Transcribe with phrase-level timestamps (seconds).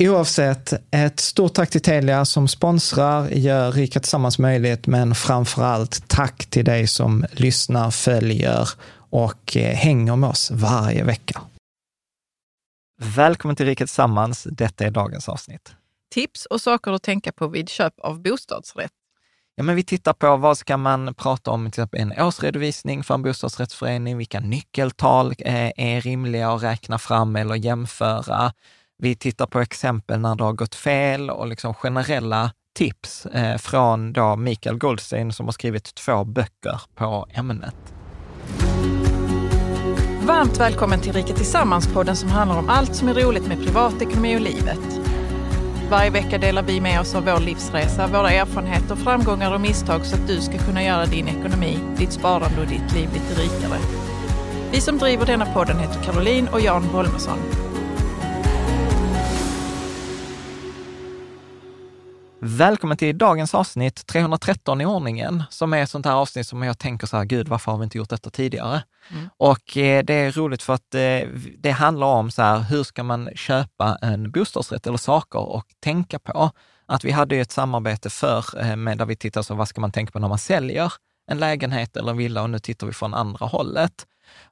[0.00, 6.08] Oavsett, ett stort tack till Telia som sponsrar, gör Rika Tillsammans möjligt, men framför allt
[6.08, 8.68] tack till dig som lyssnar, följer
[9.10, 11.40] och eh, hänger med oss varje vecka.
[13.00, 14.46] Välkommen till Rika Tillsammans.
[14.50, 15.74] Detta är dagens avsnitt.
[16.14, 18.92] Tips och saker att tänka på vid köp av bostadsrätt.
[19.54, 23.14] Ja, men vi tittar på vad ska man prata om, till exempel en årsredovisning för
[23.14, 28.52] en bostadsrättsförening, vilka nyckeltal eh, är rimliga att räkna fram eller jämföra.
[29.02, 34.12] Vi tittar på exempel när det har gått fel och liksom generella tips eh, från
[34.12, 37.74] då Mikael Goldstein som har skrivit två böcker på ämnet.
[40.22, 44.40] Varmt välkommen till Rika Tillsammans-podden som handlar om allt som är roligt med privatekonomi och
[44.40, 45.00] livet.
[45.90, 50.16] Varje vecka delar vi med oss av vår livsresa, våra erfarenheter, framgångar och misstag så
[50.16, 53.78] att du ska kunna göra din ekonomi, ditt sparande och ditt liv lite rikare.
[54.72, 57.67] Vi som driver denna podden heter Caroline och Jan Bolmesson.
[62.40, 66.78] Välkommen till dagens avsnitt, 313 i ordningen, som är ett sånt här avsnitt som jag
[66.78, 68.82] tänker så här, gud, varför har vi inte gjort detta tidigare?
[69.10, 69.28] Mm.
[69.36, 71.28] Och eh, det är roligt för att eh,
[71.58, 76.18] det handlar om så här, hur ska man köpa en bostadsrätt eller saker att tänka
[76.18, 76.50] på?
[76.86, 79.80] Att vi hade ju ett samarbete för eh, med där vi tittar så vad ska
[79.80, 80.92] man tänka på när man säljer
[81.30, 84.06] en lägenhet eller en villa och nu tittar vi från andra hållet.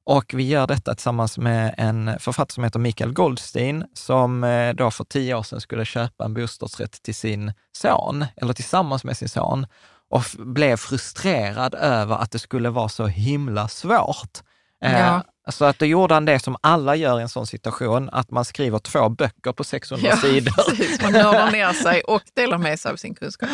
[0.04, 4.90] Och vi gör detta tillsammans med en författare som heter Mikael Goldstein, som eh, då
[4.90, 9.28] för tio år sedan skulle köpa en bostadsrätt till sin son, eller tillsammans med sin
[9.28, 9.66] son,
[10.10, 14.38] och blev frustrerad över att det skulle vara så himla svårt.
[14.84, 15.22] Eh, ja.
[15.50, 18.44] Så att då gjorde han det som alla gör i en sån situation, att man
[18.44, 20.52] skriver två böcker på 600 Ja, sidor.
[20.70, 21.02] precis.
[21.02, 23.48] Man nördar ner sig och delar med sig av sin kunskap.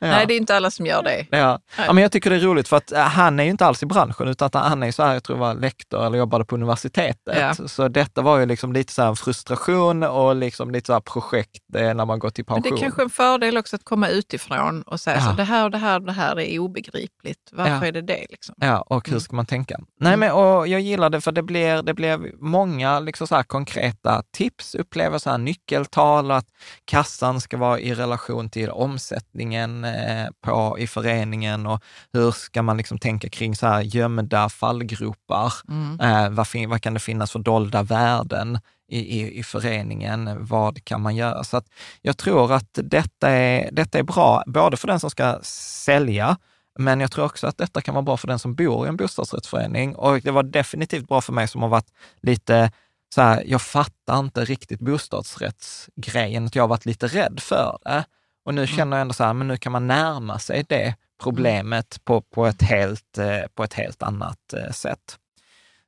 [0.00, 1.26] Nej, det är inte alla som gör det.
[1.30, 1.60] Ja.
[1.86, 3.82] ja, men jag tycker det är roligt för att eh, han är ju inte alls
[3.82, 6.54] i branschen, utan att han är så här, jag tror var lektor eller jobbade på
[6.54, 7.36] universitetet.
[7.40, 7.54] Ja.
[7.68, 11.00] Så detta var ju liksom lite så här en frustration och liksom lite så här
[11.00, 12.76] projekt eh, när man går till Men pension.
[12.76, 15.22] det är kanske en fördel också att komma utifrån och säga Ja.
[15.30, 17.50] så det här och det här och det här är obegripligt.
[17.52, 17.86] Varför Ja.
[17.86, 18.26] är det det?
[18.30, 18.54] Liksom?
[18.58, 19.20] Ja, och hur Mm.
[19.20, 19.76] ska man tänka?
[20.00, 24.22] Nej, men och jag gillar det för det blir, det blir många liksom så konkreta
[24.30, 26.46] tips, upplever så här nyckeltal att
[26.84, 32.76] kassan ska vara i relation till omsättningen eh, på, i föreningen och hur ska man
[32.76, 35.52] liksom tänka kring så här gömda fallgropar?
[35.68, 36.00] Mm.
[36.00, 38.58] Eh, vad, vad kan det finnas för dolda värden?
[38.88, 40.46] i, i, i föreningen.
[40.46, 41.44] Vad kan man göra?
[41.44, 41.62] Så
[42.02, 45.38] jag tror att detta är, detta är bra, både för den som ska
[45.84, 46.36] sälja,
[46.78, 48.96] men jag tror också att detta kan vara bra för den som bor i en
[48.96, 49.96] bostadsrättsförening.
[49.96, 51.92] Och det var definitivt bra för mig som har varit
[52.22, 52.70] lite
[53.14, 58.04] så här, jag fattar inte riktigt bostadsrättsgrejen, att jag har varit lite rädd för det.
[58.44, 58.76] Och nu mm.
[58.76, 62.46] känner jag ändå så här, men nu kan man närma sig det problemet på, på,
[62.46, 65.18] ett, helt, eh, på ett helt annat eh, sätt.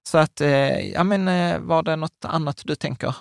[0.08, 1.26] Så att, eh, ja men
[1.66, 3.14] var det något annat du tänker?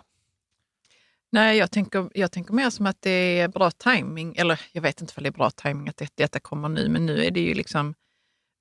[1.32, 4.36] Nej, jag tänker, jag tänker mer som att det är bra timing.
[4.36, 7.06] Eller jag vet inte om det är bra timing att det, detta kommer nu, men
[7.06, 7.94] nu är det ju liksom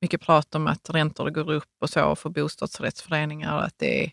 [0.01, 3.59] mycket prat om att räntor går upp och så för bostadsrättsföreningar.
[3.59, 4.13] Att, det är,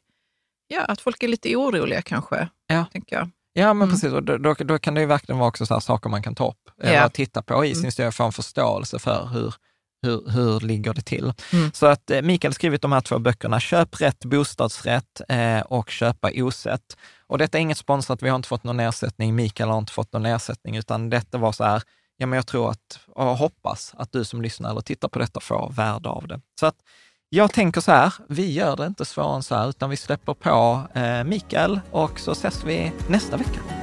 [0.68, 2.86] ja, att folk är lite oroliga kanske, ja.
[2.92, 3.30] tänker jag.
[3.54, 3.90] Ja, men mm.
[3.90, 4.14] precis.
[4.14, 6.50] Och då, då, då, kan det ju verkligen vara också så saker man kan ta
[6.50, 7.92] upp, eller titta på i sin mm.
[7.92, 9.56] studie, få en förståelse för hur,
[10.04, 11.34] hur, hur ligger det till?
[11.54, 11.72] Mm.
[11.74, 15.90] Så att eh, Mikael har skrivit de här två böckerna, Köp rätt bostadsrätt eh, och
[15.90, 16.98] Köpa osett.
[17.28, 20.14] Och detta är inget sponsrat, vi har inte fått någon ersättning, Mikael har inte fått
[20.14, 21.84] någon ersättning, utan detta var så här,
[22.18, 25.40] ja men jag tror att, och hoppas att du som lyssnar eller tittar på detta
[25.40, 26.42] får värde av det.
[26.60, 26.76] Så att
[27.30, 30.34] jag tänker så här, vi gör det inte svårare än så här, utan vi släpper
[30.34, 33.83] på eh, Mikael och så ses vi nästa vecka.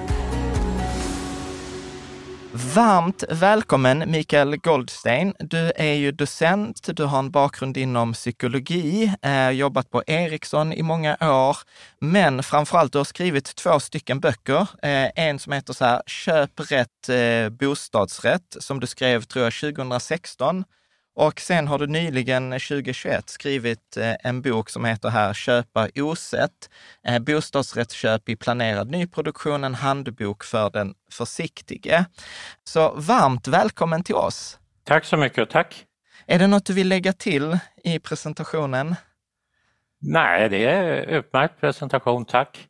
[2.65, 5.35] Varmt välkommen Mikael Goldstein.
[5.39, 10.83] Du är ju docent, du har en bakgrund inom psykologi, eh, jobbat på Ericsson i
[10.83, 11.57] många år,
[12.01, 14.69] men framförallt du har skrivit två stycken böcker.
[14.83, 19.53] Eh, en som heter så här, Köp rätt eh, bostadsrätt, som du skrev tror jag
[19.53, 20.65] 2016
[21.21, 26.71] och sen har du nyligen 2021 skrivit eh, en bok som heter här Köpa osett.
[27.07, 32.05] Eh, bostadsrättsköp i planerad nyproduktion, en handbok för den försiktige.
[32.65, 34.59] Så varmt välkommen till oss!
[34.85, 35.85] Tack så mycket, tack!
[36.27, 38.95] Är det något du vill lägga till i presentationen?
[40.01, 42.69] Nej, det är utmärkt presentation, tack!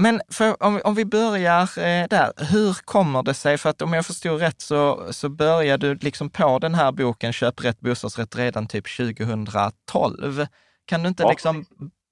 [0.00, 3.92] Men för, om, om vi börjar eh, där, hur kommer det sig, för att om
[3.92, 8.36] jag förstod rätt så, så började du liksom på den här boken Köp rätt bostadsrätt
[8.36, 10.46] redan typ 2012.
[10.84, 11.30] Kan du inte, ja.
[11.30, 11.64] liksom,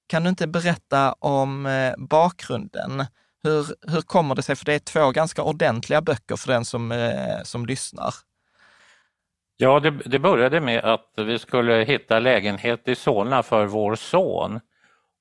[0.09, 3.05] kan du inte berätta om eh, bakgrunden?
[3.43, 4.57] Hur, hur kommer det sig?
[4.57, 8.15] För det är två ganska ordentliga böcker för den som, eh, som lyssnar.
[9.57, 14.61] Ja, det, det började med att vi skulle hitta lägenhet i Solna för vår son.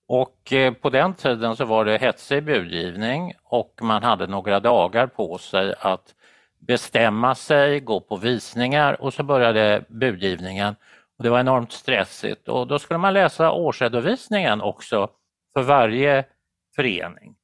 [0.08, 5.08] Och eh, på den tiden så var det hetsig budgivning och man hade några dagar
[5.08, 6.16] på sig att
[6.60, 10.76] bestämma sig, gå på visningar och så började budgivningen.
[11.18, 15.10] Och det var enormt stressigt och då skulle man läsa årsredovisningen också
[15.54, 16.26] för varje
[16.76, 17.36] förening.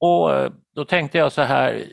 [0.00, 1.84] Och eh, då tänkte jag så här,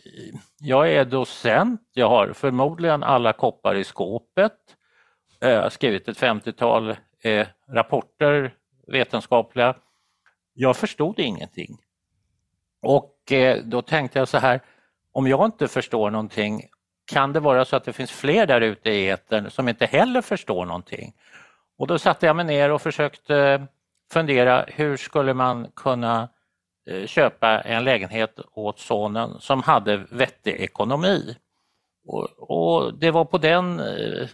[0.59, 4.53] jag är docent, jag har förmodligen alla koppar i skåpet.
[5.41, 6.95] Eh, jag har skrivit ett 50-tal
[7.69, 8.53] rapporter,
[8.87, 9.75] vetenskapliga
[10.53, 11.77] jag förstod ingenting.
[12.81, 14.61] Och eh, då tänkte jag så här,
[15.11, 16.61] om jag inte förstår någonting,
[17.05, 20.21] kan det vara så att det finns fler där ute i etern som inte heller
[20.21, 21.13] förstår någonting?
[21.77, 23.61] Och då satte jag mig ner och försökte eh,
[24.11, 26.29] fundera, hur skulle man kunna
[26.89, 31.35] eh, köpa en lägenhet åt sonen som hade vettig ekonomi?
[32.07, 34.27] Och, och det var på den eh,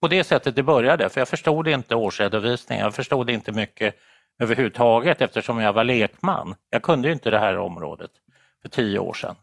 [0.00, 3.94] på det sättet det började, för jag förstod inte årsredovisningen, jag förstod inte mycket
[4.38, 6.54] överhuvudtaget eftersom jag var lekman.
[6.70, 8.10] Jag kunde inte det här området
[8.62, 9.36] för tio år sedan.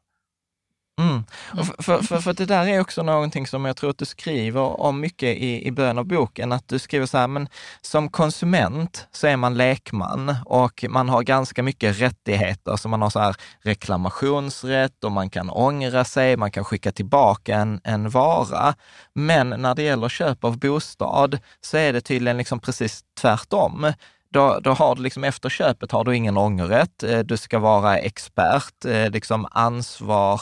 [1.00, 1.24] Mm.
[1.65, 4.81] För, för, för, för, det där är också någonting som jag tror att du skriver
[4.81, 7.48] om mycket i, i början av boken, att du skriver så här, men
[7.81, 12.75] som konsument så är man lekman och man har ganska mycket rättigheter.
[12.75, 17.55] Så man har så här reklamationsrätt och man kan ångra sig, man kan skicka tillbaka
[17.55, 18.75] en, en vara.
[19.13, 23.93] Men när det gäller köp av bostad så är det tydligen liksom precis tvärtom
[24.32, 27.04] då, då har du liksom efter köpet har du ingen ångerrätt.
[27.04, 30.42] Eh, du ska vara expert, eh, liksom ansvar,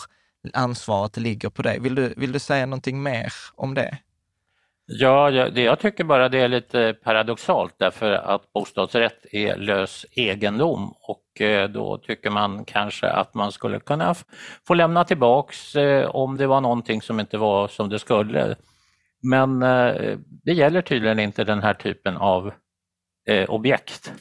[0.54, 1.80] ansvaret ligger på dig.
[1.80, 3.98] Vill du, vill du säga någonting mer om det?
[4.86, 10.94] Ja, det jag tycker bara det är lite paradoxalt därför att bostadsrätt är lös egendom
[11.02, 14.16] och eh, då tycker man kanske att man skulle kunna
[14.68, 15.76] få lämna tillbaks
[16.08, 18.56] om det var någonting som inte var som det skulle.
[19.22, 19.60] Men
[20.44, 22.52] det gäller tydligen inte den här typen av
[23.30, 24.14] eh, objekt.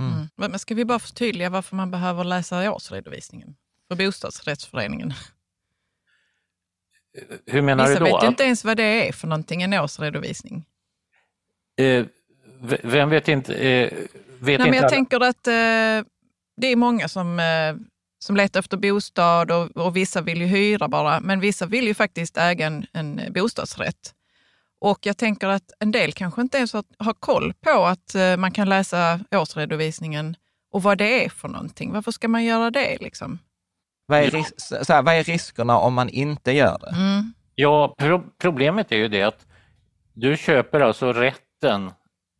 [0.00, 0.12] Mm.
[0.12, 0.28] mm.
[0.36, 3.56] Men ska vi bara förtydliga varför man behöver läsa årsredovisningen
[3.88, 5.12] för bostadsrättsföreningen?
[7.46, 8.14] Hur menar Vissa du då?
[8.16, 10.64] vet ju inte ens vad det är för någonting, en årsredovisning.
[11.78, 12.06] Eh,
[12.82, 13.54] vem vet inte?
[13.54, 14.02] Eh, vet
[14.40, 16.06] Nej, inte men jag alla- tänker att eh,
[16.56, 17.76] det är många som, eh,
[18.18, 21.94] som letar efter bostad och, och vissa vill ju hyra bara, men vissa vill ju
[21.94, 24.14] faktiskt äga en, en bostadsrätt.
[24.80, 28.36] Och jag tänker att en del kanske inte ens har, har koll på att eh,
[28.36, 30.36] man kan läsa årsredovisningen
[30.72, 31.92] och vad det är för någonting.
[31.92, 33.38] Varför ska man göra det liksom?
[34.06, 36.96] Vad är, ris- så här, vad är riskerna om man inte gör det?
[36.96, 37.32] Mm.
[37.54, 39.46] Ja, pro problemet är ju det att
[40.14, 41.90] du köper alltså rätten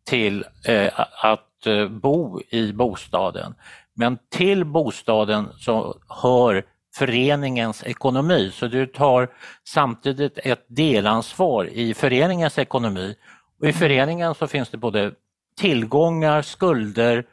[0.07, 3.55] till eh, att eh, bo i bostaden.
[3.95, 6.65] Men till bostaden så hör
[6.99, 9.29] föreningens ekonomi, så du tar
[9.65, 13.17] samtidigt ett delansvar i föreningens ekonomi.
[13.61, 15.13] Och I föreningen så finns det både
[15.57, 17.25] tillgångar, skulder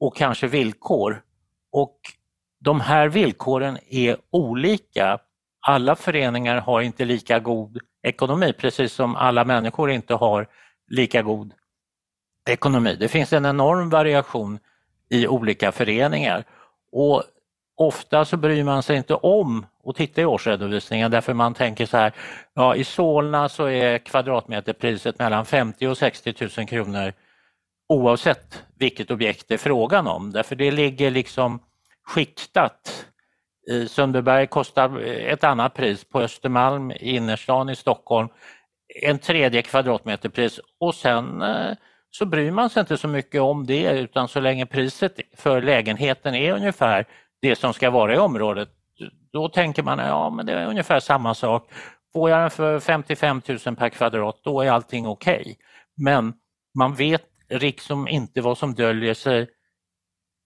[0.00, 1.22] och kanske villkor.
[1.72, 1.96] Och
[2.60, 5.18] de här villkoren är olika.
[5.60, 10.46] Alla föreningar har inte lika god ekonomi, precis som alla människor inte har
[10.90, 11.52] lika god
[12.48, 12.96] ekonomi.
[13.00, 14.58] Det finns en enorm variation
[15.08, 16.44] i olika föreningar
[16.92, 17.22] och
[17.76, 21.96] ofta så bryr man sig inte om att titta i årsredovisningen därför man tänker så
[21.96, 22.12] här,
[22.54, 27.12] ja i Solna så är kvadratmeterpriset mellan 50 och 60 000 kronor
[27.88, 30.32] oavsett vilket objekt det är frågan om.
[30.32, 31.60] Därför det ligger liksom
[32.06, 33.06] skiktat.
[33.70, 38.28] I Sundbyberg kostar ett annat pris på Östermalm i innerstan i Stockholm,
[39.02, 41.72] en tredje kvadratmeterpris och sen eh,
[42.10, 46.34] så bryr man sig inte så mycket om det utan så länge priset för lägenheten
[46.34, 47.06] är ungefär
[47.42, 48.68] det som ska vara i området,
[49.32, 51.70] då tänker man ja men det är ungefär samma sak.
[52.12, 55.56] Får jag den för 55 000 per kvadrat, då är allting okej.
[55.96, 56.34] Men
[56.78, 59.48] man vet liksom inte vad som döljer sig,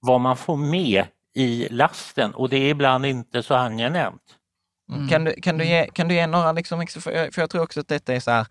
[0.00, 1.04] vad man får med
[1.34, 4.36] i lasten och det är ibland inte så angenämt.
[5.10, 7.50] Kan, du, kan, du ge, kan du ge några, liksom, ex- för jag, för jag
[7.50, 8.46] tror också att detta är så här,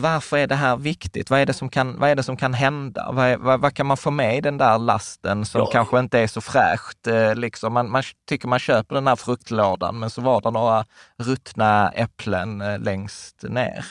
[0.00, 1.30] varför är det här viktigt?
[1.30, 3.12] Vad är det som kan, vad är det som kan hända?
[3.12, 5.66] Vad, är, vad, vad kan man få med i den där lasten som Ja.
[5.66, 7.06] kanske inte är så fräscht?
[7.06, 10.84] Eh, liksom man, man tycker man köper den här fruktlådan, men så var det några
[11.18, 13.84] ruttna äpplen eh, längst ner.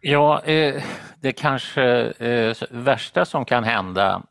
[0.00, 0.82] Ja, eh,
[1.20, 2.12] det kanske
[2.70, 4.22] värsta som kan hända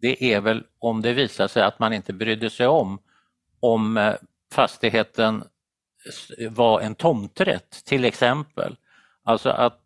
[0.00, 2.98] det är väl om det visar sig att man inte brydde sig om
[3.60, 4.14] om
[4.52, 5.44] fastigheten
[6.50, 8.76] var en tomträtt till exempel.
[9.24, 9.80] Alltså att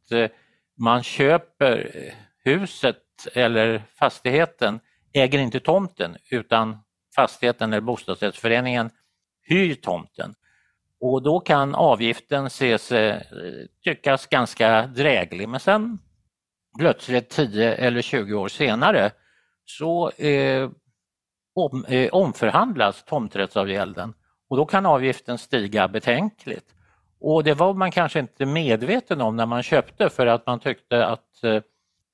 [0.82, 2.98] man köper eh, huset
[3.34, 4.80] eller fastigheten,
[5.12, 6.78] äger inte tomten utan
[7.16, 8.90] fastigheten eller bostadsrättsföreningen
[9.42, 10.34] hyr tomten.
[11.00, 13.20] Och då kan avgiften ses, eh,
[13.84, 15.98] tyckas ganska dräglig men sen
[16.78, 19.10] plötsligt 10 eller 20 år senare
[19.64, 20.70] så eh,
[21.54, 24.14] om, eh, omförhandlas tomträttsavgälden
[24.48, 26.71] och då kan avgiften stiga betänkligt.
[27.22, 31.06] Och det var man kanske inte medveten om när man köpte för att man tyckte
[31.06, 31.60] att eh,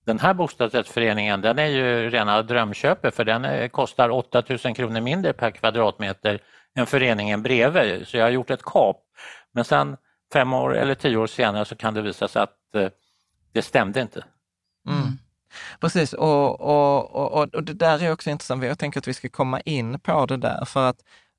[0.07, 5.33] den här bostadsrättsföreningen den är ju rena drömköpet för den eh, kostar 8000 kronor mindre
[5.33, 6.41] per kvadratmeter
[6.79, 8.09] än föreningen bredvid.
[8.09, 8.97] Så jag har gjort ett kap.
[9.53, 9.97] Men sen
[10.33, 12.89] fem år eller tio år senare så kan det visa sig att eh,
[13.53, 14.25] det stämde inte.
[14.89, 15.03] Mm.
[15.81, 18.65] Precis, och, och, och, och- och det där är också intressant.
[18.65, 20.97] Jag tänker att vi ska komma in på det där, för att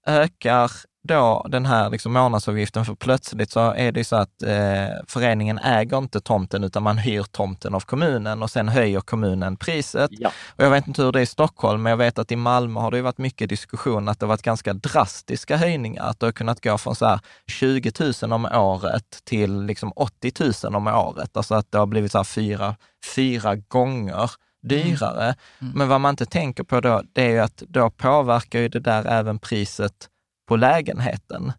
[0.10, 0.72] ökar
[1.04, 5.58] då den här liksom månadsavgiften, för plötsligt så är det ju så att eh, föreningen
[5.58, 10.10] äger inte tomten, utan man hyr tomten av kommunen och sen höjer kommunen priset.
[10.14, 10.32] Ja.
[10.56, 12.80] Och jag vet inte hur det är i Stockholm, men jag vet att i Malmö
[12.80, 16.04] har det varit mycket diskussion att det har varit ganska drastiska höjningar.
[16.04, 20.32] Att det har kunnat gå från så här 20 000 om året till liksom 80
[20.64, 21.38] 000 om året.
[21.38, 22.76] Alltså att det har blivit så här fyra,
[23.16, 25.36] fyra gånger dyrare.
[25.74, 28.80] Men vad man inte tänker på då, det är ju att då påverkar ju det
[28.80, 30.10] där även priset
[30.48, 31.52] på lägenheten.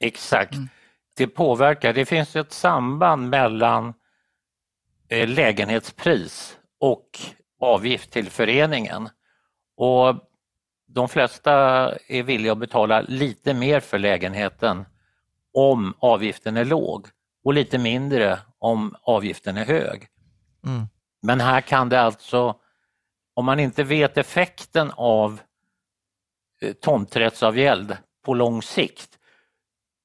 [0.00, 0.54] Exakt.
[1.16, 1.92] Det påverkar.
[1.92, 3.94] Det finns ett samband mellan
[5.08, 7.18] eh, lägenhetspris och
[7.60, 9.08] avgift till föreningen.
[9.76, 10.30] Och
[10.86, 11.52] de flesta
[12.08, 14.84] är villiga att betala lite mer för lägenheten
[15.54, 17.06] om avgiften är låg
[17.44, 20.08] och lite mindre om avgiften är hög.
[20.66, 20.86] Mm.
[21.22, 22.56] Men här kan det alltså,
[23.34, 25.40] om man inte vet effekten av
[26.62, 29.18] eh, tomträttsavgäld på lång sikt.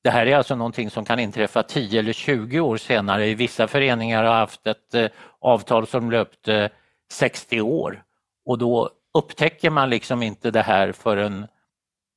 [0.04, 3.34] Det här är alltså någonting som kan inträffa 10 eller 20 år senare.
[3.34, 5.08] Vissa föreningar har haft ett eh,
[5.40, 6.70] avtal som löpte
[7.12, 8.04] 60 år
[8.46, 11.48] och då upptäcker man liksom inte det här förrän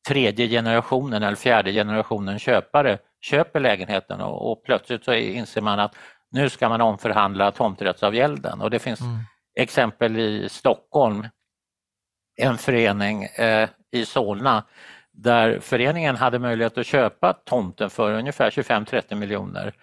[0.08, 5.94] tredje generationen eller fjärde generationen köpare köper lägenheten och, och plötsligt så inser man att
[6.30, 9.00] nu ska man omförhandla tomträttsavgälden och det finns
[9.54, 11.28] exempel i Stockholm,
[12.36, 14.64] en förening eh, i Solna
[15.12, 19.74] där föreningen hade möjlighet att köpa tomten för ungefär 25-30 miljoner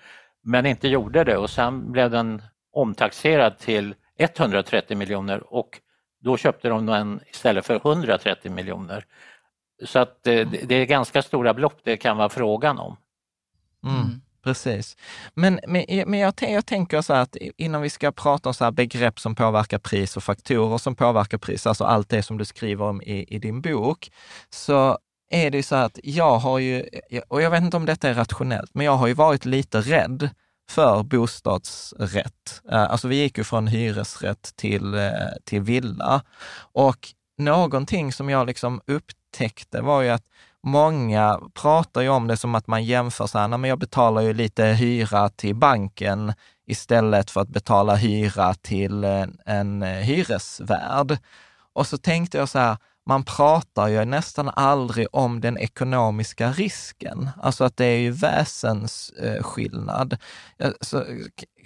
[0.43, 5.79] men inte gjorde det och sen blev den omtaxerad till 130 miljoner och
[6.19, 9.05] då köpte de den istället för 130 miljoner.
[9.85, 12.97] Så att det, det är ganska stora belopp det kan vara frågan om.
[13.83, 14.21] Mm.
[14.45, 14.97] Precis.
[15.33, 18.53] Men, men, eh, men jag, jag, tänker så här att innan vi ska prata om
[18.53, 22.37] så här begrepp som påverkar pris och faktorer som påverkar pris, alltså allt det som
[22.37, 24.11] du skriver om i, i din bok,
[24.49, 24.97] så
[25.29, 28.13] är det så att jag har ju, eh, och jag vet inte om detta är
[28.13, 30.29] rationellt, men jag har ju varit lite rädd
[30.69, 32.61] för bostadsrätt.
[32.71, 35.11] Eh, alltså vi gick ju från hyresrätt till,
[35.45, 36.23] till villa
[36.73, 40.25] och någonting som jag liksom upptäckte var ju att
[40.65, 44.33] många pratar ju om det som att man jämför så här, men jag betalar ju
[44.33, 46.33] lite hyra till banken
[46.67, 51.17] istället för att betala hyra till en, en eh, hyresvärd.
[51.73, 57.29] Och så tänkte jag så här, man pratar ju nästan aldrig om den ekonomiska risken.
[57.41, 60.17] Alltså att det är ju väsensskillnad.
[60.81, 61.05] Så,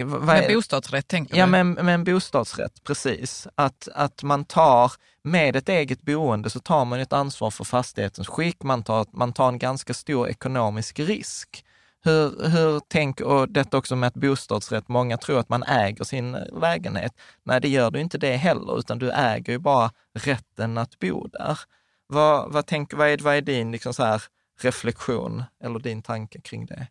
[0.06, 1.40] med bostadsrätt tänker du?
[1.40, 3.48] Ja, med, med en bostadsrätt, precis.
[3.56, 4.92] Att, att man tar,
[5.24, 9.34] med ett eget boende så tar man ett ansvar för fastighetens skick, man tar, man
[9.34, 11.66] tar en ganska stor ekonomisk risk.
[12.04, 16.32] Hur, hur tänk, och detta också med att bostadsrätt, många tror att man äger sin
[16.32, 17.14] lägenhet.
[17.44, 21.28] Nej, det gör du inte det heller, utan du äger ju bara rätten att bo
[21.28, 21.60] där.
[22.08, 24.22] Vad, vad, tänk, vad, är, vad är din liksom så här,
[24.62, 26.88] reflektion eller din tanke kring det?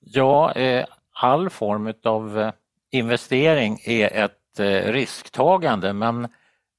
[0.00, 2.52] Ja, eh, all form av eh,
[2.90, 6.28] investering är ett eh, risktagande men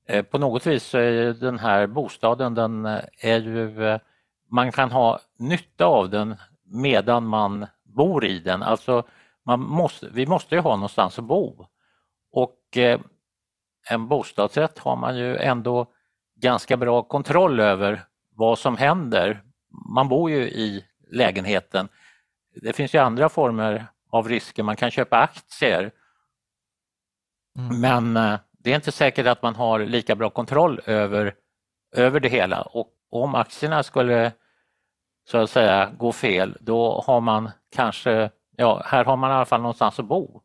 [0.07, 4.00] eh, på något vis så är den här bostaden, den eh, är ju,
[4.51, 8.63] man kan ha nytta av den medan man bor i den.
[8.63, 9.03] Alltså
[9.45, 11.67] man måste, vi måste ju ha någonstans att bo.
[12.31, 13.00] Och eh,
[13.89, 15.88] en bostadsrätt har man ju ändå
[16.36, 18.01] ganska bra kontroll över
[18.36, 19.43] vad som händer.
[19.95, 21.88] Man bor ju i lägenheten.
[22.62, 25.91] Det finns ju andra former av risker, man kan köpa aktier.
[27.57, 27.81] Mm.
[27.81, 31.34] Men eh, det är inte säkert att man har lika bra kontroll över,
[31.91, 34.31] över det hela och om aktierna skulle
[35.27, 39.46] så att säga gå fel, då har man kanske, ja här har man i alla
[39.46, 40.41] fall någonstans att bo.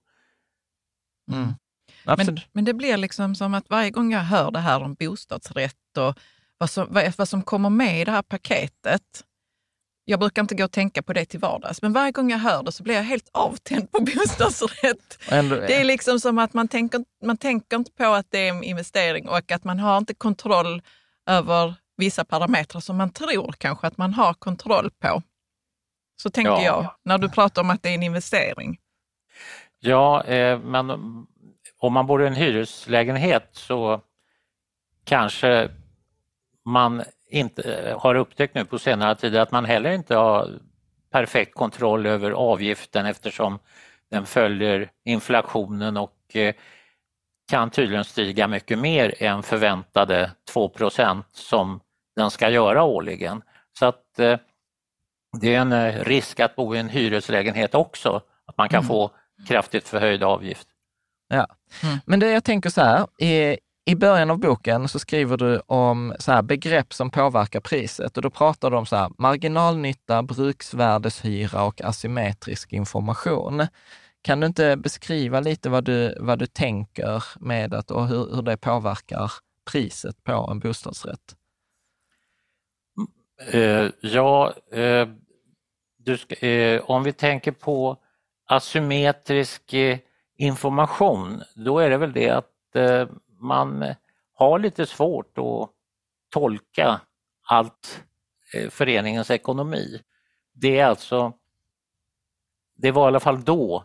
[1.33, 1.55] Mm.
[2.05, 5.99] Men, men, det blir liksom som att varje gång jag hör det här om bostadsrätt
[5.99, 6.19] och
[6.59, 9.25] vad som, vad, vad som kommer med i det här paketet,
[10.05, 12.63] jag brukar inte gå och tänka på det till vardags, men varje gång jag hör
[12.63, 15.19] det så blir jag helt avtänd på bostadsrätt.
[15.29, 18.63] det är liksom som att man tänker, man tänker inte på att det är en
[18.63, 20.83] investering och att man har inte kontroll
[21.27, 25.23] över vissa parametrar som man tror kanske att man har kontroll på.
[26.23, 26.65] Så tänker ja.
[26.65, 28.79] jag när du pratar om att det är en investering.
[29.81, 30.91] Ja, eh, men
[31.79, 34.01] om man bor i en hyreslägenhet så
[35.05, 35.71] kanske
[36.65, 40.59] man inte har upptäckt nu på senare tid att man heller inte har
[41.13, 43.59] perfekt kontroll över avgiften eftersom
[44.11, 46.55] den följer inflationen och eh,
[47.51, 51.81] kan tydligen stiga mycket mer än förväntade 2% som
[52.21, 53.43] den ska göra årligen.
[53.79, 54.39] Så att eh,
[55.41, 58.89] det är en eh, risk att bo i en hyreslägenhet också, att man kan mm.
[58.89, 59.11] få
[59.49, 60.69] kraftigt förhöjd avgift.
[61.29, 61.47] Ja,
[61.83, 61.99] mm.
[62.07, 66.15] men det jag tänker så här, i, i början av boken så skriver du om
[66.19, 71.63] så här, begrepp som påverkar priset och då pratar du om så här, marginalnytta, bruksvärdeshyra
[71.65, 73.67] och asymmetrisk information.
[74.23, 78.43] Kan du inte beskriva lite vad du, vad du tänker med att och hur, hur
[78.43, 79.33] det påverkar
[79.73, 81.37] priset på en bostadsrätt?
[83.47, 85.09] Eh, ja, eh,
[86.17, 87.97] ska, eh, om vi tänker på
[88.47, 89.99] asymmetrisk eh,
[90.37, 93.95] information, då är det väl det att eh, man
[94.35, 95.71] har lite svårt att
[96.31, 97.01] tolka
[97.43, 98.05] allt
[98.55, 100.01] eh, föreningens ekonomi.
[100.53, 101.33] Det är alltså,
[102.77, 103.85] det var i alla fall då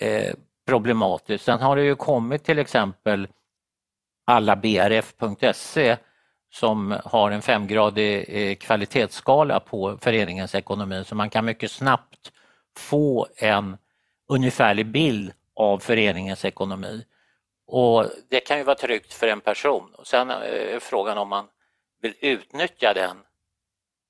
[0.00, 0.34] eh,
[0.66, 1.44] problematiskt.
[1.44, 3.28] Sen har det ju kommit till exempel
[4.24, 5.96] alla brf.se
[6.50, 12.32] som har en femgradig eh, kvalitetsskala på föreningens ekonomi så man kan mycket snabbt
[12.76, 13.76] få en
[14.28, 17.04] ungefärlig bild av föreningens ekonomi.
[17.66, 19.94] Och Det kan ju vara tryggt för en person.
[19.94, 20.36] Och sen eh,
[20.74, 21.46] är frågan om man
[22.02, 23.16] vill utnyttja den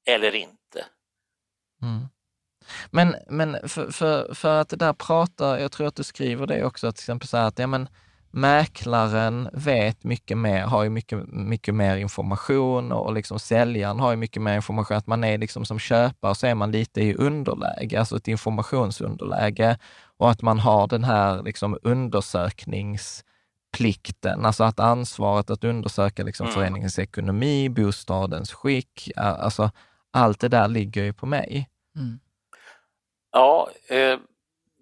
[0.06, 0.84] eller inte.
[1.82, 2.08] Mm.
[2.90, 6.64] Men, men för, för, för att det där pratar, jag tror att du skriver det
[6.64, 7.88] också, till exempel så här att ja, men,
[8.30, 14.16] mäklaren vet mycket mer, har ju mycket, mycket mer information och liksom säljaren har ju
[14.16, 14.96] mycket mer information.
[14.96, 19.78] Att man är liksom som köpare så är man lite i underläge, alltså ett informationsunderläge
[20.16, 26.54] och att man har den här liksom undersökningsplikten, alltså att ansvaret att undersöka liksom mm.
[26.54, 29.70] föreningens ekonomi, bostadens skick, alltså
[30.10, 31.68] allt det där ligger ju på mig.
[31.96, 32.20] Mm.
[33.32, 34.18] Ja, eh,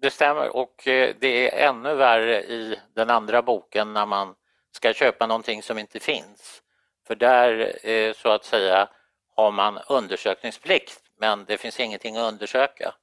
[0.07, 4.35] det stämmer och eh, det är ännu värre i den andra boken när man
[4.71, 6.61] ska köpa någonting som inte finns.
[7.07, 8.89] För där eh, så att säga
[9.35, 12.93] har man undersökningsplikt men det finns ingenting att undersöka.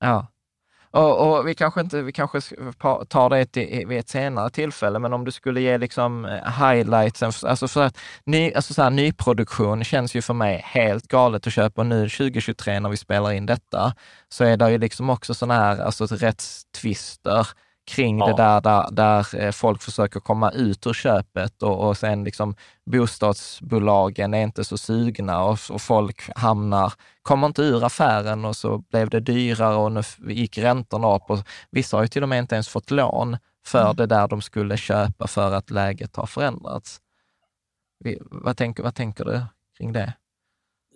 [0.00, 0.26] Ja.
[0.96, 2.40] Och, och, vi kanske inte, vi kanske
[3.08, 7.44] tar det till, vid ett senare tillfälle, men om du skulle ge liksom eh, highlights,
[7.44, 11.52] alltså för att ny, alltså så här, nyproduktion känns ju för mig helt galet att
[11.52, 13.94] köpa nu 2023 när vi spelar in detta,
[14.28, 17.48] så är det ju liksom också sådana här alltså rättstvister
[17.86, 18.26] kring ja.
[18.26, 22.56] det där, där, där eh, folk försöker komma ut ur köpet och, och sen liksom
[22.86, 28.78] bostadsbolagen är inte så sugna och, och, folk hamnar, kommer inte ur affären och så
[28.78, 31.38] blev det dyrare och nu gick räntorna upp och
[31.70, 33.96] vissa har ju till och med inte ens fått lån för mm.
[33.96, 37.00] det där de skulle köpa för att läget har förändrats.
[37.98, 39.40] Vi, vad, tänker, vad tänker du
[39.78, 40.12] kring det?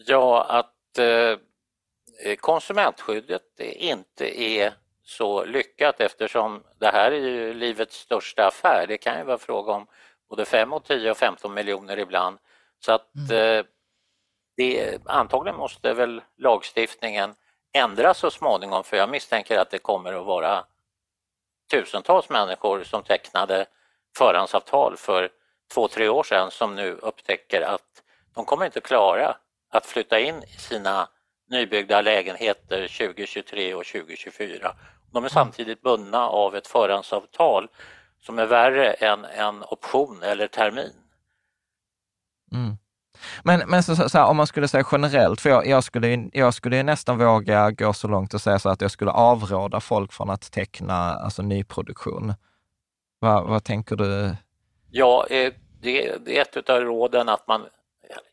[0.07, 4.75] Ja, att eh, konsumentskyddet inte är
[5.11, 8.85] så lyckat eftersom det här är ju livets största affär.
[8.89, 9.87] Det kan ju vara fråga om
[10.29, 12.39] både 5 och 10 och 15 miljoner ibland.
[12.81, 13.59] Så att mm.
[13.59, 13.65] eh,
[14.57, 17.35] det, antagligen måste väl lagstiftningen
[17.73, 20.65] ändras så småningom för jag misstänker att det kommer att vara
[21.71, 23.67] tusentals människor som tecknade
[24.19, 25.31] förhandsavtal för
[25.75, 28.03] två, tre år sedan som nu upptäcker att
[28.35, 29.37] de kommer inte klara
[29.71, 31.09] att flytta in i sina
[31.49, 34.77] nybyggda lägenheter 2023 och 2024
[35.13, 37.69] de är samtidigt bundna av ett förhandsavtal
[38.21, 40.93] som är värre än en option eller termin.
[42.53, 42.77] Mm.
[43.43, 46.55] Men, men så, så här, om man skulle säga generellt, för jag, jag, skulle, jag
[46.55, 50.31] skulle nästan våga gå så långt och säga så att jag skulle avråda folk från
[50.31, 52.35] att teckna alltså, nyproduktion.
[53.21, 54.37] Va, vad tänker du?
[54.91, 57.67] Ja, eh, det, det är ett av råden att man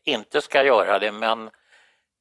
[0.04, 1.50] inte ska göra det, men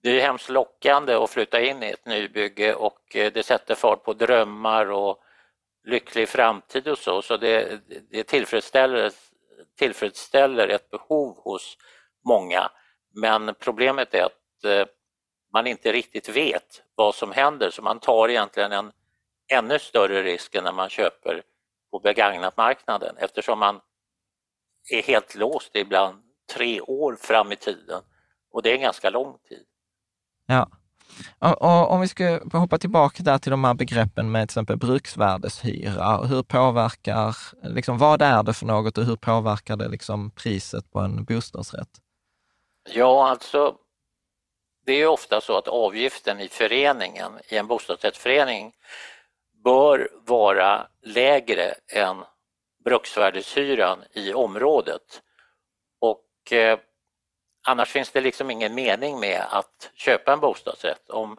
[0.08, 4.04] det är hemskt lockande att flytta in i ett nybygge och eh, det sätter fart
[4.04, 5.20] på drömmar och
[5.84, 7.80] lycklig framtid och så, så det,
[8.12, 9.12] det tillfredsställer,
[9.78, 11.78] tillfredsställer ett behov hos
[12.26, 12.72] många.
[13.14, 14.88] Men problemet är att eh,
[15.54, 18.92] man inte riktigt vet vad som händer så man tar egentligen en
[19.52, 21.44] ännu större risk än när man köper
[21.92, 23.82] på begagnat-marknaden eftersom man
[24.92, 28.02] är helt låst ibland tre år fram i tiden
[28.52, 29.66] och det är en ganska lång tid.
[30.48, 30.70] Ja.
[31.40, 34.78] Och, och om vi ska hoppa tillbaka där till de här begreppen med till exempel
[34.78, 36.18] bruksvärdeshyra.
[36.18, 41.00] Hur påverkar, liksom, vad är det för något och hur påverkar det liksom priset på
[41.00, 41.90] en bostadsrätt?
[42.94, 43.76] Ja, alltså
[44.86, 48.74] det är ofta så att avgiften i föreningen, i en bostadsrättsförening,
[49.64, 52.24] bör vara lägre än
[52.86, 55.22] bruksvärdeshyran i området.
[56.00, 56.80] Och eh,
[57.70, 61.10] Annars finns det liksom ingen mening med att köpa en bostadsrätt.
[61.10, 61.38] Om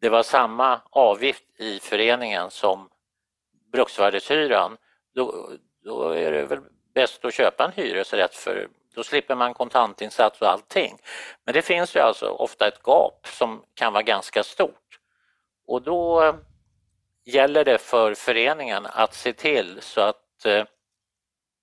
[0.00, 2.88] det var samma avgift i föreningen som
[3.72, 4.76] bruksvärdeshyran,
[5.14, 5.50] då,
[5.84, 6.60] då är det väl
[6.94, 10.98] bäst att köpa en hyresrätt för då slipper man kontantinsats och allting.
[11.44, 14.98] Men det finns ju alltså ofta ett gap som kan vara ganska stort
[15.66, 16.34] och då eh,
[17.24, 20.64] gäller det för föreningen att se till så att eh,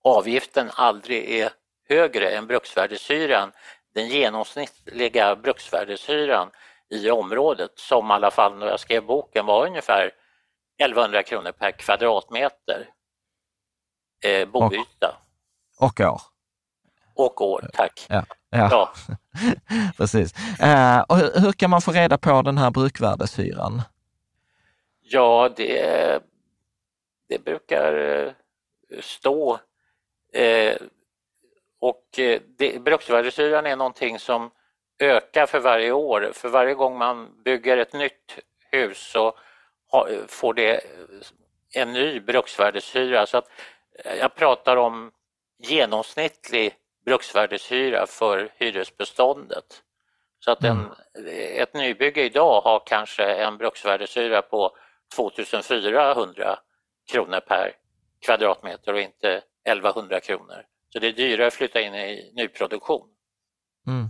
[0.04, 1.52] avgiften aldrig är
[1.90, 3.52] högre än bruksvärdeshyran
[3.96, 6.52] den genomsnittliga bruksvärdeshyran
[6.90, 10.12] i området som i alla fall när jag skrev boken var ungefär
[10.78, 12.90] 1100 kronor per kvadratmeter
[14.26, 15.18] eh, boyta.
[15.80, 16.22] Och, och år.
[17.16, 18.06] Och år, tack.
[18.10, 18.70] Ja, ja.
[18.72, 18.94] ja.
[19.98, 20.60] precis.
[20.60, 23.82] Eh, och hur, hur, kan man få reda på den här brukvärdeshyran?
[25.02, 26.24] Ja, det,
[27.30, 28.32] det brukar eh,
[29.02, 29.60] stå
[30.34, 30.76] eh,
[31.86, 32.42] och eh,
[32.82, 34.52] bruksvärdeshyran är någonting som
[35.00, 36.32] ökar för varje år.
[36.34, 38.40] För varje gång man bygger ett nytt
[38.72, 39.38] hus så
[40.28, 40.82] får det
[41.74, 43.26] en ny bruksvärdeshyra.
[43.26, 43.50] Så att
[44.00, 45.12] eh, jag pratar om
[45.58, 49.82] genomsnittlig bruksvärdeshyra för hyresbeståndet.
[50.40, 50.80] Så att en,
[51.16, 51.62] mm.
[51.62, 54.78] ett nybygge idag har kanske en bruksvärdeshyra på
[55.16, 56.60] 2400
[57.12, 57.72] kronor per
[58.26, 60.66] kvadratmeter och inte 1100 kronor.
[60.96, 63.08] Så det är dyrare att flytta in i nyproduktion.
[63.88, 64.10] Mm.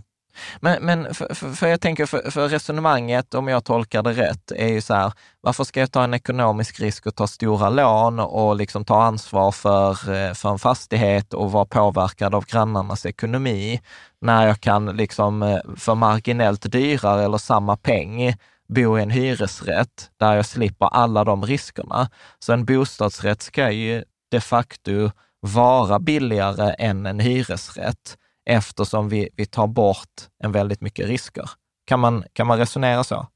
[0.60, 4.50] Men, men för, för, för, jag tänker, för, för, resonemanget, om jag tolkar det rätt,
[4.50, 8.20] är ju så här, varför ska jag ta en ekonomisk risk och ta stora lån
[8.20, 13.80] och liksom ta ansvar för, eh, för en fastighet och vara påverkad av grannarnas ekonomi,
[14.20, 18.34] när jag kan liksom eh, för marginellt dyrare eller samma peng
[18.68, 22.10] bo i en hyresrätt där jag slipper alla de riskerna.
[22.38, 29.46] Så en bostadsrätt ska ju de facto vara billigare än en hyresrätt eftersom vi, vi
[29.46, 31.50] tar bort en väldigt mycket risker.
[31.84, 33.26] Kan man, kan man resonera så?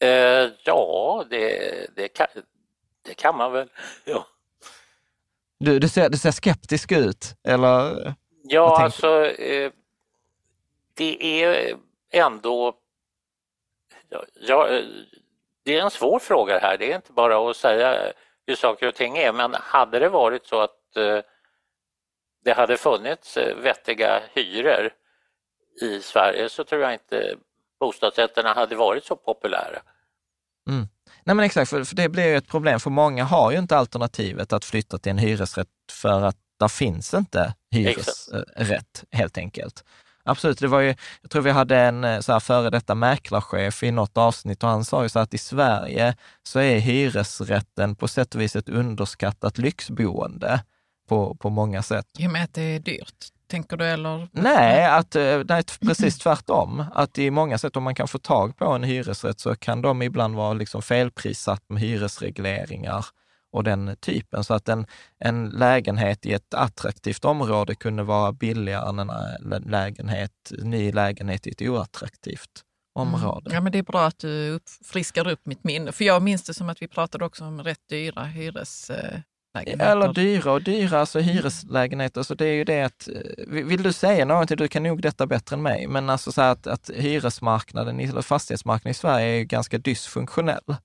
[0.00, 2.26] Eh, ja, det, det, kan,
[3.02, 3.68] det kan man väl.
[4.04, 4.26] Ja.
[5.60, 8.14] Du, du, ser, du ser skeptisk ut, eller?
[8.42, 9.72] Ja, alltså eh,
[10.94, 11.76] det är
[12.12, 12.74] ändå...
[14.40, 14.68] Ja,
[15.64, 16.78] det är en svår fråga här.
[16.78, 18.12] Det är inte bara att säga
[18.48, 21.18] hur saker och ting är, men hade det varit så att eh,
[22.44, 24.90] det hade funnits eh, vettiga hyror
[25.82, 27.36] i Sverige så tror jag inte
[27.80, 29.78] bostadsrätterna hade varit så populära.
[30.68, 30.88] Mm.
[31.24, 33.76] Nej men exakt, för, för det blir ju ett problem, för många har ju inte
[33.76, 39.84] alternativet att flytta till en hyresrätt för att där finns inte hyresrätt helt enkelt.
[40.28, 43.82] Absolut, det var ju, jag tror vi hade en eh, så här före detta mäklarchef
[43.82, 48.08] i något avsnitt och han sa ju så att i Sverige så är hyresrätten på
[48.08, 50.60] sätt och vis ett underskattat lyxboende
[51.08, 52.06] på, på många sätt.
[52.18, 53.84] I och med att det är dyrt, tänker du?
[53.84, 54.28] Eller?
[54.32, 56.84] Nej, att, eh, nej, precis tvärtom.
[56.94, 60.02] Att i många sätt, om man kan få tag på en hyresrätt så kan de
[60.02, 63.06] ibland vara liksom felprissatt med hyresregleringar
[63.52, 64.44] och den typen.
[64.44, 64.86] Så att en,
[65.18, 71.50] en lägenhet i ett attraktivt område kunde vara billigare än en lägenhet, ny lägenhet i
[71.50, 72.62] ett oattraktivt
[72.98, 73.14] mm.
[73.14, 73.50] område.
[73.50, 73.54] Mm.
[73.54, 75.92] Ja, men det är bra att du upp, friskar upp mitt minne.
[75.92, 79.92] För jag minns det som att vi pratade också om rätt dyra hyreslägenheter.
[79.92, 82.22] Eller dyra och dyra, alltså hyreslägenheter.
[82.22, 85.26] Så det är ju det att, eh, vill du säga någonting, du kan nog detta
[85.26, 89.44] bättre än mig, men alltså så att, att hyresmarknaden, eller fastighetsmarknaden i Sverige är ju
[89.44, 90.76] ganska dysfunktionell.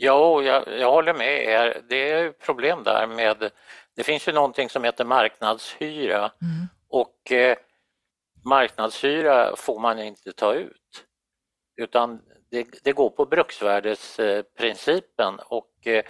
[0.00, 1.82] Ja, jag, jag håller med er.
[1.88, 3.50] Det är problem där med,
[3.96, 6.32] det finns ju någonting som heter marknadshyra mm.
[6.88, 7.56] och eh,
[8.44, 11.04] marknadshyra får man inte ta ut
[11.76, 16.04] utan det, det går på bruksvärdesprincipen och eh,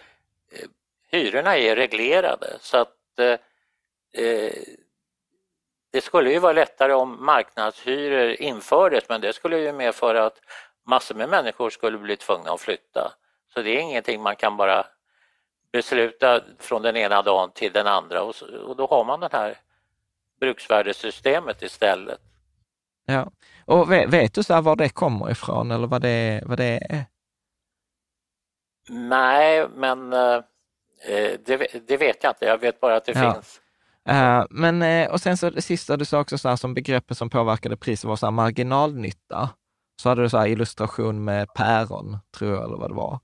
[1.11, 3.37] hyrorna är reglerade så att eh,
[4.25, 4.53] eh,
[5.93, 10.41] det skulle ju vara lättare om marknadshyror infördes men det skulle ju medföra att
[10.87, 13.13] massor med människor skulle bli tvungna att flytta.
[13.55, 14.87] Så det är ingenting man kan bara
[15.73, 18.35] besluta från den ena dagen till den andra och,
[18.67, 19.59] och då har man det här
[20.41, 22.21] bruksvärdessystemet istället.
[23.07, 23.31] Ja,
[23.65, 27.05] och vet, vet du så var det kommer ifrån eller vad det, vad det är?
[28.89, 30.43] Nej, men eh,
[31.47, 32.45] det, det, vet jag inte.
[32.45, 33.35] Jag vet bara att det ja.
[33.35, 33.61] finns.
[34.11, 37.19] Uh, men, uh, och sen så det sista du sa också så här, som begreppet
[37.19, 39.51] som påverkade priset var så här, marginalnytta.
[40.03, 43.19] Så hade du så illustration med päron, tror jag, eller vad det var.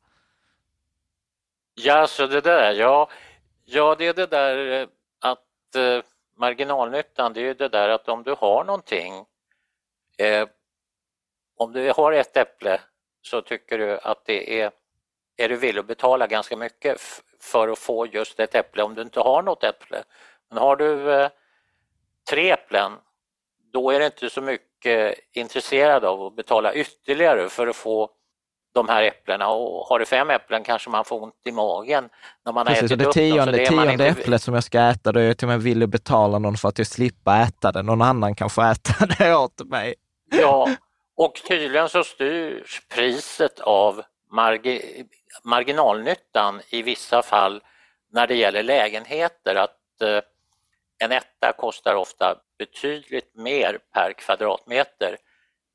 [1.75, 3.11] Ja, så det där, ja,
[3.65, 4.89] ja det är det där eh,
[5.21, 6.05] att eh,
[6.37, 9.25] marginalnyttan, det är det där att om du har någonting,
[10.19, 10.49] eh,
[11.57, 12.81] om du har ett äpple
[13.23, 14.71] så tycker du att det är,
[15.37, 17.01] är du villig att betala ganska mycket
[17.41, 20.05] för att få just ett äpple om du inte har något äpple.
[20.49, 21.31] Men har du eh,
[22.31, 22.93] tre äpplen,
[23.73, 28.11] då är du inte så mycket intresserad av att betala ytterligare för att få
[28.75, 32.09] de här äpplena och har du fem äpplen kanske man får ont i magen
[32.45, 33.53] när man Precis, har ätit det upp tionde, dem.
[33.53, 34.07] Det tionde inte...
[34.07, 36.57] äpplet som jag ska äta, då är jag till och med villig att betala någon
[36.57, 37.83] för att jag slipper äta det.
[37.83, 39.95] Någon annan kan få äta det åt mig.
[40.31, 40.69] Ja,
[41.17, 45.05] och tydligen så styrs priset av margi
[45.45, 47.61] marginalnyttan i vissa fall
[48.13, 49.55] när det gäller lägenheter.
[49.55, 50.21] Att eh,
[50.99, 55.17] en etta kostar ofta betydligt mer per kvadratmeter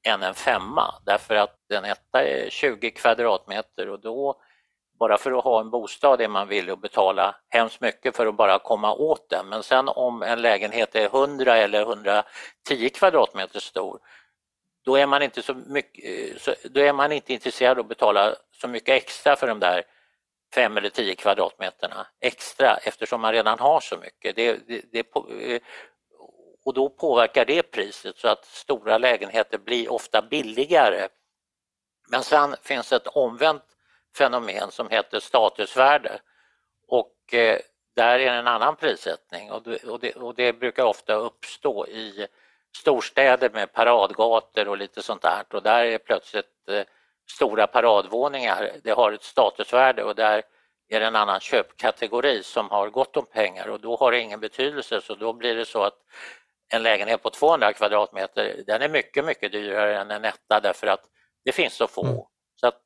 [0.08, 4.42] än en femma därför att en etta är 20 kvadratmeter och då
[5.00, 8.36] bara för att ha en bostad är man villig att betala hemskt mycket för att
[8.36, 9.50] bara komma åt den.
[9.50, 14.00] Men sen om en lägenhet är 100 eller 110 kvadratmeter stor,
[14.86, 16.04] då är man inte så mycket,
[16.64, 19.84] då är man inte intresserad av att betala så mycket extra för de där
[20.56, 24.36] 5 eller 10 kvadratmeterna extra eftersom man redan har så mycket.
[24.36, 25.00] Det, det, det,
[25.54, 25.62] eh,
[26.70, 31.08] och då påverkar det priset så att stora lägenheter blir ofta billigare.
[32.10, 33.64] Men sen finns ett omvänt
[34.18, 36.20] fenomen som heter statusvärde.
[36.88, 37.60] Och eh,
[37.96, 39.52] där är det en annan prissättning.
[39.52, 42.28] Och det, och, det, och det, brukar ofta uppstå i
[42.78, 45.44] storstäder med paradgator och lite sånt där.
[45.54, 46.84] Och där är det plötsligt eh,
[47.30, 50.04] stora paradvåningar, det har ett statusvärde.
[50.04, 50.44] Och där
[50.90, 53.68] är det en annan köpkategori som har gott om pengar.
[53.68, 55.02] Och då har det ingen betydelse.
[55.02, 55.98] Så då blir det så att
[56.70, 61.06] en lägenhet på 200 kvadratmeter, den är mycket, mycket dyrare än en etta därför att
[61.46, 62.06] det finns så få.
[62.06, 62.18] Mm.
[62.56, 62.82] Så att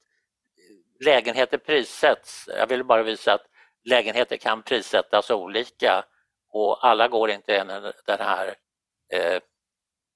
[1.05, 3.45] lägenheter prissätts, jag vill bara visa att
[3.89, 6.05] lägenheter kan prissättas olika
[6.49, 7.63] och alla går inte
[8.05, 8.55] den här
[9.13, 9.39] eh,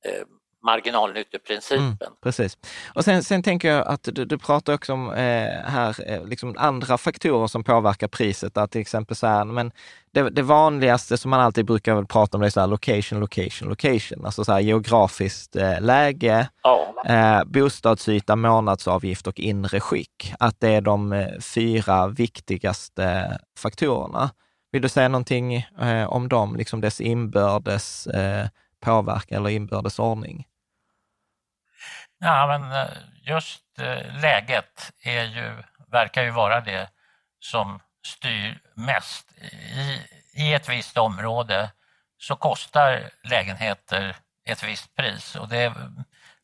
[0.06, 0.26] eh,
[0.64, 1.86] marginalnytteprincipen.
[1.86, 2.58] Mm, precis.
[2.94, 6.56] Och sen, sen tänker jag att du, du pratar också om eh, här, eh, liksom
[6.58, 8.58] andra faktorer som påverkar priset.
[8.58, 9.72] Att till exempel så här, men
[10.12, 13.70] det, det, vanligaste som man alltid brukar prata om det är så här location, location,
[13.70, 14.26] location.
[14.26, 16.94] Alltså så här geografiskt eh, läge, ja.
[17.06, 20.34] eh, bostadsyta, månadsavgift och inre skick.
[20.40, 24.30] Att det är de eh, fyra viktigaste faktorerna.
[24.72, 28.48] Vill du säga någonting eh, om dem, liksom dess inbördes eh,
[28.80, 30.48] påverkan eller inbördes ordning?
[32.20, 32.88] Ja, men eh,
[33.22, 36.90] just eh, läget är ju, verkar ju vara det
[37.40, 39.32] som styr mest.
[39.76, 40.02] I,
[40.34, 41.72] I ett visst område
[42.18, 45.74] så kostar lägenheter ett visst pris och det,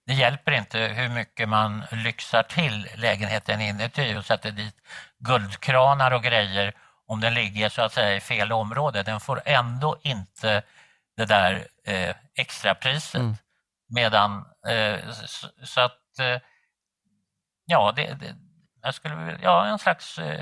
[0.06, 4.76] det hjälper inte hur mycket man lyxar till lägenheten inuti och sätter dit
[5.20, 6.74] guldkranar och grejer
[7.08, 9.04] om den ligger så att säga i fel område.
[9.04, 10.64] Den får ändå inte
[11.18, 13.22] det där eh, extrapriset.
[13.22, 13.36] Mm.
[13.90, 16.42] Medan, eh, så, så, att, eh,
[17.66, 18.36] ja, det, det,
[18.82, 20.42] jag skulle ja, en slags eh,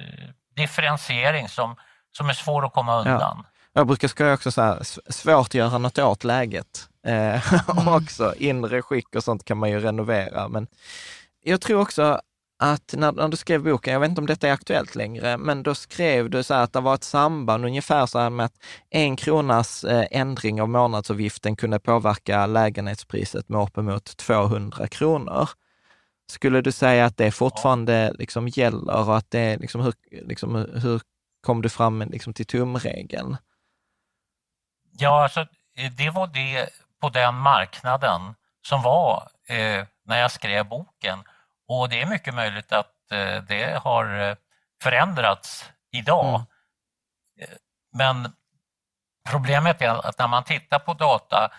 [0.00, 1.76] eh, differentiering som,
[2.16, 3.44] som är svår att komma undan.
[3.44, 3.44] Ja.
[3.72, 6.88] Jag brukar skoja också så här, svårt att göra något åt läget.
[7.06, 7.88] Eh, mm.
[7.88, 10.48] också inre skick och sånt kan man ju renovera.
[10.48, 10.66] Men
[11.42, 12.20] jag tror också
[12.58, 15.62] att när, när, du skrev boken, jag vet inte om detta är aktuellt längre, men
[15.62, 19.16] då skrev du så att det var ett samband ungefär så här med att en
[19.16, 25.48] kronas eh, ändring av månadsavgiften kunde påverka lägenhetspriset med uppemot 200 kronor.
[26.30, 31.00] Skulle du säga att det fortfarande liksom gäller och att det liksom, hur, liksom, hur
[31.40, 33.36] kom du fram liksom, till tumregeln?
[34.98, 35.46] Ja, alltså,
[35.96, 36.68] det var det
[37.00, 41.18] på den marknaden som var eh, när jag skrev boken.
[41.68, 44.36] Och det är mycket möjligt att eh, det har eh,
[44.82, 46.28] förändrats idag.
[46.28, 46.40] Mm.
[47.40, 47.56] Eh,
[47.92, 48.32] men
[49.30, 51.50] problemet är att när man tittar på data,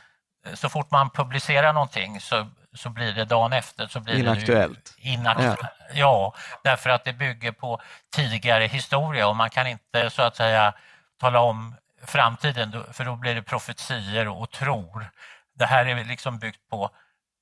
[0.54, 4.96] så fort man publicerar någonting så, så blir det dagen efter så blir inaktuellt.
[4.98, 5.60] Det inaktuellt.
[5.62, 5.94] Ja.
[5.94, 7.82] ja, därför att det bygger på
[8.16, 10.74] tidigare historia och man kan inte så att säga
[11.20, 15.12] tala om framtiden för då blir det profetier och tror.
[15.56, 16.90] Det här är liksom byggt på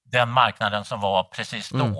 [0.03, 1.85] den marknaden som var precis då.
[1.85, 1.95] Mm.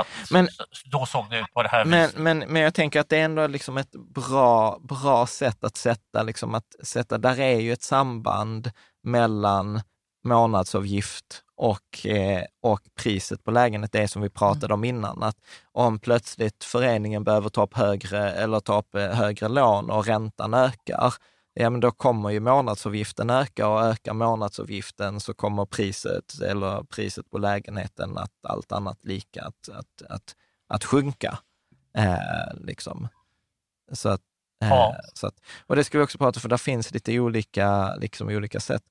[0.00, 0.48] Att men,
[0.84, 2.18] då såg det ut på det här men, viset.
[2.18, 6.22] Men, men jag tänker att det är ändå liksom ett bra, bra sätt att sätta,
[6.22, 8.70] liksom att sätta, där är ju ett samband
[9.02, 9.80] mellan
[10.24, 15.22] månadsavgift och, eh, och priset på lägenhet, det som vi pratade om innan.
[15.22, 15.36] Att
[15.72, 20.54] om plötsligt föreningen behöver ta upp högre, eller ta upp eh, högre lån och räntan
[20.54, 21.14] ökar,
[21.60, 27.30] ja men då kommer ju månadsavgiften öka och ökar månadsavgiften så kommer priset, eller priset
[27.30, 30.36] på lägenheten, att allt annat lika, att, att, att,
[30.68, 31.38] att sjunka.
[31.96, 33.08] Eh, liksom.
[33.92, 34.20] Så att,
[34.62, 34.96] eh, ja.
[35.14, 35.34] så att,
[35.66, 38.82] och det ska vi också prata för där finns lite olika, liksom, olika sätt.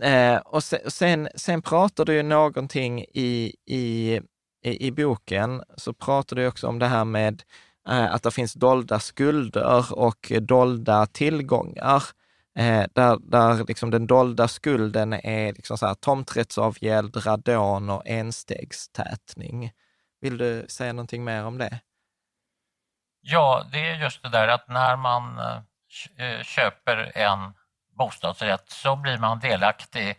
[0.00, 4.20] Eh, och sen, sen, sen pratar du ju någonting i, i,
[4.64, 7.42] i, i boken, så pratar du också om det här med
[7.88, 12.02] Eh, att det finns dolda skulder och dolda tillgångar.
[12.58, 19.72] Eh, där där liksom den dolda skulden är liksom så här, tomträttsavgäld, radon och enstegstätning.
[20.20, 21.80] Vill du säga någonting mer om det?
[23.20, 27.54] Ja, det är just det där att när man eh, köper en
[27.98, 30.18] bostadsrätt så blir man delaktig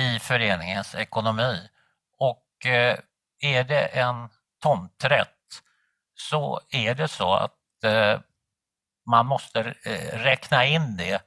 [0.00, 1.68] i föreningens ekonomi.
[2.18, 2.66] Och
[3.40, 4.28] är det en
[4.62, 5.31] tomträtt
[6.28, 8.20] så är det så att eh,
[9.06, 11.22] man måste eh, räkna in det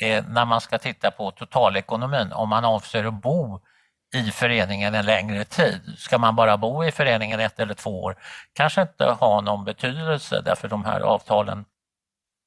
[0.00, 3.60] eh, när man ska titta på totalekonomin om man avser att bo
[4.14, 5.94] i föreningen en längre tid.
[5.98, 8.16] Ska man bara bo i föreningen ett eller två år
[8.52, 11.64] kanske inte har någon betydelse därför de här avtalen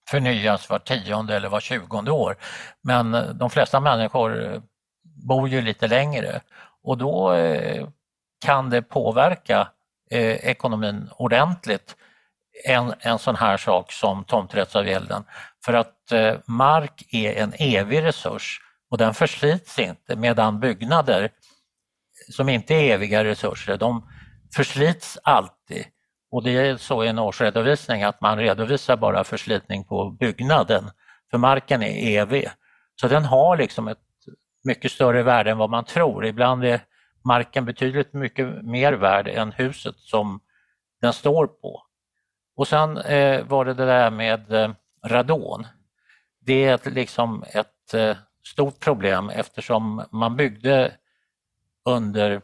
[0.10, 2.38] förnyas var tionde eller var tjugonde år.
[2.82, 4.62] Men de flesta människor
[5.28, 6.42] bor ju lite längre
[6.84, 7.36] och då
[8.46, 9.68] kan det påverka
[10.12, 11.96] eh, ekonomin ordentligt
[12.66, 15.24] en, en sån här sak som tomträttsavgälden.
[15.66, 18.60] För att eh, mark är en evig resurs
[18.92, 21.30] och den förslits inte medan byggnader
[22.30, 24.08] som inte är eviga resurser, de
[24.56, 25.86] förslits alltid.
[26.32, 30.90] Och det är så i en årsredovisning att man redovisar bara förslitning på byggnaden,
[31.32, 32.50] för marken är evig.
[33.02, 33.98] Så den har liksom ett
[34.64, 36.26] mycket större värde än vad man tror.
[36.26, 36.82] Ibland är
[37.24, 40.40] marken betydligt mycket mer värd än huset som
[41.02, 41.84] den står på.
[42.56, 44.72] Och sen eh, var det det där med eh,
[45.06, 45.68] radon.
[46.40, 50.92] Det är ett, liksom ett eh, stort problem eftersom man byggde
[51.86, 52.42] under,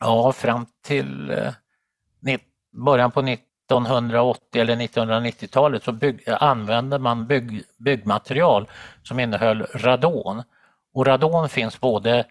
[0.00, 1.54] ja fram till eh,
[2.72, 8.68] början på 1980 eller 1990-talet så bygg, använde man bygg, byggmaterial
[9.02, 10.42] som innehöll radon.
[10.94, 12.26] Och radon finns både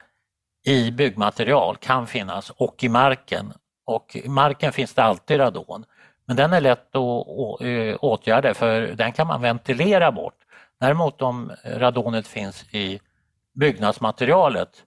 [0.63, 3.53] i byggmaterial kan finnas och i marken.
[3.85, 5.85] Och i marken finns det alltid radon.
[6.25, 7.61] Men den är lätt att
[7.99, 10.37] åtgärda för den kan man ventilera bort.
[10.79, 12.99] Däremot om radonet finns i
[13.53, 14.83] byggnadsmaterialet,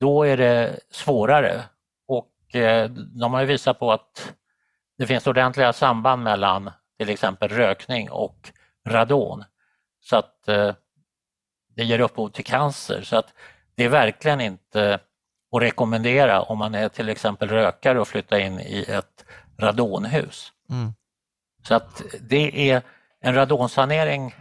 [0.00, 1.62] då är det svårare.
[2.08, 4.34] Och eh, de har visat på att
[4.98, 8.52] det finns ordentliga samband mellan till exempel rökning och
[8.88, 9.44] radon.
[10.00, 10.74] Så att eh,
[11.76, 13.02] det ger upphov till cancer.
[13.02, 13.34] Så att
[13.78, 15.00] det är verkligen inte
[15.52, 19.24] att rekommendera om man är till exempel rökare och flytta in i ett
[19.58, 20.52] radonhus.
[20.70, 20.92] Mm.
[21.68, 22.82] Så att det är
[23.20, 24.34] en radonsanering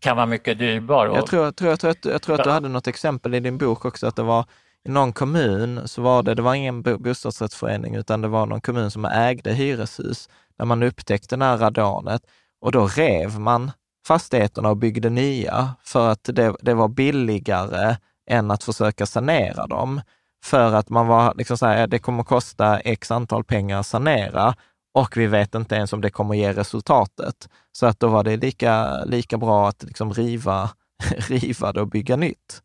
[0.00, 1.06] kan vara mycket dyrbar.
[1.06, 3.40] Jag tror, jag tror, jag tror, att, jag tror att du hade något exempel i
[3.40, 4.44] din bok också, att det var
[4.84, 8.90] i någon kommun så var det, det var ingen bostadsrättsförening, utan det var någon kommun
[8.90, 10.28] som ägde hyreshus,
[10.58, 12.22] där man upptäckte det här radonet
[12.60, 13.70] och då rev man
[14.06, 17.96] fastigheterna och byggde nya för att det, det var billigare
[18.30, 20.00] än att försöka sanera dem.
[20.44, 24.54] För att man var liksom så här, det kommer kosta x antal pengar att sanera
[24.94, 27.48] och vi vet inte ens om det kommer ge resultatet.
[27.72, 30.70] Så att då var det lika, lika bra att liksom riva,
[31.28, 32.62] riva det och bygga nytt.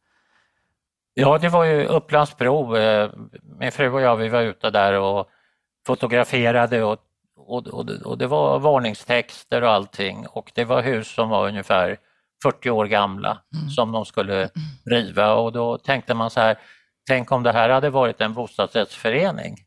[1.13, 2.77] Ja, det var ju Upplandsbro.
[2.77, 3.09] Eh,
[3.59, 5.29] min fru och jag, vi var ute där och
[5.87, 6.97] fotograferade och,
[7.37, 11.97] och, och, och det var varningstexter och allting och det var hus som var ungefär
[12.43, 13.69] 40 år gamla mm.
[13.69, 14.49] som de skulle
[14.85, 16.57] riva och då tänkte man så här,
[17.07, 19.57] tänk om det här hade varit en bostadsrättsförening.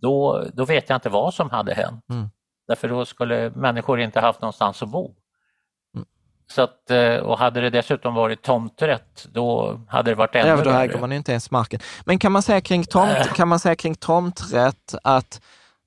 [0.00, 2.04] Då, då vet jag inte vad som hade hänt.
[2.10, 2.30] Mm.
[2.68, 5.14] Därför då skulle människor inte haft någonstans att bo.
[5.96, 6.06] Mm.
[6.46, 10.56] Så att, eh, och hade det dessutom varit tomträtt, då hade det varit ännu ja,
[10.64, 11.80] då äger man inte ens marken.
[12.04, 15.40] Men kan man säga kring, tomt, kan man säga kring tomträtt att,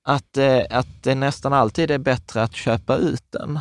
[0.03, 3.59] att, eh, att det nästan alltid är bättre att köpa ut den?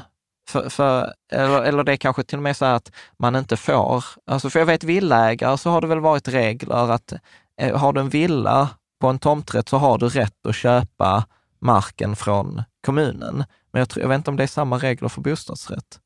[0.49, 4.05] För, för, eller, eller det är kanske till och med så att man inte får,
[4.27, 7.13] alltså för jag vet villaägare så har det väl varit regler att
[7.61, 8.69] eh, har du en villa
[9.01, 11.25] på en tomträtt så har du rätt att köpa
[11.61, 13.45] marken från kommunen.
[13.73, 16.01] Men jag, tror, jag vet inte om det är samma regler för bostadsrätt.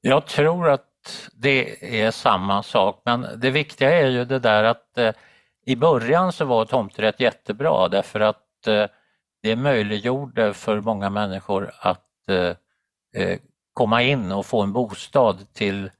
[0.00, 0.90] Jag tror att
[1.32, 5.12] det är samma sak, men det viktiga är ju det där att eh,
[5.66, 8.86] i början så var tomträtt jättebra därför att eh,
[9.42, 12.56] det möjliggjorde för många människor att Eh,
[13.22, 13.38] eh,
[13.72, 15.90] komma in och få en bostad till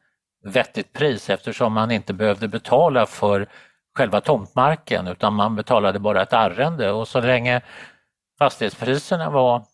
[0.44, 3.48] vettigt pris eftersom man inte behövde betala för
[3.98, 7.60] själva tomtmarken utan man betalade bara ett arrende och så länge
[8.38, 9.64] fastighetspriserna var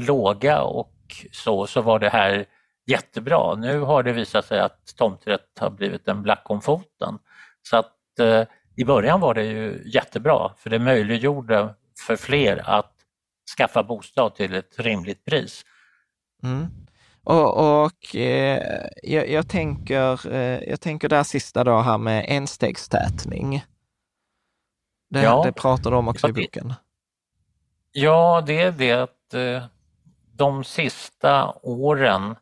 [0.00, 0.92] låga och
[1.32, 2.46] så, så var det här
[2.86, 3.54] jättebra.
[3.54, 7.18] Nu har det visat sig att tomträtt har blivit en black om foten.
[7.62, 8.42] Så att eh,
[8.76, 11.74] i början var det ju jättebra för det möjliggjorde
[12.06, 12.92] för fler att
[13.58, 15.64] skaffa bostad till ett rimligt pris.
[16.46, 16.66] Mm.
[17.24, 23.64] Och, och eh, jag, jag, tänker, eh, jag tänker där sista då här med enstegstätning.
[25.10, 25.42] Det, ja.
[25.44, 26.74] det pratar du om också i boken.
[27.92, 29.64] Ja, det är det att eh,
[30.32, 32.36] de sista åren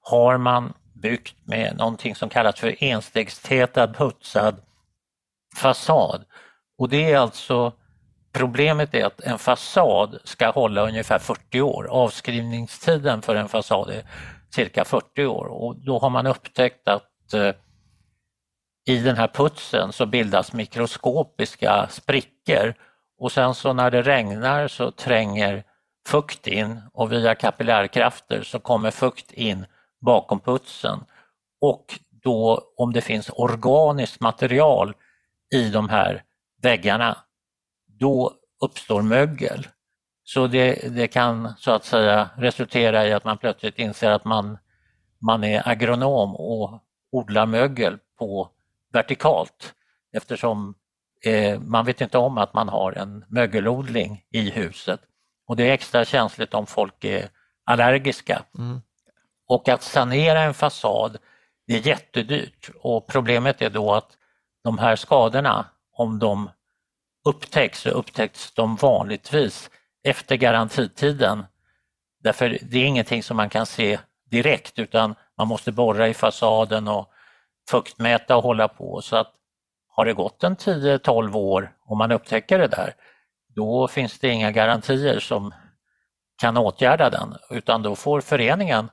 [0.00, 4.62] har man byggt med någonting som kallas för enstegstätad putsad
[5.56, 6.24] fasad.
[6.78, 7.72] Och det är alltså
[8.32, 11.86] Problemet är att en fasad ska hålla ungefär 40 år.
[11.90, 14.02] Avskrivningstiden för en fasad är
[14.54, 15.46] cirka 40 år.
[15.46, 17.54] Och då har man upptäckt att eh,
[18.86, 22.74] i den här putsen så bildas mikroskopiska sprickor.
[23.18, 25.64] Och sen så när det regnar så tränger
[26.06, 29.66] fukt in och via kapillärkrafter så kommer fukt in
[30.00, 30.98] bakom putsen.
[31.60, 34.94] Och då om det finns organiskt material
[35.54, 36.22] i de här
[36.62, 37.16] väggarna
[38.02, 38.32] då
[38.64, 39.66] uppstår mögel.
[40.24, 44.58] Så det, det, kan så att säga resultera i att man plötsligt inser att man,
[45.26, 46.82] man är agronom och
[47.12, 48.50] odlar mögel på
[48.92, 49.74] vertikalt
[50.12, 50.74] eftersom
[51.24, 55.00] eh, man vet inte om att man har en mögelodling i huset.
[55.46, 57.28] Och det är extra känsligt om folk är
[57.64, 58.42] allergiska.
[58.58, 58.80] Mm.
[59.48, 61.18] Och att sanera en fasad
[61.66, 64.16] det är jättedyrt och problemet är då att
[64.64, 66.50] de här skadorna, om de
[67.24, 69.70] upptäcks så upptäcks de vanligtvis
[70.04, 71.44] efter garantitiden.
[72.22, 73.98] Därför det är ingenting som man kan se
[74.30, 77.08] direkt utan man måste borra i fasaden och
[77.70, 79.00] fuktmäta och hålla på.
[79.02, 79.32] Så att
[79.88, 82.94] har det gått en 10-12 år och man upptäcker det där,
[83.48, 85.54] då finns det inga garantier som
[86.40, 88.90] kan åtgärda den utan då får föreningen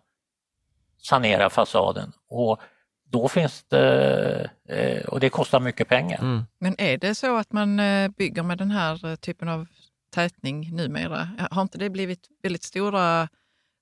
[0.97, 2.11] sanera fasaden.
[2.29, 2.61] Och
[3.09, 6.19] då finns det, eh, och det kostar mycket pengar.
[6.19, 6.45] Mm.
[6.59, 9.67] Men är det så att man eh, bygger med den här eh, typen av
[10.13, 11.29] tätning numera?
[11.51, 13.27] Har inte det blivit väldigt stora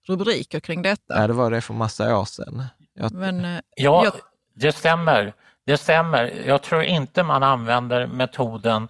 [0.07, 1.21] rubriker kring detta?
[1.21, 2.65] Ja, det var det för massa år sedan.
[2.93, 3.11] Jag...
[3.11, 4.13] Men, ja, jag...
[4.53, 5.34] det stämmer.
[5.65, 6.43] det stämmer.
[6.45, 8.88] Jag tror inte man använder metoden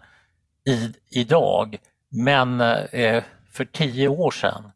[0.65, 1.77] i, idag,
[2.09, 2.59] men
[3.51, 4.71] för tio år sedan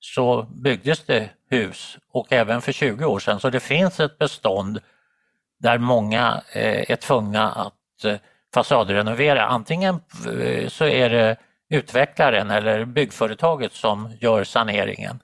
[0.00, 3.40] så byggdes det hus och även för 20 år sedan.
[3.40, 4.80] Så det finns ett bestånd
[5.62, 8.16] där många eh, är tvungna att eh,
[8.54, 9.46] fasadrenovera.
[9.46, 11.36] Antingen eh, så är det
[11.70, 15.22] utvecklaren eller byggföretaget som gör saneringen.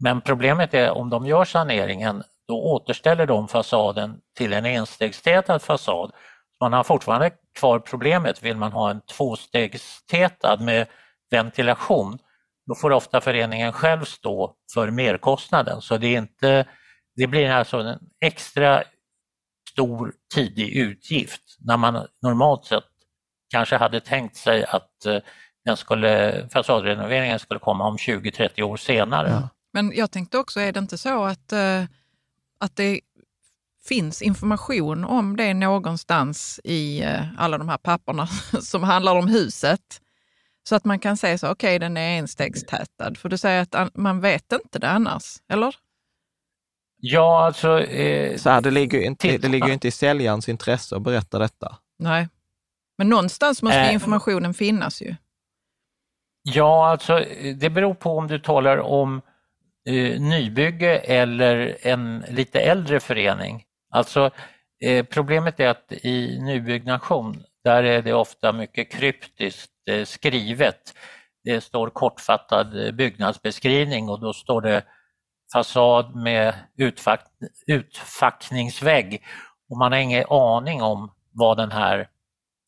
[0.00, 6.12] Men problemet är om de gör saneringen då återställer de fasaden till en enstegstätad fasad.
[6.60, 10.86] Man har fortfarande kvar problemet, vill man ha en tvåstegstätad med
[11.30, 12.18] ventilation,
[12.66, 15.80] då får ofta föreningen själv stå för merkostnaden.
[15.80, 16.66] Så det, är inte,
[17.16, 18.82] det blir alltså en extra
[19.72, 22.84] stor tidig utgift när man normalt sett
[23.50, 25.18] kanske hade tänkt sig att eh,
[25.64, 29.28] den skulle, fasadrenoveringen skulle komma om 20-30 år senare.
[29.30, 29.48] Ja.
[29.72, 31.84] Men jag tänkte också, är det inte så att, eh,
[32.60, 33.00] att det
[33.88, 38.26] finns information om det någonstans i eh, alla de här papperna
[38.60, 39.80] som handlar om huset?
[40.68, 43.14] Så att man kan säga så, okej okay, den är enstegstätad.
[43.14, 45.74] För du säger att man vet inte det annars, eller?
[47.04, 47.80] Ja, alltså...
[47.80, 51.38] Eh, så här, det ligger ju inte, det ligger inte i säljarens intresse att berätta
[51.38, 51.76] detta.
[51.98, 52.28] Nej,
[52.98, 55.14] men någonstans måste äh, informationen finnas ju.
[56.42, 57.24] Ja, alltså
[57.56, 59.22] det beror på om du talar om
[59.88, 63.64] eh, nybygge eller en lite äldre förening.
[63.90, 64.30] Alltså
[64.84, 70.94] eh, problemet är att i nybyggnation, där är det ofta mycket kryptiskt eh, skrivet.
[71.44, 74.84] Det står kortfattad byggnadsbeskrivning och då står det
[75.52, 77.26] fasad med utfack,
[77.66, 79.22] utfackningsvägg.
[79.70, 82.08] Och man har ingen aning om vad den här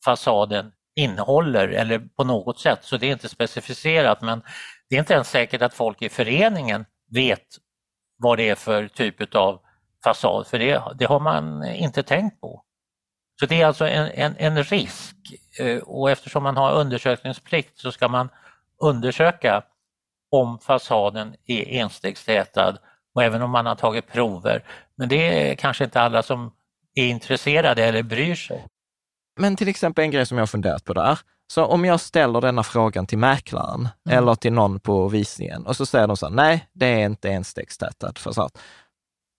[0.05, 4.41] fasaden innehåller eller på något sätt, så det är inte specificerat men
[4.89, 7.45] det är inte ens säkert att folk i föreningen vet
[8.17, 9.61] vad det är för typ av
[10.03, 12.65] fasad, för det, det har man inte tänkt på.
[13.39, 15.15] Så det är alltså en, en, en, risk.
[15.59, 18.29] Eh, och eftersom man har undersökningsplikt så ska man
[18.81, 19.63] undersöka
[20.31, 22.77] om fasaden är enstegstätad
[23.15, 24.63] och även om man har tagit prover.
[24.97, 26.51] Men det är kanske inte alla som
[26.95, 28.65] är intresserade eller bryr sig.
[29.39, 31.19] Men till exempel en grej som jag funderat på där.
[31.47, 34.17] Så om jag ställer denna frågan till mäklaren mm.
[34.17, 37.29] eller till någon på visningen och så säger de så här, nej, det är inte
[37.29, 38.51] enstegstätad fasad.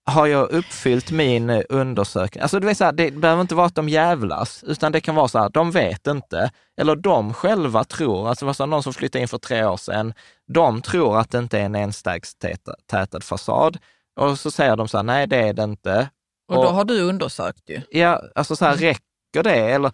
[0.09, 2.41] Har jag uppfyllt min undersökning?
[2.41, 5.15] Alltså det, är så här, det behöver inte vara att de jävlas, utan det kan
[5.15, 6.51] vara så här, de vet inte,
[6.81, 9.77] eller de själva tror, alltså det var så någon som flyttade in för tre år
[9.77, 10.13] sedan,
[10.47, 13.77] de tror att det inte är en enstegstätad fasad.
[14.19, 16.09] Och så säger de så här, nej det är det inte.
[16.47, 17.81] Och då har du undersökt ju.
[17.89, 19.55] Ja, alltså så här, räcker det?
[19.55, 19.91] Eller,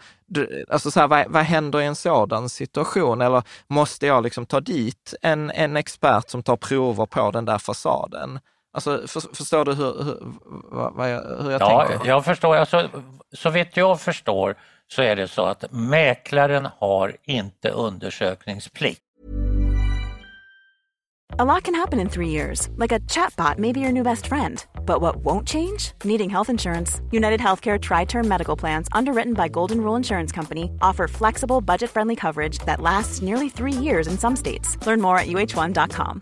[0.69, 3.21] alltså så här, vad, vad händer i en sådan situation?
[3.21, 7.57] Eller måste jag liksom ta dit en, en expert som tar prover på den där
[7.57, 8.39] fasaden?
[8.73, 10.17] Alltså, för, förstår du hur, hur,
[10.71, 12.07] vad, jag, hur jag ja, tänker?
[12.07, 12.55] Jag förstår.
[12.55, 12.89] Alltså,
[13.33, 14.55] så vitt jag förstår
[14.87, 19.01] så är det så att mäklaren har inte undersökningsplikt.
[21.39, 24.27] A lot can happen in three years, like a chatbot may be your new best
[24.27, 24.63] friend.
[24.85, 25.93] But what won't change?
[26.03, 27.01] Needing health insurance.
[27.11, 31.89] United Healthcare Tri Term Medical Plans, underwritten by Golden Rule Insurance Company, offer flexible, budget
[31.89, 34.77] friendly coverage that lasts nearly three years in some states.
[34.85, 36.21] Learn more at uh1.com.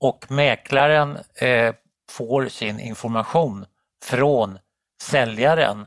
[0.00, 1.74] och mäklaren eh,
[2.10, 3.66] får sin information
[4.04, 4.58] från
[5.02, 5.86] säljaren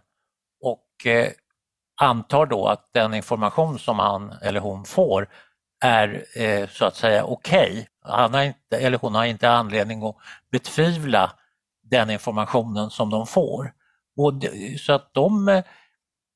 [0.62, 1.32] och eh,
[2.02, 5.28] antar då att den information som han eller hon får
[5.84, 7.72] är eh, så att säga okej.
[7.72, 7.86] Okay.
[8.02, 10.16] Han har inte, eller hon har inte anledning att
[10.52, 11.32] betvivla
[11.84, 13.74] den informationen som de får.
[14.18, 14.34] Och
[14.80, 15.62] så att de,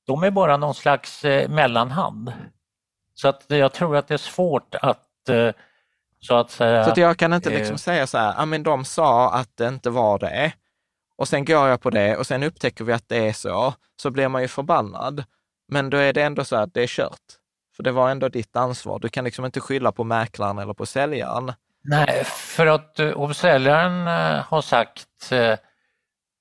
[0.07, 2.33] de är bara någon slags eh, mellanhand.
[3.13, 5.51] Så att jag tror att det är svårt att eh,
[6.23, 6.83] så att säga.
[6.83, 9.57] Så att jag kan inte eh, liksom säga så här, ja men de sa att
[9.57, 10.53] det inte var det.
[11.17, 14.11] Och sen går jag på det och sen upptäcker vi att det är så, så
[14.11, 15.23] blir man ju förbannad.
[15.67, 17.19] Men då är det ändå så att det är kört.
[17.75, 18.99] För det var ändå ditt ansvar.
[18.99, 21.53] Du kan liksom inte skylla på mäklaren eller på säljaren.
[21.83, 25.07] Nej, för att eh, om säljaren eh, har sagt,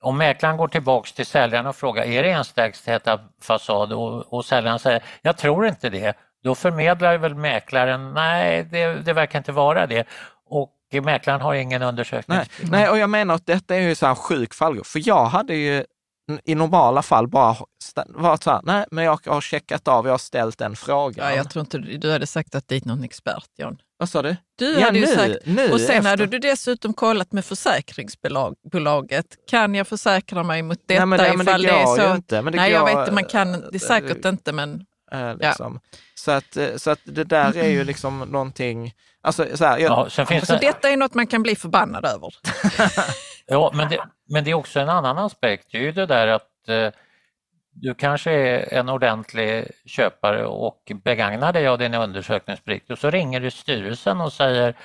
[0.03, 3.93] om mäklaren går tillbaks till säljaren och frågar, är det enstägstäta fasad?
[3.93, 6.16] Och, och säljaren säger, jag tror inte det.
[6.45, 10.05] Då förmedlar väl mäklaren, nej det, det verkar inte vara det.
[10.47, 10.70] Och
[11.03, 12.38] mäklaren har ingen undersökning.
[12.38, 14.86] Nej, nej, och jag menar att detta är ju så här sjuk fallgrop.
[14.86, 15.84] För jag hade ju
[16.45, 17.57] i normala fall bara
[18.09, 21.26] varit så här, nej, men jag har checkat av, jag har ställt den frågan.
[21.30, 23.76] Ja, jag tror inte du hade sagt att dit någon expert, John.
[23.97, 24.36] Vad sa du?
[24.59, 26.11] Du Ja, hade ju nu- sagt, nu och sen efter.
[26.11, 29.26] hade du dessutom kollat med försäkringsbolaget.
[29.51, 32.03] Kan jag försäkra mig mot detta Nej, men det- men det ifall det är så?
[32.03, 34.86] ju inte, men det Nej, jag går- vet, man kan, det är säkert inte, men
[35.12, 35.80] Eh, liksom.
[36.23, 39.91] Så, att, eh, så att det där är ju liksom någonting, alltså så här, jag,
[39.91, 42.35] Ja, sen finns så det, detta är något man kan bli förbannad över.
[43.47, 43.99] ja, men, det,
[44.29, 46.91] men det är också en annan aspekt, det är ju det där att eh,
[47.75, 53.41] du kanske är en ordentlig köpare och begagnar dig av din undersökningsplikt och så ringer
[53.41, 54.77] du styrelsen och säger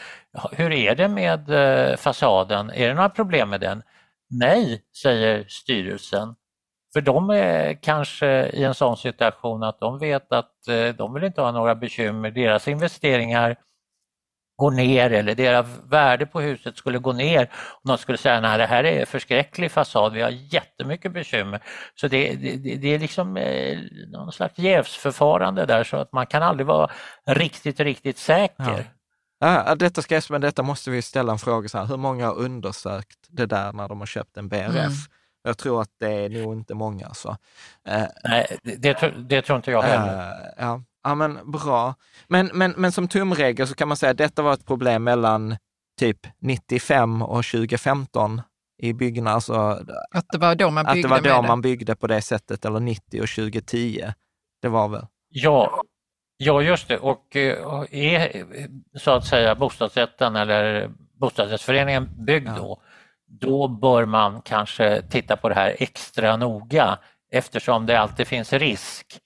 [0.51, 3.83] hur är det med eh, fasaden, är det några problem med den?
[4.29, 6.35] Nej, säger styrelsen.
[6.97, 11.23] För de är kanske i en sån situation att de vet att eh, de vill
[11.23, 13.55] inte ha några bekymmer, deras investeringar
[14.55, 17.51] går ner eller deras värde på huset skulle gå ner.
[17.53, 21.63] Och de skulle säga nej det här är förskräcklig fasad, vi har jättemycket bekymmer.
[21.95, 26.43] Så det, det, det är liksom eh, någon slags jävsförfarande där så att man kan
[26.43, 26.91] aldrig vara
[27.25, 28.85] riktigt, riktigt säker.
[29.39, 32.25] Ja, detta ska jag, men detta måste vi ställa en fråga så här, hur många
[32.25, 34.75] har undersökt det där när de har köpt en BRF?
[34.75, 34.91] Mm.
[35.47, 37.13] Jag tror att det är nog inte många.
[37.13, 37.29] Så.
[37.87, 40.31] Eh, Nej, det, det, tro- det tror inte jag heller.
[40.31, 40.83] Eh, ja.
[41.03, 41.95] ja, men bra.
[42.27, 45.57] Men, men, men som tumregel så kan man säga att detta var ett problem mellan
[45.99, 48.41] typ 95 och 2015
[48.77, 49.49] i byggnads.
[49.49, 52.21] Alltså, Att det var då man att byggde det var då man byggde på det
[52.21, 54.03] sättet, eller 90 och 2010.
[54.61, 55.05] Det var väl?
[55.29, 55.81] Ja,
[56.37, 56.97] ja just det.
[56.97, 58.45] Och eh, är
[58.97, 62.81] så att säga bostadsrätten eller bostadsrättsföreningen byggd då,
[63.27, 66.99] då bör man kanske titta på det här extra noga
[67.31, 69.19] eftersom det alltid finns risk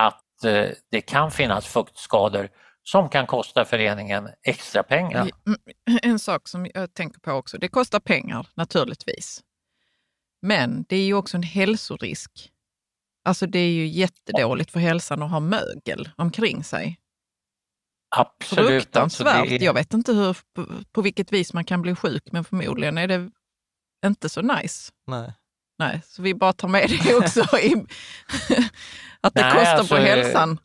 [0.00, 2.48] att eh, det kan finnas fuktskador
[2.82, 5.30] som kan kosta föreningen extra pengar.
[5.46, 5.58] Mm,
[6.02, 9.42] En sak som jag tänker på också, det kostar pengar naturligtvis.
[10.42, 12.50] Men det är ju också en hälsorisk.
[13.24, 16.98] Alltså det är ju jättedåligt för hälsan att ha mögel omkring sig.
[18.16, 18.66] Absolut.
[18.68, 19.26] Fruktansvärt.
[19.36, 22.22] Alltså, det är- Jag vet inte hur, på, på vilket vis man kan bli sjuk,
[22.32, 23.30] men förmodligen är det
[24.06, 24.92] inte så nice.
[25.06, 25.32] Nej.
[25.78, 27.40] Nej, så vi bara tar med det också.
[27.56, 27.74] I,
[29.20, 30.58] att det Nej, kostar alltså, på hälsan.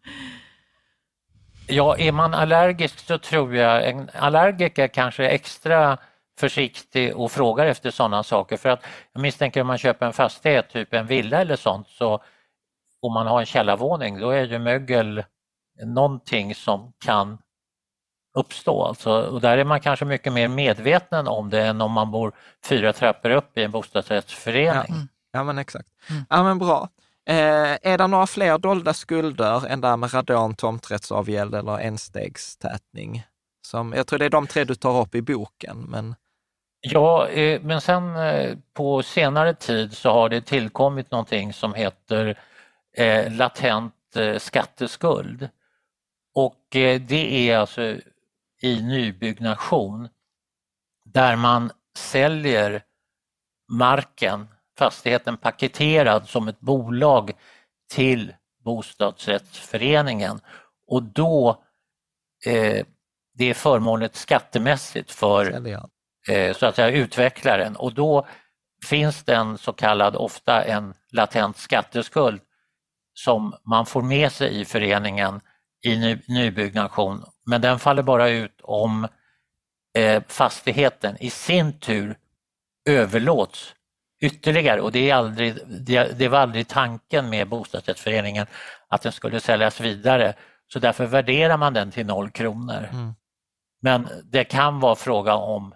[1.67, 5.97] Ja, är man allergisk så tror jag en allergiker kanske är extra
[6.39, 8.57] försiktig och frågar efter sådana saker.
[8.57, 12.23] För att jag misstänker om man köper en fastighet, typ en villa eller sånt, så
[13.01, 15.23] om man har en källarvåning då är ju mögel
[15.85, 17.37] någonting som kan
[18.37, 18.83] uppstå.
[18.83, 22.31] Alltså, och där är man kanske mycket mer medveten om det än om man bor
[22.65, 24.93] fyra trappor upp i en bostadsrättsförening.
[24.95, 25.07] Mm.
[25.31, 25.89] Ja, men exakt.
[26.29, 26.89] Ja, men bra.
[27.29, 33.23] Eh, är det några fler dolda skulder än det här med radon, tomträttsavgäld eller enstegstätning?
[33.67, 36.15] Som, jag tror det är de tre du tar upp i boken, men
[36.81, 42.39] Ja, eh, men sen eh, på senare tid så har det tillkommit någonting som heter
[42.97, 45.49] eh, latent eh, skatteskuld.
[46.35, 47.95] Och eh, det är alltså
[48.61, 50.09] i nybyggnation
[51.05, 52.83] där man säljer
[53.71, 54.47] marken,
[54.77, 57.31] fastigheten paketerad som ett bolag
[57.89, 58.33] till
[58.63, 60.39] bostadsrättsföreningen.
[60.87, 61.63] Och då
[62.45, 62.85] eh,
[63.33, 65.67] det är förmånligt skattemässigt för
[66.29, 67.75] eh, så att säga utvecklaren.
[67.75, 68.27] Och då
[68.85, 72.41] finns det en så kallad, ofta en latent skatteskuld
[73.13, 75.41] som man får med sig i föreningen
[75.85, 79.07] i ny, nybyggnation men den faller bara ut om
[79.97, 82.17] eh, fastigheten i sin tur
[82.89, 83.73] överlåts
[84.21, 88.47] ytterligare och det, är aldrig, det, det var aldrig tanken med bostadsrättsföreningen
[88.87, 90.33] att den skulle säljas vidare
[90.67, 92.89] så därför värderar man den till noll kronor.
[92.91, 93.13] Mm.
[93.81, 95.73] Men det kan vara fråga om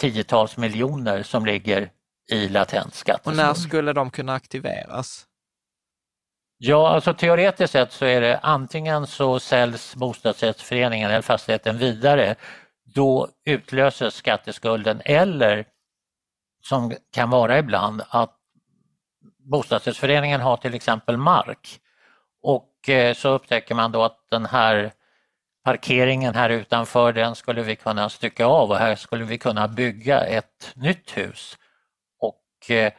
[0.00, 1.90] tiotals miljoner som ligger
[2.30, 3.36] i latent Och skatteskuld.
[3.36, 5.26] när skulle de kunna aktiveras?
[6.66, 12.34] Ja, alltså teoretiskt sett så är det antingen så säljs bostadsrättsföreningen eller fastigheten vidare,
[12.84, 15.64] då utlöses skatteskulden eller
[16.62, 18.36] som kan vara ibland att
[19.50, 21.80] bostadsrättsföreningen har till exempel mark
[22.42, 24.92] och eh, så upptäcker man då att den här
[25.64, 30.20] parkeringen här utanför den skulle vi kunna stycka av och här skulle vi kunna bygga
[30.20, 31.58] ett nytt hus.
[32.20, 32.92] Och eh,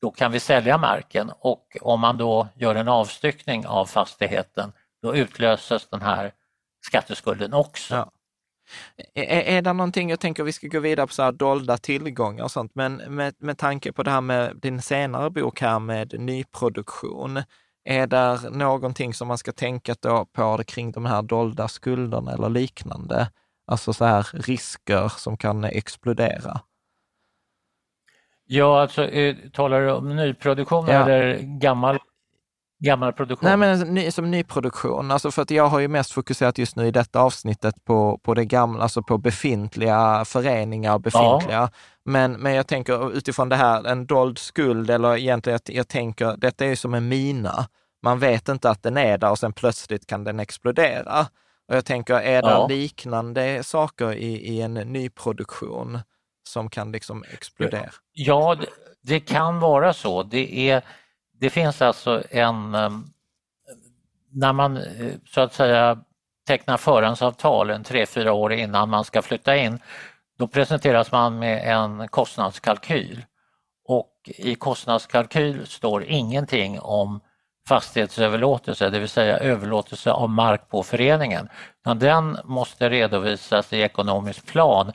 [0.00, 4.72] då kan vi sälja marken och om man då gör en avstyckning av fastigheten
[5.02, 6.32] då utlöses den här
[6.86, 7.94] skatteskulden också.
[7.94, 8.10] Ja.
[9.14, 12.44] Är, är det någonting, jag tänker vi ska gå vidare på så här dolda tillgångar
[12.44, 16.20] och sånt, men med, med tanke på det här med din senare bok här med
[16.20, 17.42] nyproduktion,
[17.84, 19.94] är det någonting som man ska tänka
[20.32, 23.30] på kring de här dolda skulderna eller liknande?
[23.66, 26.60] Alltså så här risker som kan explodera?
[28.52, 30.92] Ja, alltså eh, talar du om nyproduktion ja.
[30.92, 31.98] eller gammal
[32.84, 33.48] gammal produktion?
[33.48, 35.10] Nej, men ny, som nyproduktion.
[35.10, 38.34] Alltså för att jag har ju mest fokuserat just nu i detta avsnittet på, på
[38.34, 41.56] det gamla, alltså på befintliga föreningar, befintliga.
[41.56, 41.70] Ja.
[42.04, 46.36] Men, men jag tänker utifrån det här, en dold skuld, eller egentligen jag, jag tänker,
[46.36, 47.66] detta är ju som en mina.
[48.02, 51.20] Man vet inte att den är där och sen plötsligt kan den explodera.
[51.68, 52.66] Och jag tänker, är det ja.
[52.66, 55.98] liknande saker i, i en nyproduktion
[56.42, 57.82] som kan liksom explodera?
[57.82, 58.66] Eh, ja, det,
[59.02, 60.22] det kan vara så.
[60.22, 60.82] Det är
[61.40, 63.04] det finns alltså en, ehm,
[64.32, 65.98] när man eh, så att säga
[66.46, 69.78] tecknar förhandsavtal en tre, fyra år innan man ska flytta in,
[70.38, 73.24] då presenteras man med en kostnadskalkyl.
[73.84, 77.20] Och i kostnadskalkyl står ingenting om
[77.68, 81.48] fastighetsöverlåtelse, det vill säga överlåtelse av mark på föreningen.
[81.96, 84.92] Den måste redovisas i ekonomisk plan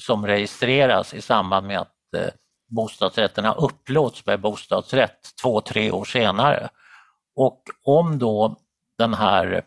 [0.00, 2.28] som registreras i samband med att eh,
[2.68, 6.68] bostadsrätterna upplåts med bostadsrätt två, tre år senare.
[7.36, 8.56] Och om då
[8.98, 9.64] den här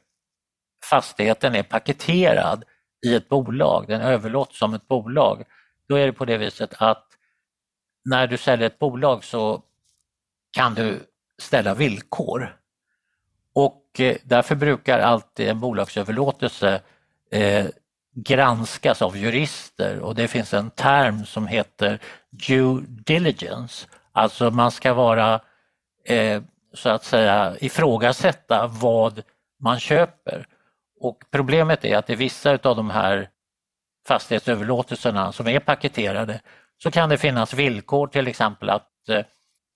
[0.89, 2.63] fastigheten är paketerad
[3.05, 5.43] i ett bolag, den överlåts som ett bolag,
[5.87, 7.07] då är det på det viset att
[8.05, 9.61] när du säljer ett bolag så
[10.51, 10.99] kan du
[11.41, 12.57] ställa villkor.
[13.53, 16.81] Och eh, därför brukar alltid en bolagsöverlåtelse
[17.31, 17.65] eh,
[18.19, 21.99] granskas av jurister och det finns en term som heter
[22.29, 23.87] due diligence.
[24.11, 25.41] Alltså man ska vara
[26.05, 26.41] eh,
[26.73, 29.23] så att säga ifrågasätta vad
[29.59, 30.47] man köper.
[30.99, 33.29] Och problemet är att i vissa av de här
[34.07, 36.41] fastighetsöverlåtelserna som är paketerade
[36.83, 39.25] så kan det finnas villkor till exempel att eh,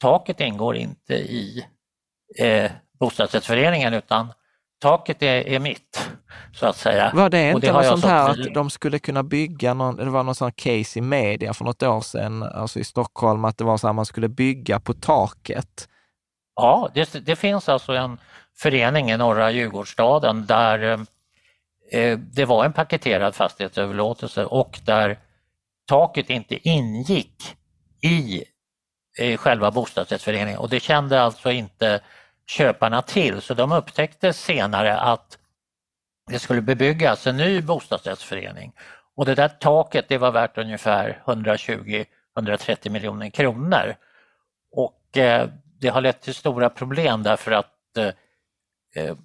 [0.01, 1.65] taket ingår inte i
[2.39, 4.33] eh, bostadsrättsföreningen utan
[4.79, 6.10] taket är, är mitt,
[6.53, 7.11] så att säga.
[7.13, 10.23] Var det inte det något sånt här att de skulle kunna bygga någon, det var
[10.23, 13.77] någon sån case i media för något år sedan, alltså i Stockholm, att det var
[13.77, 15.87] så här man skulle bygga på taket?
[16.55, 18.17] Ja, det, det finns alltså en
[18.57, 21.05] förening i norra Djurgårdsstaden där
[21.91, 25.19] eh, det var en paketerad fastighetsöverlåtelse och där
[25.87, 27.55] taket inte ingick
[28.01, 28.43] i
[29.19, 31.99] eh, själva bostadsrättsföreningen och det kände alltså inte
[32.47, 35.37] köparna till så de upptäckte senare att
[36.31, 38.73] det skulle bebyggas en ny bostadsrättsförening
[39.15, 43.95] och det där taket det var värt ungefär 120-130 miljoner kronor.
[44.71, 48.13] Och eh, det har lett till stora problem därför att eh,
[48.95, 49.15] eh,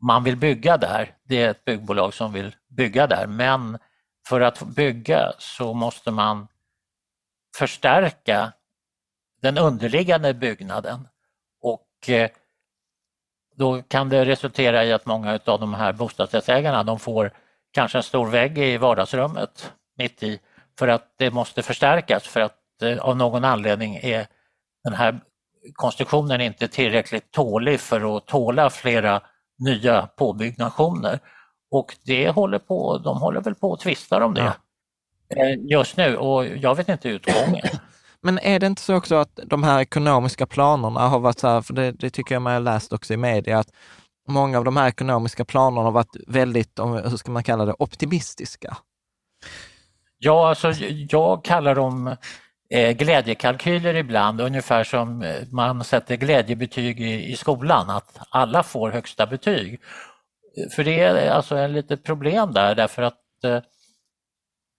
[0.00, 1.16] man vill bygga där.
[1.24, 3.78] Det är ett byggbolag som vill bygga där men
[4.28, 6.48] för att bygga så måste man
[7.56, 8.52] förstärka
[9.42, 11.08] den underliggande byggnaden
[11.62, 12.30] och eh,
[13.54, 17.32] då kan det resultera i att många av de här bostadsrättsägarna de får
[17.72, 20.40] kanske en stor vägg i vardagsrummet mitt i
[20.78, 24.26] för att det måste förstärkas för att eh, av någon anledning är
[24.84, 25.20] den här
[25.72, 29.20] konstruktionen inte tillräckligt tålig för att tåla flera
[29.58, 31.18] nya påbyggnationer.
[31.70, 34.54] Och det håller på, de håller väl på att tvista om det ja.
[35.36, 37.62] Eh, just nu och jag vet inte utgången.
[38.22, 41.62] Men är det inte så också att de här ekonomiska planerna har varit så här,
[41.62, 43.68] för det, det tycker jag man har läst också i media, att
[44.28, 48.76] många av de här ekonomiska planerna har varit väldigt, hur ska man kalla det, optimistiska?
[50.18, 50.72] Ja, alltså
[51.08, 52.16] jag kallar dem
[52.70, 58.90] eh, glädjekalkyler ibland, ungefär som eh, man sätter glädjebetyg i, i skolan, att alla får
[58.90, 59.80] högsta betyg.
[60.76, 63.58] För det är alltså ett litet problem där därför att eh,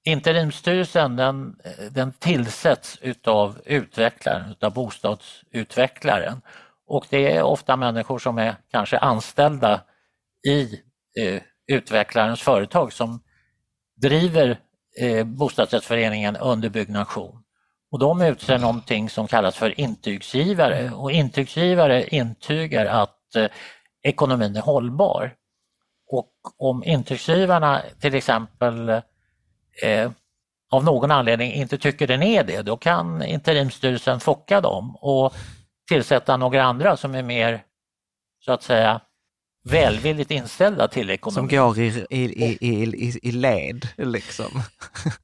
[0.05, 1.55] Interimsstyrelsen Interimstyrelsen den,
[1.91, 6.41] den tillsätts utav utvecklaren, utav bostadsutvecklaren
[6.87, 9.81] och det är ofta människor som är kanske anställda
[10.47, 10.81] i
[11.19, 13.23] eh, utvecklarens företag som
[14.01, 14.59] driver
[15.01, 17.43] eh, bostadsrättsföreningen under byggnation.
[17.91, 23.47] Och de utser någonting som kallas för intygsgivare och intygsgivare intygar att eh,
[24.03, 25.35] ekonomin är hållbar.
[26.07, 29.01] Och om intygsgivarna till exempel
[29.82, 30.11] eh,
[30.71, 35.34] av någon anledning inte tycker den är det, då kan interimstyrelsen focka dem och
[35.88, 37.63] tillsätta några andra som är mer
[38.45, 39.01] så att säga
[39.63, 41.49] välvilligt inställda till ekonomin.
[41.49, 44.61] Som går i, i, i, i, i led liksom.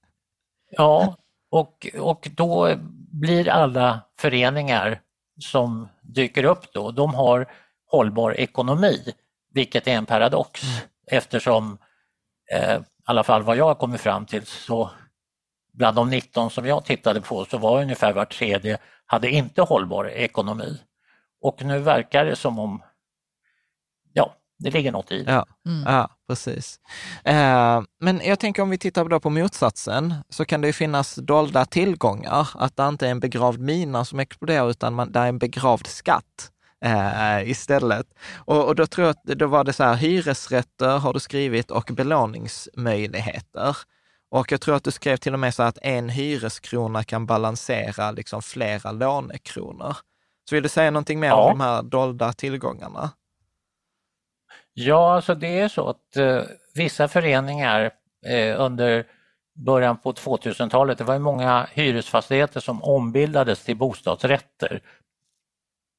[0.72, 1.16] ja,
[1.52, 2.76] och, och då
[3.12, 5.02] blir alla föreningar
[5.40, 7.52] som dyker upp då, de har
[7.92, 9.14] hållbar ekonomi,
[9.54, 10.76] vilket är en paradox mm.
[11.08, 11.78] eftersom,
[12.54, 14.92] eh, alla fall vad jag har kommit fram till, så
[15.74, 20.06] bland de 19 som jag tittade på så var ungefär var tredje hade inte hållbar
[20.06, 20.82] ekonomi.
[21.42, 22.84] Och nu verkar det som om,
[24.14, 25.32] ja, det ligger något i det.
[25.32, 25.84] Ja, mm.
[25.94, 26.80] ja precis.
[27.24, 31.16] Eh, men jag tänker om vi tittar då på motsatsen, så kan det ju finnas
[31.16, 35.28] dolda tillgångar, att det inte är en begravd mina som exploderar, utan man, det är
[35.28, 36.52] en begravd skatt
[36.86, 38.08] eh, istället.
[38.36, 41.72] Och, och, då tror jag att då var det så här, hyresrätter har du skrivit
[41.72, 43.78] och belåningsmöjligheter.
[44.32, 48.12] Och jag tror att du skrev till och med så att en hyreskrona kan balansera
[48.12, 49.98] liksom flera lånekronor.
[50.50, 51.52] Så vill du säga någonting mer ja.
[51.52, 53.12] om de här dolda tillgångarna?
[54.74, 56.42] Ja, alltså det är så att eh,
[56.76, 57.92] vissa föreningar
[58.26, 59.06] eh, under
[59.66, 64.82] början på 2000-talet, det var ju många hyresfastigheter som ombildades till bostadsrätter.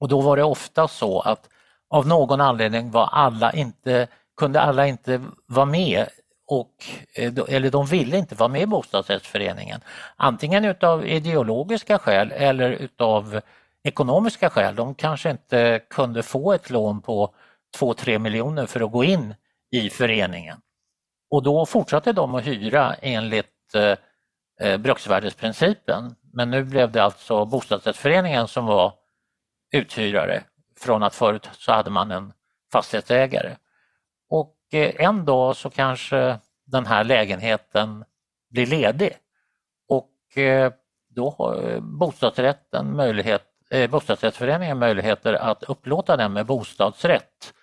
[0.01, 1.48] Och då var det ofta så att
[1.90, 6.07] av någon anledning var alla inte, kunde alla inte vara med
[6.46, 6.74] och,
[7.14, 9.80] eh, eller de ville inte vara med i bostadsrättsföreningen.
[10.16, 13.40] Antingen utav ideologiska skäl eller utav
[13.82, 14.74] ekonomiska skäl.
[14.74, 17.34] De kanske inte kunde få ett lån på
[17.78, 19.34] 2-3 miljoner för att gå in
[19.70, 20.61] i föreningen.
[21.30, 23.96] Och då fortsatte de att hyra enligt eh,
[24.61, 26.14] eh bruksvärdesprincipen.
[26.32, 28.92] Men nu blev det alltså bostadsrättsföreningen som var
[29.72, 30.44] uthyrare
[30.80, 32.32] från att förut så hade man en
[32.72, 33.56] fastighetsägare.
[34.28, 38.04] Och eh, en dag så kanske den här lägenheten
[38.50, 39.12] blir ledig
[39.88, 40.72] och eh,
[41.08, 43.42] då har eh, bostadsrätten möjlighet,
[43.90, 47.54] bostadsrättsföreningen möjligheter att upplåta den med bostadsrätt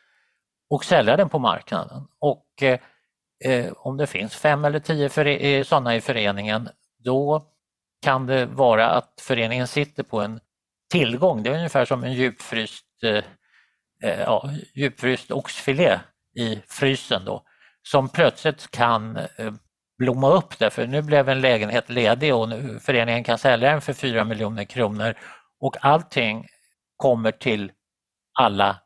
[0.70, 2.08] och sälja den på marknaden.
[2.20, 2.64] Och
[3.76, 7.47] om det finns fem eller tio sådana i föreningen då
[8.01, 10.39] kan det vara att föreningen sitter på en
[10.92, 11.44] tillgång.
[11.44, 13.24] Det är ungefär som en djupfryst, eh,
[14.04, 16.00] eh, ja, djupfryst oxfilé
[16.36, 17.44] i frysen då,
[17.84, 19.52] som plötsligt kan eh,
[19.98, 23.94] blomma upp därför nu blev en lägenhet ledig och nu, föreningen kan sälja den för
[23.94, 25.14] 4 miljoner kronor
[25.60, 26.48] och allting
[26.98, 27.72] kommer till
[28.40, 28.80] alla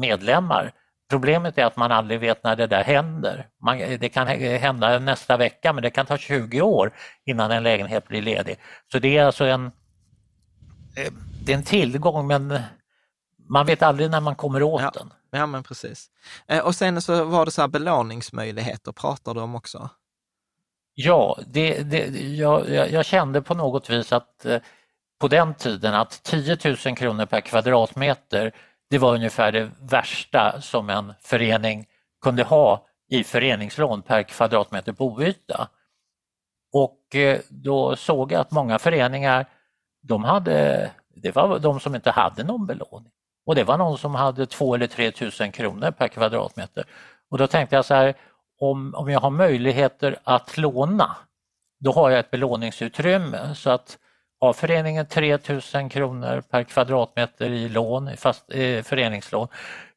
[0.00, 0.72] medlemmar.
[1.10, 3.48] Problemet är att man aldrig vet när det där händer.
[3.64, 6.92] Man, det kan hända nästa vecka men det kan ta 20 år
[7.24, 8.56] innan en lägenhet blir ledig.
[8.92, 9.66] Så det är alltså en,
[10.96, 11.12] eh,
[11.44, 12.60] det är en tillgång men
[13.48, 14.90] man vet aldrig när man kommer åt ja.
[14.94, 15.12] den.
[15.30, 16.10] Ja, men precis.
[16.46, 19.90] Eh, och sen så var det så här belåningsmöjligheter, pratar du om också?
[20.94, 24.60] Ja, det, det, jag, jag kände på något vis att eh,
[25.20, 28.52] på den tiden att 10 000 kronor per kvadratmeter,
[28.90, 31.86] det var ungefär det värsta som en förening
[32.22, 35.68] kunde ha i föreningslån per kvadratmeter boyta.
[36.72, 39.46] Och eh, då såg jag att många föreningar,
[40.02, 40.90] de hade,
[41.22, 43.12] det var de som inte hade någon belåning.
[43.46, 46.84] Och det var någon som hade 2 eller 3 tusen kronor per kvadratmeter.
[47.30, 48.14] Och då tänkte jag så här,
[48.60, 51.16] om, om jag har möjligheter att låna,
[51.80, 53.54] då har jag ett belåningsutrymme.
[53.54, 53.98] Så att
[54.40, 55.38] har föreningen 3
[55.74, 59.48] 000 kronor per kvadratmeter i lån, fast, eh, föreningslån,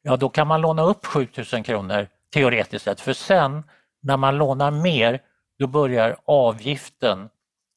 [0.02, 3.00] ja då kan man låna upp 7 000 kronor teoretiskt sett.
[3.00, 3.62] För sen
[4.02, 5.20] när man lånar mer,
[5.58, 7.28] då börjar avgiften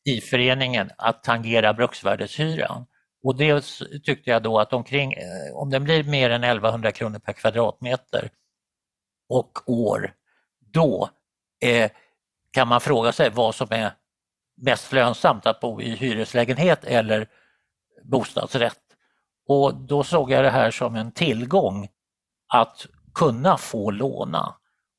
[0.05, 2.85] i föreningen att tangera bruksvärdeshyran.
[3.27, 3.63] Och det
[4.03, 8.29] tyckte jag då att omkring, eh, om den blir mer än 1100 kronor per kvadratmeter
[9.29, 10.13] och år,
[10.59, 11.09] då
[11.61, 11.91] eh,
[12.51, 13.91] kan man fråga sig vad som är
[14.57, 17.27] mest lönsamt, att bo i hyreslägenhet eller
[18.03, 18.81] bostadsrätt.
[19.47, 21.87] Och då såg jag det här som en tillgång
[22.53, 24.55] att kunna få låna.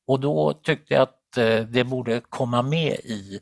[0.06, 3.40] Och då tyckte jag att eh, det borde komma med i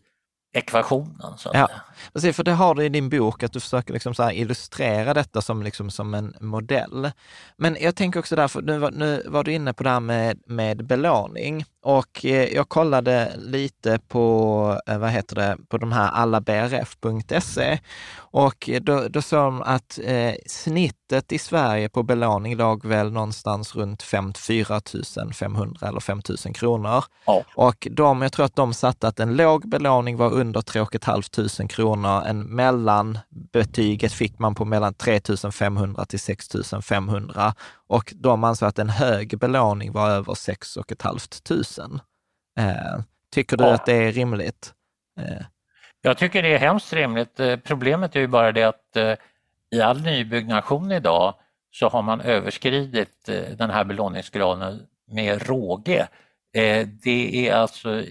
[0.56, 1.38] ekvationen.
[1.38, 1.68] Så ja,
[2.12, 5.42] precis, för det har du i din bok, att du försöker liksom så illustrera detta
[5.42, 7.10] som, liksom som en modell.
[7.56, 10.00] Men jag tänker också där, för nu var, nu var du inne på det här
[10.00, 15.92] med, med belåning och eh, jag kollade lite på, eh, vad heter det, på de
[15.92, 17.78] här allabrf.se
[18.16, 20.34] och då, då såg de att eh,
[21.06, 24.80] snittet i Sverige på belåning låg väl någonstans runt 54
[25.34, 27.04] 500 eller 5 000 kronor.
[27.26, 27.44] Ja.
[27.54, 31.68] Och de, jag tror att de satte att en låg belåning var under 3 500
[31.68, 32.22] kronor.
[32.26, 35.20] En mellanbetyget fick man på mellan 3
[35.52, 36.48] 500 till 6
[36.82, 37.54] 500
[37.88, 42.00] och de ansåg att en hög belåning var över 6 500.
[42.58, 43.02] Eh,
[43.34, 43.74] tycker du ja.
[43.74, 44.72] att det är rimligt?
[45.20, 45.46] Eh.
[46.02, 47.40] Jag tycker det är hemskt rimligt.
[47.40, 49.12] Eh, problemet är ju bara det att eh,
[49.74, 51.34] i all nybyggnation idag
[51.70, 53.26] så har man överskridit
[53.58, 56.08] den här belåningsgraden med råge.
[56.56, 58.02] Eh, det är alltså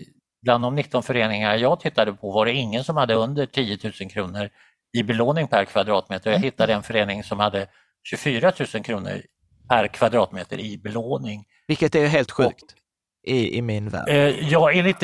[0.42, 4.10] bland de 19 föreningar jag tittade på var det ingen som hade under 10 000
[4.10, 4.50] kronor
[4.98, 6.32] i belåning per kvadratmeter.
[6.32, 7.68] Jag hittade en förening som hade
[8.04, 9.22] 24 000 kronor
[9.70, 11.46] per kvadratmeter i belåning.
[11.68, 14.10] Vilket är helt sjukt och, i, i min värld.
[14.10, 15.04] Eh, ja, enligt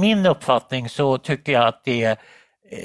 [0.00, 2.16] min uppfattning så tycker jag att det är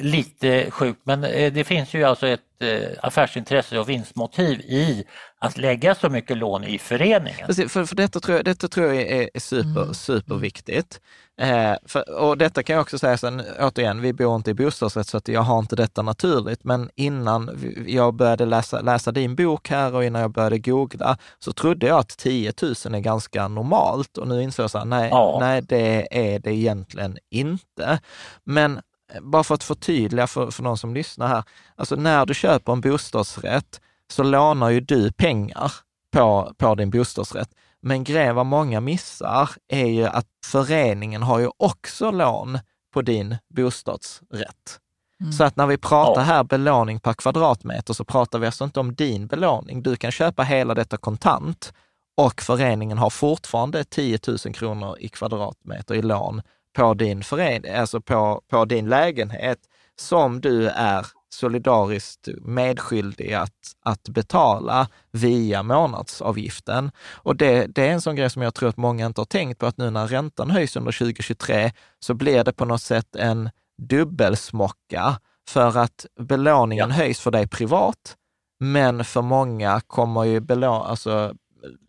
[0.01, 5.03] lite sjukt men eh, det finns ju alltså ett eh, affärsintresse och vinstmotiv i
[5.39, 7.47] att lägga så mycket lån i föreningen.
[7.47, 9.93] Precis, för, för detta, tror jag, detta tror jag är, super, mm.
[9.93, 10.99] superviktigt.
[11.41, 15.07] Eh, för, och detta kan jag också säga, sen, återigen, vi bor inte i bostadsrätt
[15.07, 19.69] så att jag har inte detta naturligt, men innan jag började läsa, läsa din bok
[19.69, 24.17] här och innan jag började googla så trodde jag att 10 000 är ganska normalt
[24.17, 25.37] och nu inser jag så här, nej, ja.
[25.39, 27.99] nej det är det egentligen inte.
[28.43, 28.79] Men
[29.21, 31.43] bara för att förtydliga för, för någon som lyssnar här,
[31.75, 33.81] alltså när du köper en bostadsrätt
[34.11, 35.71] så lånar ju du pengar
[36.11, 37.49] på, på din bostadsrätt.
[37.81, 42.59] Men grejen vad många missar är ju att föreningen har ju också lån
[42.93, 44.79] på din bostadsrätt.
[45.21, 45.31] Mm.
[45.31, 48.95] Så att när vi pratar här belåning per kvadratmeter så pratar vi alltså inte om
[48.95, 49.81] din belåning.
[49.83, 51.73] Du kan köpa hela detta kontant
[52.17, 56.41] och föreningen har fortfarande 10 000 kronor i kvadratmeter i lån
[56.77, 59.59] på din, förening, alltså på, på din lägenhet
[59.99, 63.51] som du är solidariskt medskyldig att,
[63.85, 66.91] att betala via månadsavgiften.
[67.13, 69.59] Och det, det är en sån grej som jag tror att många inte har tänkt
[69.59, 73.49] på, att nu när räntan höjs under 2023 så blir det på något sätt en
[73.77, 75.19] dubbelsmocka
[75.49, 76.95] för att belåningen ja.
[76.95, 78.15] höjs för dig privat,
[78.59, 81.33] men för många kommer ju belå, alltså,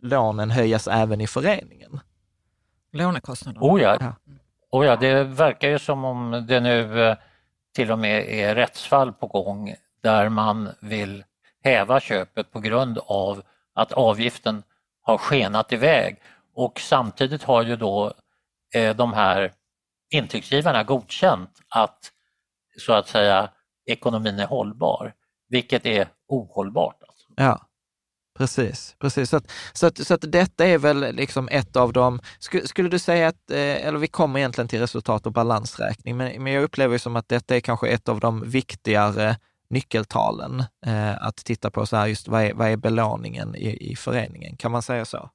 [0.01, 1.99] lånen höjas även i föreningen.
[2.91, 3.65] Lånekostnaderna?
[3.65, 3.97] Oh ja.
[3.99, 4.13] ja.
[4.69, 7.17] Och ja, det verkar ju som om det nu eh,
[7.75, 11.23] till och med är rättsfall på gång där man vill
[11.63, 13.41] häva köpet på grund av
[13.73, 14.63] att avgiften
[15.01, 16.21] har skenat iväg
[16.55, 18.13] och samtidigt har ju då
[18.73, 19.53] eh, de här
[20.09, 22.11] intygsgivarna godkänt att
[22.77, 23.49] så att säga
[23.85, 25.13] ekonomin är hållbar,
[25.49, 27.03] vilket är ohållbart.
[27.07, 27.27] Alltså.
[27.35, 27.68] Ja.
[28.39, 29.29] Precis, precis.
[29.29, 32.89] Så att, så, att, så att detta är väl liksom ett av de, skulle, skulle
[32.89, 36.63] du säga att, eh, eller vi kommer egentligen till resultat och balansräkning, men, men jag
[36.63, 39.37] upplever som att detta är kanske ett av de viktigare
[39.69, 43.95] nyckeltalen eh, att titta på, så här just vad är, vad är belåningen i, i
[43.95, 44.57] föreningen?
[44.57, 45.29] Kan man säga så?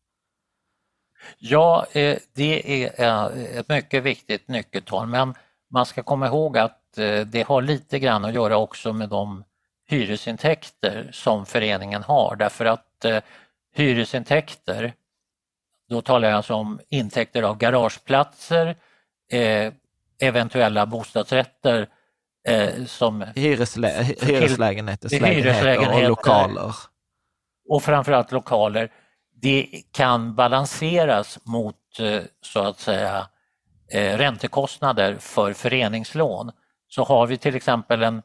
[1.38, 5.34] Ja, eh, det är eh, ett mycket viktigt nyckeltal, men
[5.70, 9.44] man ska komma ihåg att eh, det har lite grann att göra också med de
[9.86, 13.22] hyresintäkter som föreningen har därför att eh,
[13.74, 14.92] hyresintäkter,
[15.88, 18.76] då talar jag alltså om intäkter av garageplatser,
[19.32, 19.72] eh,
[20.20, 21.88] eventuella bostadsrätter
[22.48, 26.74] eh, som Hyreslä hyreslägenheter, hyreslägenheter och lokaler.
[27.68, 28.92] Och framförallt lokaler.
[29.42, 33.28] Det kan balanseras mot eh, så att säga
[33.92, 36.52] eh, räntekostnader för föreningslån.
[36.88, 38.22] Så har vi till exempel en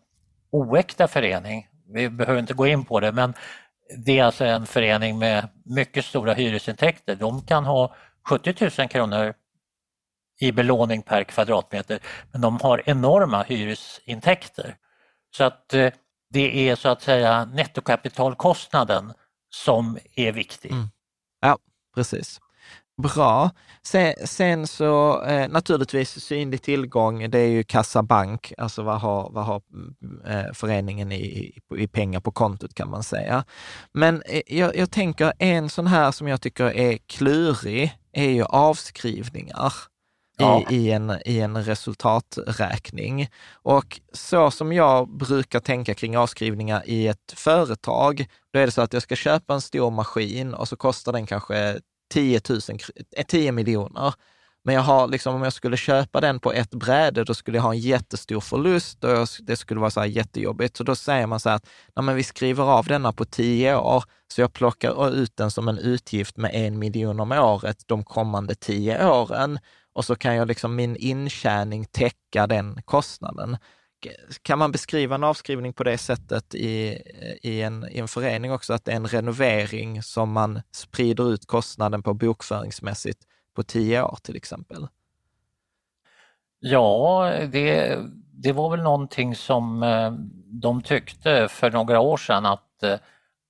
[0.51, 1.67] oäkta förening.
[1.93, 3.33] Vi behöver inte gå in på det men
[3.97, 7.15] det är alltså en förening med mycket stora hyresintäkter.
[7.15, 7.95] De kan ha
[8.29, 9.33] 70 000 kronor
[10.39, 11.99] i belåning per kvadratmeter
[12.31, 14.77] men de har enorma hyresintäkter.
[15.37, 15.93] Så att eh,
[16.29, 19.13] det är så att säga nettokapitalkostnaden
[19.49, 20.71] som är viktig.
[20.71, 20.87] Mm.
[21.41, 21.57] Ja,
[21.95, 22.39] precis.
[23.01, 23.51] Bra.
[23.83, 29.45] Sen, sen så eh, naturligtvis synlig tillgång, det är ju kassabank, alltså vad har, vad
[29.45, 29.61] har
[30.27, 33.45] eh, föreningen i, i, pengar på kontot kan man säga.
[33.93, 38.43] Men eh, jag, jag tänker en sån här som jag tycker är klurig, är ju
[38.43, 39.73] avskrivningar.
[40.37, 40.63] Ja.
[40.69, 43.29] I, i, en, i en resultaträkning.
[43.53, 48.81] Och så som jag brukar tänka kring avskrivningar i ett företag, då är det så
[48.81, 51.79] att jag ska köpa en stor maskin och så kostar den kanske
[52.09, 52.59] 10, 000,
[53.27, 54.13] 10 miljoner.
[54.63, 57.63] Men jag har, liksom, om jag skulle köpa den på ett bräde, då skulle jag
[57.63, 60.77] ha en jättestor förlust och det skulle vara så här jättejobbigt.
[60.77, 64.03] Så då säger man så här att men vi skriver av denna på tio år,
[64.33, 68.55] så jag plockar ut den som en utgift med en miljon om året de kommande
[68.55, 69.59] tio åren.
[69.93, 73.57] Och så kan jag liksom min intjäning täcka den kostnaden.
[74.41, 77.01] Kan man beskriva en avskrivning på det sättet i,
[77.41, 81.45] i, en, i en förening också, att det är en renovering som man sprider ut
[81.45, 83.19] kostnaden på bokföringsmässigt
[83.55, 84.87] på tio år till exempel?
[86.59, 87.97] Ja, det,
[88.33, 90.11] det var väl någonting som eh,
[90.45, 92.99] de tyckte för några år sedan att eh,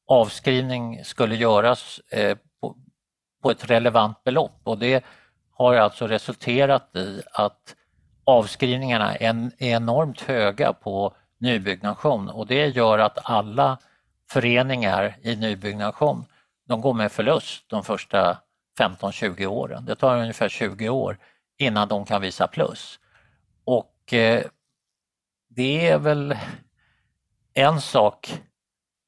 [0.07, 2.75] avskrivning skulle göras eh, på,
[3.41, 5.03] på ett relevant belopp och det
[5.51, 7.75] har alltså resulterat i att
[8.29, 13.77] avskrivningarna är enormt höga på nybyggnation och det gör att alla
[14.29, 16.25] föreningar i nybyggnation
[16.67, 18.37] de går med förlust de första
[18.79, 19.85] 15-20 åren.
[19.85, 21.17] Det tar ungefär 20 år
[21.57, 22.99] innan de kan visa plus.
[23.65, 24.43] Och eh,
[25.49, 26.37] det är väl
[27.53, 28.41] en sak,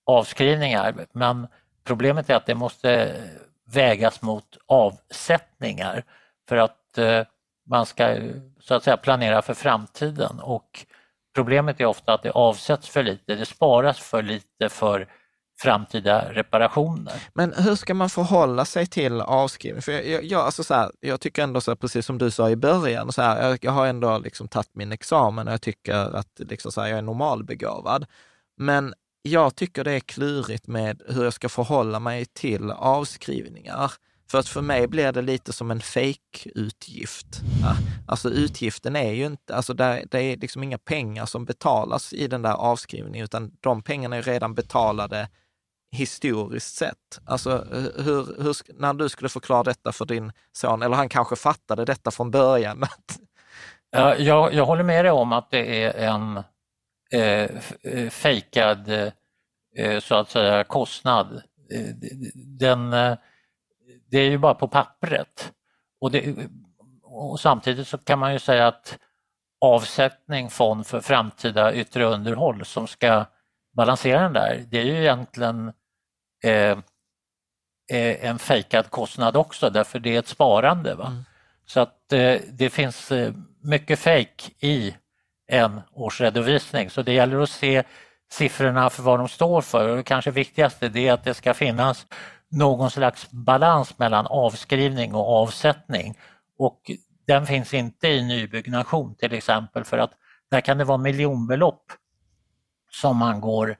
[0.05, 1.47] avskrivningar, men
[1.83, 3.21] problemet är att det måste eh,
[3.65, 6.03] vägas mot avsättningar
[6.49, 7.23] för att eh,
[7.71, 8.17] man ska
[8.59, 10.85] så att säga planera för framtiden och
[11.35, 15.07] problemet är ofta att det avsätts för lite, det sparas för lite för
[15.61, 17.13] framtida reparationer.
[17.33, 19.81] Men hur ska man förhålla sig till avskrivning?
[19.81, 22.49] För jag, jag, alltså så här, jag tycker ändå, så här, precis som du sa
[22.49, 26.15] i början, så här, jag, jag, har ändå liksom tagit min examen och jag tycker
[26.15, 28.05] att liksom så här, jag är normalbegåvad.
[28.57, 33.91] Men jag tycker det är klurigt med hur jag ska förhålla mig till avskrivningar.
[34.31, 37.27] För att för mig blir det lite som en fake-utgift.
[37.61, 37.75] Ja,
[38.07, 42.27] alltså utgiften är ju inte, alltså det, det är liksom inga pengar som betalas i
[42.27, 45.29] den där avskrivningen, utan de pengarna är redan betalade
[45.91, 47.19] historiskt sett?
[47.25, 47.67] Alltså,
[47.97, 52.11] hur, hur, när du skulle förklara detta för din son, eller han kanske fattade detta
[52.11, 52.83] från början?
[53.91, 56.43] ja, jag, jag håller med dig om att det är en
[57.11, 57.49] eh,
[57.93, 58.89] eh fejkad
[59.77, 61.41] eh, så att säga kostnad.
[61.71, 61.95] Eh,
[62.35, 63.17] den, eh,
[64.11, 65.53] det är ju bara på pappret.
[66.01, 66.35] Och, det,
[67.03, 68.97] och samtidigt så kan man ju säga att
[69.61, 73.25] avsättning fond för framtida yttre underhåll som ska
[73.73, 75.73] balansera den där, det är ju egentligen
[76.43, 76.77] eh,
[77.91, 80.95] eh, en fejkad kostnad också därför det är ett sparande.
[80.95, 81.07] Va?
[81.07, 81.23] Mm.
[81.65, 84.95] Så att eh, det finns eh, mycket fejk i
[85.47, 87.83] en årsredovisning så det gäller att se
[88.31, 92.07] siffrorna för vad de står för och det kanske viktigaste är att det ska finnas
[92.51, 96.17] någon slags balans mellan avskrivning och avsättning
[96.57, 96.91] och
[97.27, 100.11] den finns inte i nybyggnation till exempel för att
[100.51, 101.91] där kan det vara miljonbelopp
[102.91, 103.77] som man går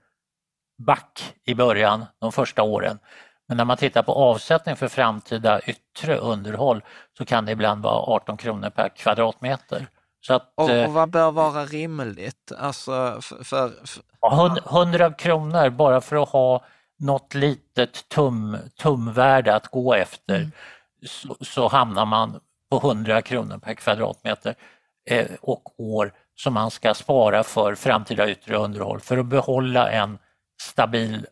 [0.78, 3.00] back i början, de första åren.
[3.48, 6.84] Men när man tittar på avsättning för framtida yttre underhåll
[7.18, 9.88] så kan det ibland vara 18 kronor per kvadratmeter.
[10.22, 12.52] Så att, och, och eh, vad bör vara rimligt?
[12.58, 14.80] Alltså för, för, för...
[14.80, 16.66] 100 kronor bara för att ha
[17.02, 20.52] något litet tum, tumvärde att gå efter mm.
[21.06, 22.40] så, så, hamnar man
[22.70, 24.56] på 100 kronor per kvadratmeter
[25.10, 30.18] eh, och år som man ska spara för framtida yttre underhåll för att behålla en
[30.62, 31.28] stabil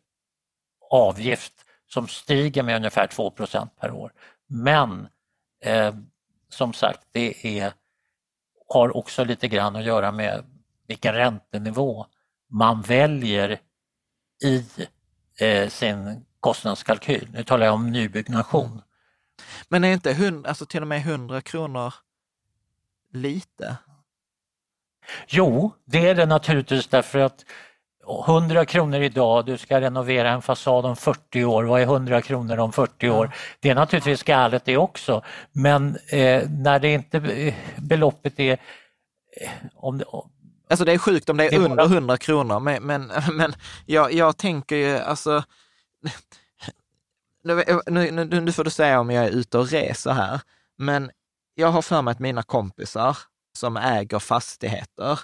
[0.90, 1.54] avgift
[1.88, 4.12] som stiger med ungefär 2% per år.
[4.48, 5.08] Men
[5.64, 5.96] eh,
[6.50, 7.74] som sagt, det är,
[8.70, 10.44] har också lite grann att göra med
[10.88, 12.06] vilken räntenivå
[12.50, 13.60] man väljer
[14.44, 14.66] i
[15.40, 17.28] eh, sin kostnadskalkyl.
[17.34, 18.82] Nu talar jag om nybyggnation.
[19.68, 21.94] Men är inte 100, alltså till och med 100 kronor
[23.14, 23.78] lite?
[25.28, 27.46] Jo, det är det naturligtvis därför att
[28.28, 32.58] 100 kronor idag, du ska renovera en fasad om 40 år, vad är 100 kronor
[32.58, 33.32] om 40 år?
[33.60, 38.54] Det är naturligtvis galet det också, men eh, när det inte eh, beloppet är...
[39.42, 40.06] Eh, om det,
[40.70, 43.54] Alltså det är sjukt om det är, det är under 100 kronor, men, men, men
[43.86, 45.44] jag, jag tänker ju alltså...
[47.44, 50.42] Nu, nu, nu, nu får du säga om jag är ute och reser här,
[50.78, 51.12] men
[51.56, 53.18] jag har för mig att mina kompisar
[53.54, 55.20] som äger fastigheter,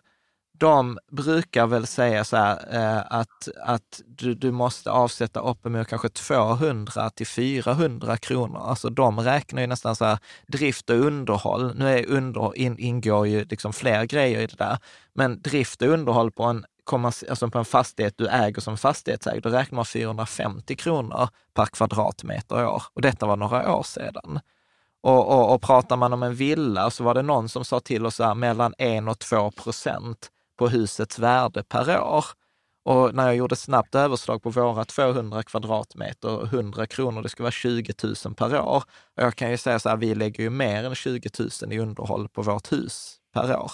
[0.58, 6.10] de brukar väl säga så här eh, att, att du, du måste avsätta uppemot kanske
[6.10, 8.60] 200 till 400 kronor.
[8.60, 11.76] Alltså de räknar ju nästan så här drift och underhåll.
[11.76, 14.78] Nu är underhåll, in, ingår ju liksom fler grejer i det där,
[15.14, 19.49] men drift och underhåll på en alltså på en fastighet du äger som fastighetsägare, då
[19.49, 22.84] räknar man 450 kronor per kvadratmeter och år.
[22.93, 24.39] Och detta var några år sedan.
[25.01, 28.06] Och, och, och pratar man om en villa så var det någon som sa till
[28.06, 32.26] oss här, mellan 1 och 2 procent på husets värde per år.
[32.86, 37.51] Och när jag gjorde snabbt överslag på våra 200 kvadratmeter, 100 kronor, det ska vara
[37.51, 37.94] 20
[38.26, 38.84] 000 per år.
[39.15, 41.30] Och jag kan ju säga så här, vi lägger ju mer än 20
[41.61, 43.72] 000 i underhåll på vårt hus per år.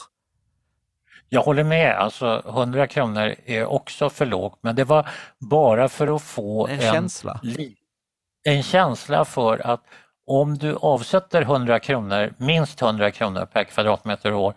[1.29, 5.09] Jag håller med, alltså 100 kronor är också för lågt, men det var
[5.39, 7.41] bara för att få en, en känsla.
[8.43, 9.83] En känsla för att
[10.27, 14.53] om du avsätter 100 kronor, minst 100 kronor per kvadratmeter och år,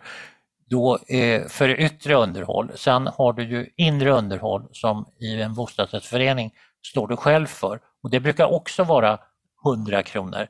[0.69, 2.71] då, eh, för yttre underhåll.
[2.75, 6.51] Sen har du ju inre underhåll som i en bostadsrättsförening
[6.87, 9.19] står du själv för och det brukar också vara
[9.65, 10.47] 100 kronor,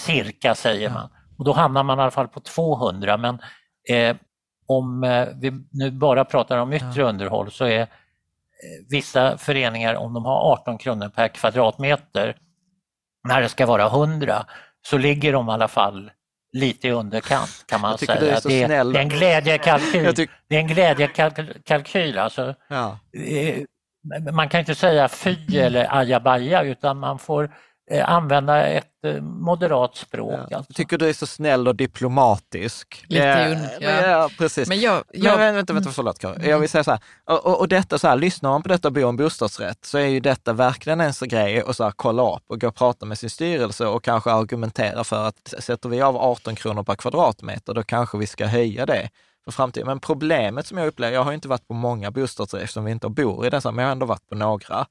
[0.00, 1.08] cirka säger man.
[1.38, 3.38] Och då hamnar man i alla fall på 200 men
[3.90, 4.16] eh,
[4.66, 7.86] om eh, vi nu bara pratar om yttre underhåll så är eh,
[8.90, 12.36] vissa föreningar, om de har 18 kronor per kvadratmeter,
[13.28, 14.46] när det ska vara 100,
[14.82, 16.10] så ligger de i alla fall
[16.52, 18.20] lite i underkant kan man säga.
[18.20, 20.14] Det är, det, är, det är en glädjekalkyl.
[20.14, 20.30] Tyck...
[20.48, 22.54] Det är en glädjekalkyl alltså.
[22.68, 22.98] Ja.
[24.32, 27.50] Man kan inte säga fy eller ajabaja utan man får eh,
[28.00, 30.46] använda ett eh, moderat språk.
[30.50, 30.56] Ja.
[30.56, 30.72] Alltså.
[30.72, 33.04] Tycker du är så snäll och diplomatisk.
[33.08, 34.06] Lite ja, und- ja.
[34.06, 34.30] ja.
[34.38, 34.68] precis.
[34.68, 36.48] Men jag, jag, Men vänta, vänta, förlåt Karin.
[36.48, 38.88] Jag vill säga så här, och, och, och detta så här, lyssnar man på detta
[38.88, 41.84] och bor i en bostadsrätt så är ju detta verkligen en sån grej att så
[41.84, 45.54] här, kolla upp och gå och prata med sin styrelse och kanske argumentera för att
[45.58, 49.10] sätter vi av 18 kronor per kvadratmeter, då kanske vi ska höja det
[49.44, 49.86] för framtiden.
[49.86, 53.08] Men problemet som jag upplever, jag har inte varit på många bostadsrätter eftersom vi inte
[53.08, 54.86] bor i dessa, men jag har ändå varit på några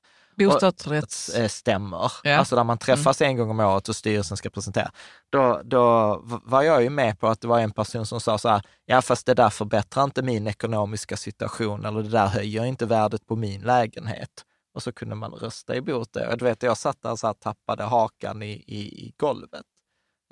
[0.49, 1.29] bostadsrätts...
[1.29, 2.35] eh, stämmer, Ja.
[2.37, 4.91] alltså där man träffas en gång om året och styrelsen ska presentera.
[5.29, 8.49] Då, då var jag ju med på att det var en person som sa så
[8.49, 12.85] här, ja fast det där förbättrar inte min ekonomiska situation eller det där höjer inte
[12.85, 14.45] värdet på min lägenhet.
[14.73, 16.27] Och så kunde man rösta emot det.
[16.27, 19.65] Och du vet, jag satt där och så här, tappade hakan i, i, i golvet.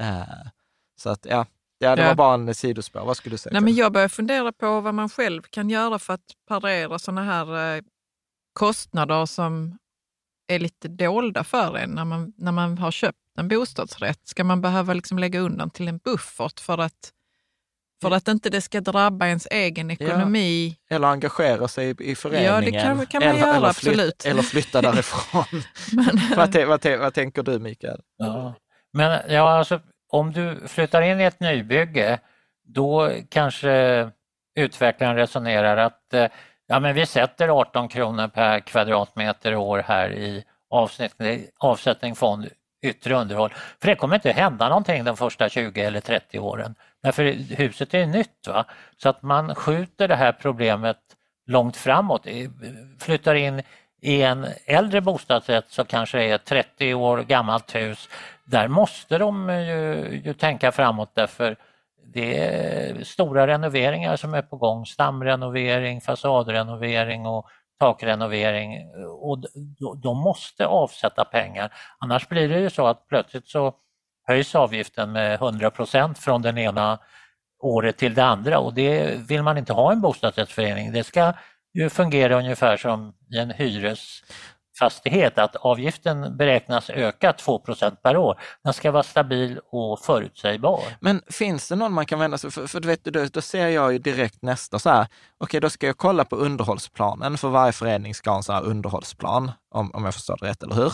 [0.01, 0.23] Eh,
[0.99, 1.45] så att ja,
[1.77, 3.05] ja det var bara en sidospår.
[3.05, 3.53] Vad skulle du säga?
[3.53, 7.23] Nej, men jag börjar fundera på vad man själv kan göra för att parera sådana
[7.23, 7.81] här eh,
[8.53, 9.77] kostnader som
[10.49, 14.19] är lite dolda för en när man, när man har köpt en bostadsrätt.
[14.23, 17.11] Ska man behöva liksom lägga undan till en buffert för att,
[18.01, 20.77] för att inte det ska drabba ens egen ekonomi?
[20.89, 22.53] Eller engagera sig i, i föreningen.
[22.53, 24.25] Ja, det kan- kan man eller, göra, eller flyt- absolut.
[24.25, 25.43] Eller flytta därifrån.
[25.93, 26.05] Men,
[26.37, 27.99] vad, tän- vad, tän- vad tänker du Mikael?
[28.17, 28.53] Ja.
[28.93, 29.79] Men ja, alltså,
[30.11, 32.19] om du flyttar in i ett nybygge,
[32.63, 34.09] då kanske
[34.55, 36.25] utvecklaren resonerar att eh,
[36.69, 42.49] ja, men vi sätter 18 kronor per kvadratmeter och år här i avsättning, avsättning fond
[42.81, 43.53] yttre underhåll.
[43.81, 46.75] För det kommer inte hända någonting de första 20 eller 30 åren.
[47.03, 47.23] Därför
[47.55, 48.47] huset är nytt.
[48.47, 48.65] Va?
[48.97, 50.97] Så att man skjuter det här problemet
[51.47, 52.27] långt framåt.
[52.99, 53.61] Flyttar in
[54.01, 58.09] i en äldre bostadsrätt som kanske är 30 år gammalt hus.
[58.45, 61.55] Där måste de ju, ju tänka framåt därför
[62.13, 64.85] det är stora renoveringar som är på gång.
[64.85, 67.45] Stamrenovering, fasadrenovering och
[67.79, 68.91] takrenovering.
[69.19, 69.39] Och
[70.03, 71.73] de- måste avsätta pengar.
[71.99, 73.73] Annars blir det ju så att plötsligt så
[74.27, 76.99] höjs avgiften med 100% från den ena
[77.59, 80.91] året till det andra och det vill man inte ha i en bostadsrättsförening.
[80.91, 81.33] Det ska
[81.73, 84.23] ju fungera ungefär som i en hyres
[84.79, 88.39] hyresfastighet att avgiften beräknas öka 2% per år.
[88.63, 90.81] Den ska vara stabil och förutsägbar.
[91.01, 93.67] Men finns det någon man kan vända sig för, för du vet, då, då ser
[93.67, 95.07] jag ju direkt nästa så här,
[95.37, 98.63] okej då ska jag kolla på underhållsplanen, för varje förening ska ha en så här
[98.63, 100.93] underhållsplan, om, om jag förstår det rätt, eller hur?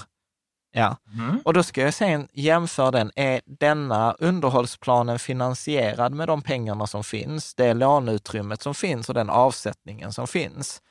[0.77, 1.39] Ja, Mm.
[1.45, 3.11] och då ska jag sen jämföra den.
[3.15, 9.29] Är denna underhållsplanen finansierad med de pengarna som finns, det låneutrymmet som finns och den
[9.29, 10.81] avsättningen som finns?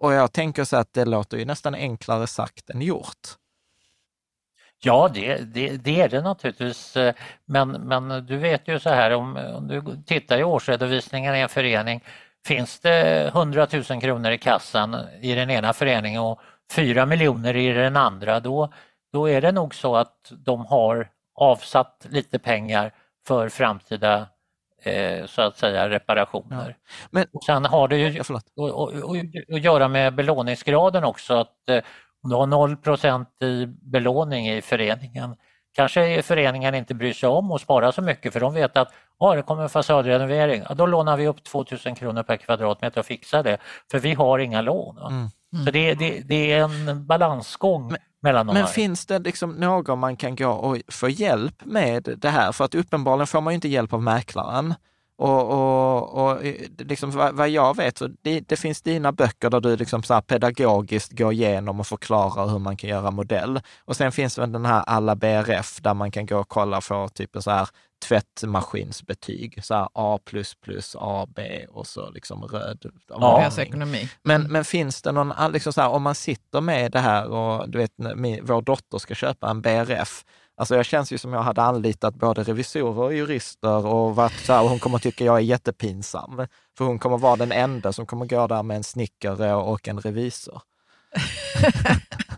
[0.00, 3.28] Och jag tänker så att det låter ju nästan enklare sagt än gjort.
[4.82, 6.96] Ja, det, det, det är det naturligtvis.
[6.96, 7.14] Eh,
[7.44, 11.48] men, men du vet ju så här om, om du tittar i årsredovisningen i en
[11.48, 12.04] förening.
[12.46, 16.40] Finns det 100 000 kronor i kassan i den ena föreningen och
[16.72, 18.72] 4 miljoner i den andra, då,
[19.12, 22.92] då är det nog så att de har avsatt lite pengar
[23.26, 24.26] för framtida
[24.82, 26.76] eh, så att säga reparationer.
[27.10, 28.44] Men, Och sen har det ju ja, förlåt.
[28.56, 29.16] och, och, och,
[29.56, 31.34] att göra med belåningsgraden också.
[31.34, 31.82] Att eh,
[32.22, 32.76] om du har 0
[33.40, 35.36] i belåning i föreningen
[35.74, 39.34] kanske föreningen inte bryr sig om att spara så mycket för de vet att ah,
[39.34, 43.42] det kommer en fasadrenovering, ja, då lånar vi upp 2000 kronor per kvadratmeter och fixar
[43.42, 43.58] det
[43.90, 44.96] för vi har inga lån.
[44.96, 45.08] va.
[45.08, 45.64] Mm.
[45.64, 48.72] Så det, det, det är en balansgång mellan de Men här.
[48.72, 52.52] finns det liksom någon man kan gå och få hjälp med det här?
[52.52, 54.74] För att uppenbarligen får man ju inte hjälp av mäklaren.
[55.16, 59.50] Och, och, och eh, liksom vad, vad jag vet, så det, det finns dina böcker
[59.50, 63.60] där du liksom så pedagogiskt går igenom och förklarar hur man kan göra modell.
[63.84, 67.08] Och sen finns väl den här alla BRF där man kan gå och kolla få
[67.08, 67.68] typ en så här
[68.00, 70.18] tvättmaskinsbetyg, så här A++,
[70.94, 72.78] AB och så liksom röd
[73.08, 73.18] Ja.
[73.18, 73.40] varning.
[73.40, 74.10] Deras ekonomi.
[74.22, 77.70] Men, men finns det någon, liksom så här, om man sitter med det här och
[77.70, 77.92] du vet,
[78.42, 80.24] vår dotter ska köpa en BRF,
[80.60, 84.52] Alltså jag känns ju som jag hade anlitat både revisorer och jurister och varit så
[84.52, 86.46] här, och hon kommer tycka jag är jättepinsam.
[86.78, 90.00] För hon kommer vara den enda som kommer gå där med en snickare och en
[90.00, 90.62] revisor.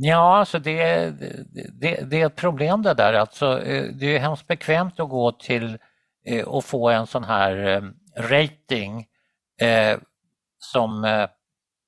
[0.00, 1.10] Ja, alltså det,
[1.80, 3.14] det, det är ett problem det där.
[3.14, 5.78] Alltså, eh, det är hemskt bekvämt att gå till
[6.26, 7.82] eh, och få en sån här eh,
[8.30, 9.06] rating
[9.60, 9.98] eh,
[10.58, 11.00] som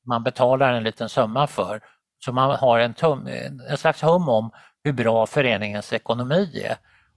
[0.06, 1.80] man betalar en liten summa för.
[2.24, 3.26] Så man har en, tum,
[3.68, 4.50] en slags hum om
[4.84, 6.76] hur bra föreningens ekonomi är.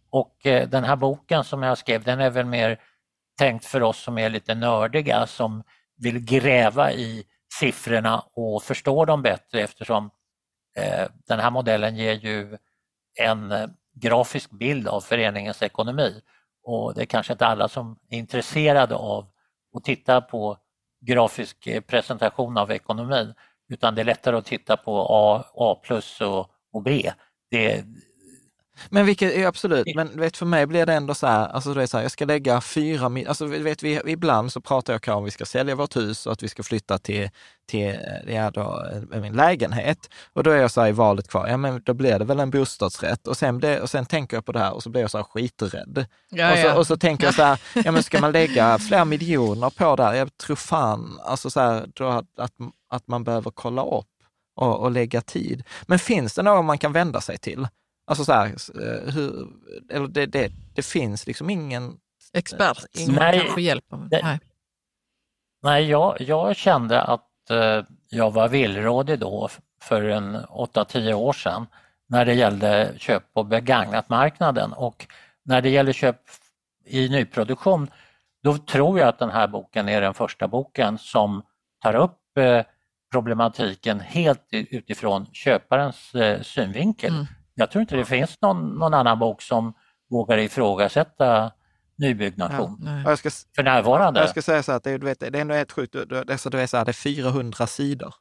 [0.09, 2.79] Och den här boken som jag skrev den är väl mer
[3.39, 5.63] tänkt för oss som är lite nördiga som
[5.97, 7.23] vill gräva i
[7.59, 10.09] siffrorna och förstå dem bättre eftersom
[10.75, 12.57] Eh, den här modellen ger ju
[13.19, 16.21] en eh, grafisk bild av föreningens ekonomi.
[16.63, 19.27] Och det är kanske inte alla som är intresserade av
[19.77, 20.57] att titta på
[21.01, 23.33] grafisk eh, presentation av ekonomin
[23.69, 27.11] utan det är lättare att titta på A, A plus och, och B.
[27.51, 27.83] Det,
[28.89, 31.87] men vilket, absolut, men vet, för mig blir det ändå så här, alltså det är
[31.87, 35.27] så här, jag ska lägga fyra, alltså vet vi, ibland så pratar jag om att
[35.27, 37.29] vi ska sälja vårt hus och att vi ska flytta till,
[37.65, 38.85] till ja, då,
[39.21, 40.09] min lägenhet.
[40.33, 42.39] Och då är jag så här i valet kvar, ja men då blir det väl
[42.39, 43.27] en bostadsrätt.
[43.27, 45.17] Och sen, det, och sen tänker jag på det här och så blir jag så
[45.17, 46.05] här skiträdd.
[46.29, 46.77] Ja, och, så, ja.
[46.77, 50.03] och så tänker jag så här, ja men ska man lägga flera miljoner på det
[50.03, 50.13] här?
[50.13, 52.53] Jag tror fan, alltså så här, då att, att,
[52.89, 54.05] att man behöver kolla upp
[54.55, 55.63] och, och lägga tid.
[55.87, 57.67] Men finns det någon man kan vända sig till?
[58.05, 59.47] Alltså så här, eh, hur,
[59.91, 61.97] eller det, det, det finns liksom ingen...
[62.33, 63.39] Expert som Nej.
[63.39, 63.97] kanske hjälper.
[63.97, 64.39] Det- Nej.
[65.63, 69.49] Nej, jag, jag kände att eh, jag var villrådig då
[69.81, 71.67] för en 8-10 år sedan
[72.07, 75.07] när det gällde köp på begagnat-marknaden och
[75.45, 76.19] när det gäller köp
[76.85, 77.87] i nyproduktion
[78.43, 81.41] då tror jag att den här boken är den första boken som
[81.81, 82.61] tar upp eh,
[83.11, 87.13] problematiken helt utifrån köparens eh, synvinkel.
[87.13, 87.25] Mm.
[87.55, 89.73] Jag tror inte det finns någon, någon annan bok som
[90.09, 91.51] vågar ifrågasätta
[91.97, 94.19] nybyggnation Ja, ska, för närvarande.
[94.19, 95.93] jag ska säga så här, att det, är- du vet, det är ändå helt sjukt,
[95.93, 98.13] Du- du- det, är så, du vet, så här, det är 400 sidor.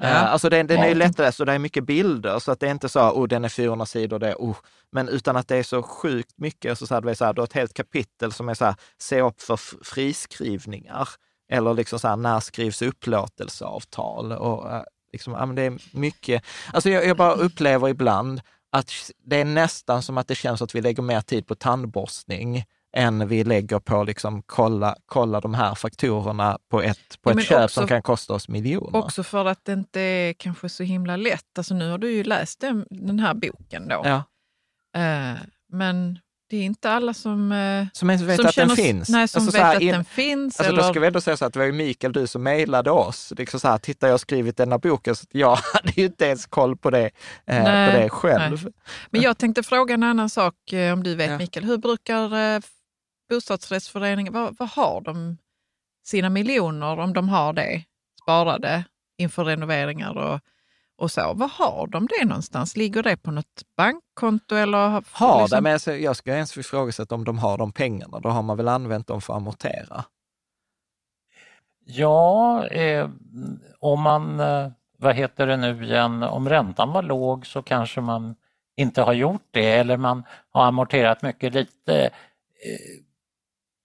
[0.00, 0.06] Ja.
[0.06, 2.66] Eh, Alltså den, den är ju lättläst och det är mycket bilder, så att det
[2.66, 4.56] är inte så, oh den är 400 sidor, det är, oh.
[4.92, 7.32] Men utan att det är så sjukt mycket, så så här, du, vet, så här,
[7.32, 11.08] du har ett helt kapitel som är så här, se upp för friskrivningar.
[11.52, 14.32] Eller liksom så här, när skrivs upplåtelseavtal?
[14.32, 14.82] Och, eh,
[15.12, 18.40] liksom, ja, men det är mycket, alltså jag, jag bara upplever ibland
[18.74, 18.90] att
[19.24, 22.64] det är nästan som att det känns att vi lägger mer tid på tandborstning
[22.96, 27.46] än vi lägger på liksom kolla, kolla de här faktorerna på ett, på Ja, ett
[27.46, 28.96] köp också- som kan kosta oss miljoner.
[28.98, 31.58] Också för att det inte är kanske så himla lätt.
[31.58, 34.02] Alltså nu har du ju läst den, den här boken då.
[34.04, 34.22] Ja.
[35.00, 35.38] Eh,
[35.72, 36.18] men
[36.54, 39.08] det är inte alla som, eh, Som ens vet som att den finns.
[39.08, 40.60] Nej, som Alltså så vet här, att in- den finns.
[40.60, 42.42] Alltså eller, då ska vi ändå säga så att det var ju Mikael, du som
[42.42, 43.32] mejlade oss.
[43.36, 46.46] Liksom så här, titta jag har skrivit denna boken, så jag hade ju inte ens
[46.46, 47.04] koll på det,
[47.46, 48.70] eh, Nej, på det själv.
[49.10, 51.38] Men jag tänkte fråga en annan sak, eh, om du vet Ja.
[51.38, 51.64] Mikael.
[51.66, 52.60] Hur brukar eh,
[53.30, 55.36] bostadsrättsföreningar, vad, vad har de
[56.06, 57.82] sina miljoner, om de har det,
[58.22, 58.84] sparade
[59.18, 60.40] inför renoveringar och,
[60.98, 61.34] och så?
[61.34, 62.76] Var har de det någonstans?
[62.76, 64.54] Ligger det på något bankkonto?
[64.54, 67.72] Eller har, Har liksom- det, men alltså, jag ska ens ifrågasätta om de har de
[67.72, 68.20] pengarna.
[68.20, 70.04] Då har man väl använt dem för att amortera.
[71.86, 73.08] Ja, eh,
[73.78, 74.68] om man, eh,
[74.98, 78.34] vad heter det nu igen, om räntan var låg så kanske man
[78.76, 82.04] inte har gjort det eller man har amorterat mycket lite.
[82.04, 82.10] Eh,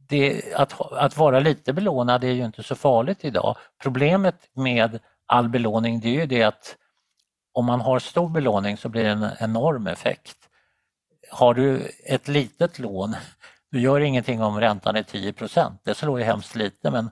[0.10, 3.57] det, att, att vara lite belånad är ju inte så farligt idag.
[3.84, 6.76] Problemet med all belåning det är ju det att
[7.54, 10.38] om man har stor belåning så blir det en enorm effekt.
[11.32, 13.16] Har du ett litet lån,
[13.72, 17.10] du gör ingenting om räntan är 10% det slår ju hemskt lite men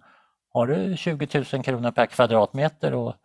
[0.53, 3.15] har du 20 000 kronor per kvadratmeter och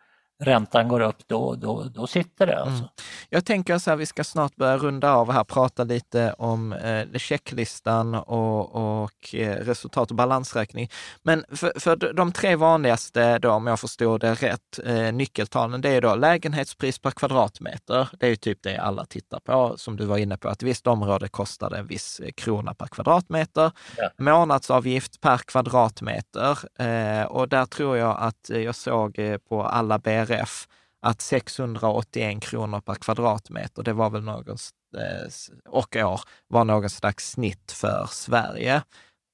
[0.43, 2.61] räntan går upp, då, då, då sitter det.
[2.63, 2.89] Alltså.
[3.29, 7.19] Jag tänker så här, vi ska snart börja runda av här, prata lite om eh,
[7.19, 10.91] checklistan och, och eh, resultat och balansräkning.
[11.23, 15.89] Men för, för de- tre vanligaste, då, om jag förstår det rätt, eh, nyckeltalen, det
[15.89, 18.09] är då lägenhetspris per kvadratmeter.
[18.19, 20.63] Det är ju typ det alla tittar på, som du var inne på, att ett
[20.63, 23.73] visst område kostar en viss eh, krona per kvadratmeter.
[23.97, 24.11] Ja.
[24.19, 29.99] Månadsavgift per kvadratmeter eh, och där tror jag att jag såg eh, på alla
[30.37, 30.69] BRF
[31.03, 34.57] att 681 kronor per kvadratmeter, det var väl någon,
[34.97, 35.33] eh,
[35.69, 38.83] och år, var någon slags snitt för Sverige.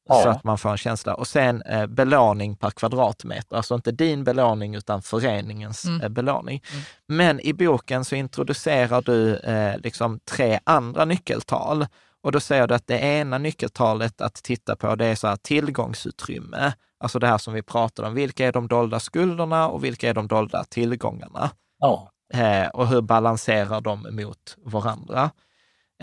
[0.08, 0.22] Ja.
[0.22, 1.14] Så att man får en känsla.
[1.14, 6.00] Och sen eh, belåning per kvadratmeter, alltså inte din belåning utan föreningens Mm.
[6.00, 6.62] eh, belåning.
[7.08, 11.86] Men i boken så introducerar du eh, liksom tre andra nyckeltal.
[12.22, 15.36] Och då säger du att det ena nyckeltalet att titta på, det är så här
[15.36, 16.72] tillgångsutrymme.
[17.00, 18.14] Alltså det här som vi pratade om.
[18.14, 21.50] Vilka är de dolda skulderna och vilka är de dolda tillgångarna?
[21.78, 22.10] Ja.
[22.34, 25.30] Eh, och hur balanserar de mot varandra?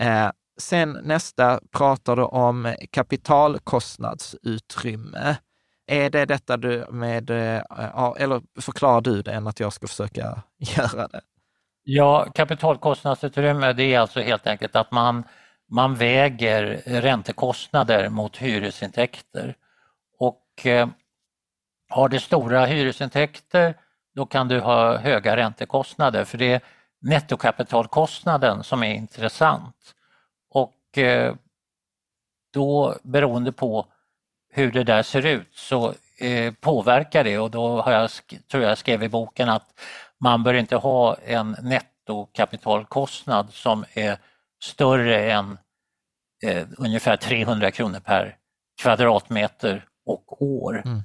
[0.00, 5.36] Eh, sen nästa pratar du om kapitalkostnadsutrymme.
[5.86, 7.62] Är det detta du med, eh,
[8.16, 11.20] eller förklarar du det än att jag ska försöka göra det?
[11.82, 15.24] Ja, kapitalkostnadsutrymme det är alltså helt enkelt att man,
[15.70, 19.56] man väger räntekostnader mot hyresintäkter.
[20.56, 20.88] Och eh,
[21.88, 23.74] har du stora hyresintäkter
[24.16, 26.24] då kan du ha höga räntekostnader.
[26.24, 26.60] För det är
[27.00, 29.94] nettokapitalkostnaden som är intressant.
[30.50, 31.34] Och eh,
[32.52, 33.86] då beroende på
[34.52, 37.38] hur det där ser ut så eh, påverkar det.
[37.38, 38.10] Och då har jag,
[38.50, 39.80] tror jag skrev i boken att
[40.18, 44.18] man bör inte ha en nettokapitalkostnad som är
[44.62, 45.58] större än
[46.44, 48.36] eh, ungefär 300 kronor per
[48.82, 50.82] kvadratmeter och år.
[50.84, 51.02] Mm.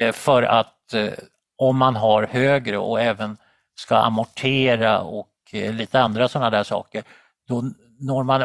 [0.00, 1.12] Eh, för att eh,
[1.56, 3.36] om man har högre och även
[3.74, 7.04] ska amortera och eh, lite andra sådana där saker,
[7.48, 8.40] då når man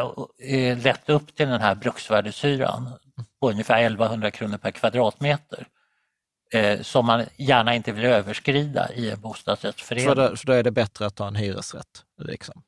[0.82, 2.90] lätt upp till den här bruksvärdeshyran
[3.40, 5.66] på ungefär 1100 kronor per kvadratmeter
[6.80, 10.08] som man gärna inte vill överskrida i en bostadsrättsförening.
[10.08, 12.04] För då, för då är det bättre att ta en hyresrätt?
[12.18, 12.62] Liksom.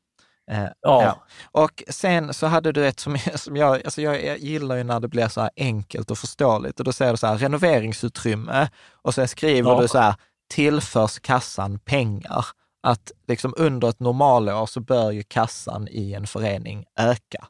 [0.51, 1.03] Eh, ja.
[1.03, 1.25] ja.
[1.53, 5.09] Och sen så hade du ett som, som jag, alltså jag gillar ju när det
[5.09, 8.69] blir så här enkelt och förståeligt och då säger du så här renoveringsutrymme
[9.03, 9.81] och sen skriver ja.
[9.81, 10.15] du så här
[10.49, 12.47] tillförs kassan pengar.
[12.83, 17.47] Att liksom under ett normalår så bör ju kassan i en förening öka.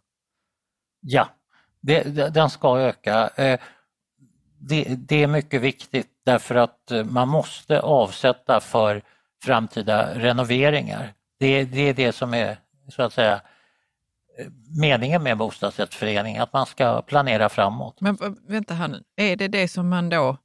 [1.00, 1.28] Ja,
[1.80, 2.02] det,
[2.34, 3.30] den ska öka.
[3.36, 3.60] Eh,
[4.58, 9.02] det, det, är mycket viktigt därför att eh, man måste avsätta för
[9.44, 11.12] framtida renoveringar.
[11.38, 12.58] Det, det är det som är
[12.88, 13.40] så att säga
[14.80, 18.00] meningen med bostadsrättsförening, att man ska planera framåt.
[18.00, 18.18] Men
[18.48, 20.36] vänta här nu, är det det som man då,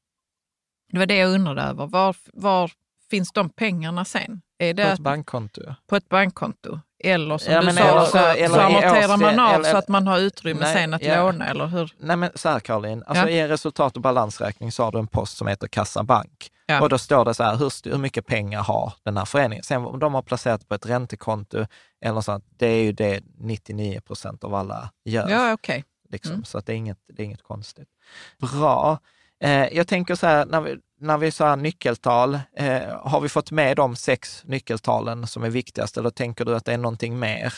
[0.92, 2.72] det var det jag undrade över, var, var
[3.10, 4.42] finns de pengarna sen?
[4.58, 5.62] Är det på ett bankkonto.
[5.88, 6.80] På ett bankkonto?
[7.04, 9.88] Eller som ja, du sa, eller, så, eller, så amorterar man av eller, så att
[9.88, 11.94] man har utrymme nej, sen att ja, låna, eller hur?
[12.00, 13.30] Nej men så här Caroline, alltså ja.
[13.30, 16.52] i en resultat och balansräkning så har du en post som heter kassabank.
[16.72, 16.82] Ja.
[16.82, 19.64] Och då står det så här, hur, hur mycket pengar har den här föreningen?
[19.64, 21.66] Sen om de har placerat på ett räntekonto
[22.02, 25.30] eller så, det är ju det 99 procent av alla gör.
[25.30, 25.84] Ja, okay.
[26.10, 26.44] Liksom, mm.
[26.44, 27.90] Så att det, är inget, det är inget konstigt.
[28.38, 29.00] Bra.
[29.40, 33.52] Eh, jag tänker så här, när vi, när vi sa nyckeltal, eh, har vi fått
[33.52, 37.54] med de sex nyckeltalen som är viktigast eller tänker du att det är någonting mer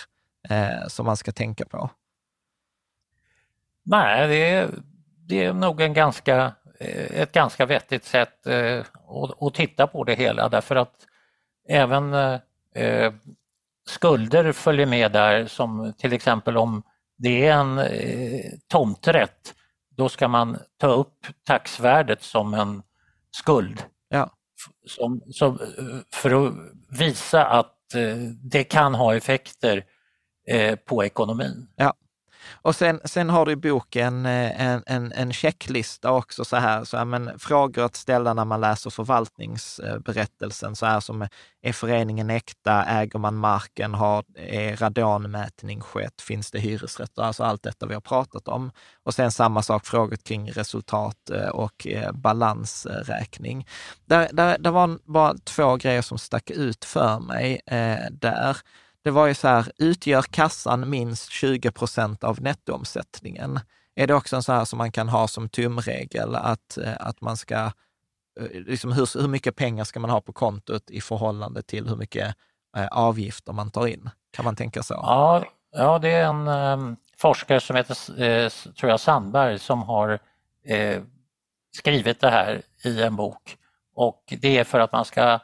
[0.50, 1.90] eh, som man ska tänka på?
[3.84, 4.70] Nej, det är,
[5.18, 6.54] det är nog en ganska,
[6.84, 8.84] ett ganska vettigt sätt eh,
[9.40, 10.96] att, titta på det hela därför att
[11.70, 12.14] även
[12.76, 13.14] eh,
[13.90, 16.84] skulder följer med där som till exempel om
[17.18, 19.54] det är en eh, tomträtt,
[19.90, 22.84] då ska man ta upp taxvärdet som en
[23.32, 23.84] skuld.
[24.10, 24.30] Ja.
[24.88, 25.60] Som, som,
[26.14, 26.54] för att
[27.00, 28.18] visa att eh,
[28.52, 29.86] det kan ha effekter
[30.48, 31.68] eh, på ekonomin.
[31.76, 31.94] Ja.
[32.52, 36.84] Och sen, sen har du i boken eh, en, en, en checklista också, så här,
[36.84, 41.28] så här, men frågor att ställa när man läser förvaltningsberättelsen, så här som
[41.62, 47.64] är föreningen äkta, äger man marken, har, är radonmätning skett, finns det hyresrätter, alltså allt
[47.64, 48.72] detta vi har pratat om.
[49.04, 53.68] Och sen samma sak, frågor kring resultat eh, och eh, balansräkning.
[54.06, 58.58] Där, där, där var bara två grejer som stack ut för mig eh, där
[59.04, 63.60] det var ju så här, utgör kassan minst 20 procent av nettoomsättningen?
[63.96, 67.22] Är det också en så här som man kan ha som tumregel, att, eh, att
[67.22, 67.56] man ska,
[68.40, 71.96] eh, liksom hur, hur mycket pengar ska man ha på kontot i förhållande till hur
[71.96, 72.36] mycket
[72.78, 74.10] eh, avgifter man tar in?
[74.32, 74.94] Kan man tänka så?
[74.94, 80.20] Ja, ja det är en eh, forskare som heter, eh, tror jag, Sandberg som har
[80.66, 81.02] eh,
[81.78, 83.58] skrivit det här i en bok
[83.96, 85.40] och det är för att man ska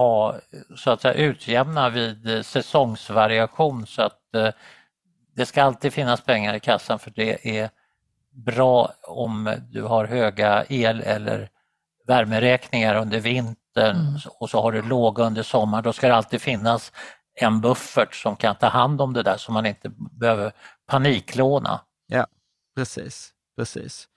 [0.00, 0.34] ha,
[0.76, 4.48] så att säga, utjämna vid säsongsvariation så att eh,
[5.36, 7.70] det ska alltid finnas pengar i kassan för det är
[8.30, 11.50] bra om du har höga el eller
[12.06, 14.20] värmeräkningar under vintern mm.
[14.40, 15.84] och så har du låga under sommaren.
[15.84, 16.92] Då ska det alltid finnas
[17.34, 20.52] en buffert som kan ta hand om det där så man inte behöver
[20.86, 21.80] paniklåna.
[22.06, 22.26] Ja,
[22.76, 23.30] precis.
[23.56, 24.08] precis.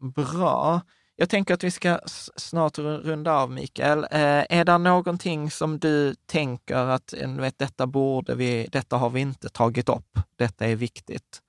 [0.00, 0.80] Bra.
[1.20, 1.98] Jag tänker att vi ska
[2.36, 3.98] snart runda av, Mikael.
[3.98, 9.10] Eh, är det någonting som du tänker att eh, vet, detta borde vi, detta har
[9.10, 11.40] vi inte tagit upp, detta är viktigt?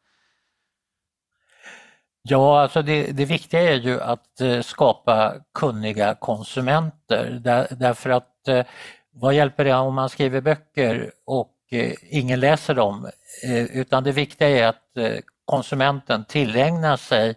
[2.22, 8.48] Ja, alltså det, det viktiga är ju att eh, skapa kunniga konsumenter där, därför att
[8.48, 8.66] eh,
[9.12, 11.56] vad hjälper det om man skriver böcker och
[12.02, 13.10] ingen läser dem?
[13.74, 17.36] Utan det viktiga är att konsumenten tillägnar sig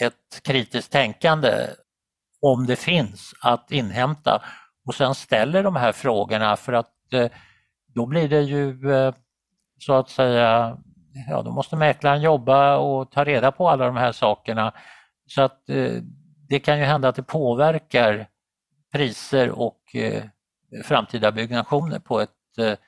[0.00, 1.66] ett kritiskt tänkande
[2.40, 4.42] om det finns att inhämta
[4.86, 7.30] och sen ställer de här frågorna för att eh,
[7.94, 9.14] då blir det ju eh,
[9.78, 10.78] så att säga,
[11.28, 14.72] ja då måste mäklaren jobba och ta reda på alla de här sakerna.
[15.26, 15.92] Så att eh,
[16.48, 18.26] det kan ju hända att det påverkar
[18.92, 19.80] priser och
[20.84, 22.78] framtida byggnationer på ett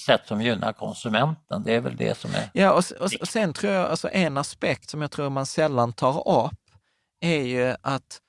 [0.00, 1.62] sätt som gynnar konsumenten.
[1.64, 2.50] Det är väl det som är...
[2.52, 5.92] Ja, och, och, och sen tror jag, alltså en aspekt som jag tror man sällan
[5.92, 6.60] tar upp
[7.20, 8.20] är ju att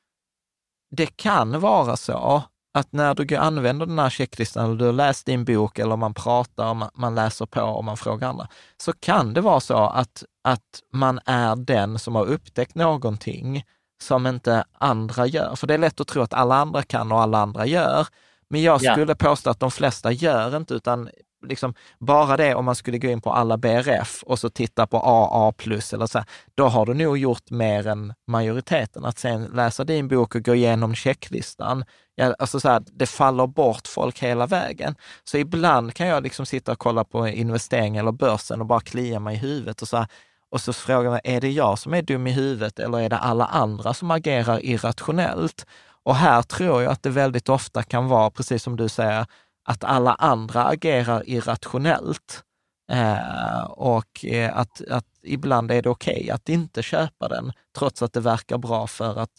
[0.96, 2.44] det kan vara så
[2.74, 6.14] att när du använder den här checklistan, eller du har läst din bok, eller man
[6.14, 10.82] pratar, man läser på och man frågar andra, så kan det vara så att, att
[10.94, 13.64] man är den som har upptäckt någonting
[14.04, 15.56] som inte andra gör.
[15.56, 18.08] För det är lätt att tro att alla andra kan och alla andra gör.
[18.50, 19.16] Men jag skulle ja.
[19.16, 21.10] påstå att de flesta gör inte, utan
[21.48, 24.98] liksom, bara det om man skulle gå in på alla BRF och så titta på
[24.98, 29.06] AA plus eller så, här, då har du nog gjort mer än majoriteten.
[29.06, 31.86] Att sen läsa din bok och gå igenom checklistan,
[32.16, 34.96] ja, alltså så här, det faller bort folk hela vägen.
[35.24, 39.20] Så ibland kan jag liksom sitta och kolla på investering eller börsen och bara klia
[39.20, 40.08] mig i huvudet och så här,
[40.52, 43.18] och så frågar man, är det jag som är dum i huvudet eller är det
[43.18, 45.66] alla andra som agerar irrationellt?
[46.04, 49.26] Och här tror jag att det väldigt ofta kan vara, precis som du säger,
[49.72, 52.44] att alla andra agerar irrationellt.
[52.92, 58.02] Eh, och eh, att, att ibland är det okej okay att inte köpa den, trots
[58.02, 59.32] att det verkar bra för att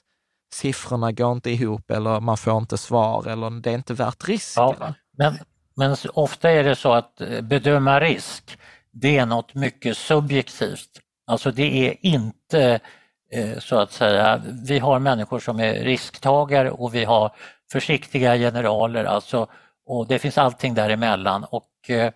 [0.55, 4.75] siffrorna går inte ihop eller man får inte svar eller det är inte värt risken.
[4.79, 5.39] Ja, men,
[5.77, 8.59] men ofta är det så att eh, bedöma risk,
[8.91, 10.91] det är något mycket subjektivt.
[11.27, 12.81] Alltså det är inte
[13.33, 17.35] eh, så att säga, vi har människor som är risktagare och vi har
[17.73, 19.49] försiktiga generaler, alltså,
[19.87, 21.45] och det finns allting däremellan.
[21.45, 22.07] Och eh,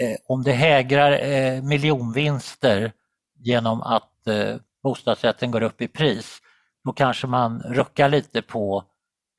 [0.00, 2.92] eh, om det hägrar eh, miljonvinster
[3.38, 6.38] genom att eh, bostadsrätten går upp i pris,
[6.84, 8.84] då kanske man ruckar lite på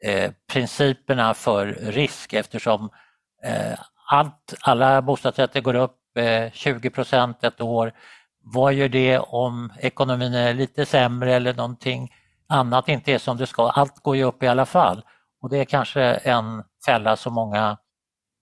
[0.05, 2.89] eh, principerna för risk eftersom
[3.43, 3.79] eh,
[4.11, 6.21] allt, alla bostadsrätter går upp eh,
[6.51, 7.93] 20% ett år
[8.41, 12.13] vad gör det om ekonomin är lite sämre eller någonting
[12.47, 13.69] annat inte är som det ska?
[13.69, 15.03] Allt går ju upp i alla fall
[15.41, 17.77] och det är kanske en fälla så många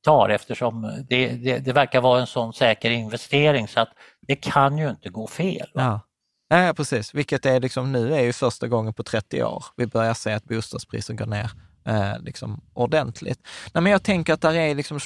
[0.04, 3.90] tar eftersom det, det, det verkar vara en sån säker investering så att
[4.28, 5.68] det kan ju inte gå fel.
[5.74, 6.02] Va?
[6.50, 6.66] Ja.
[6.66, 7.14] ja, precis.
[7.14, 10.44] Vilket är liksom, nu är ju första gången på 30 år vi börjar se att
[10.44, 11.52] bostadspriser går ner
[11.88, 13.40] eh, liksom ordentligt.
[13.74, 15.00] Nej, men jag tänker att där är liksom,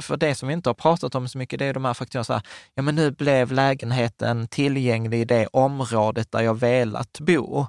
[0.00, 2.24] för det som vi inte har pratat om så mycket, det är de här faktorerna,
[2.24, 2.42] så här,
[2.74, 7.66] ja men nu blev lägenheten tillgänglig i det området där jag velat bo.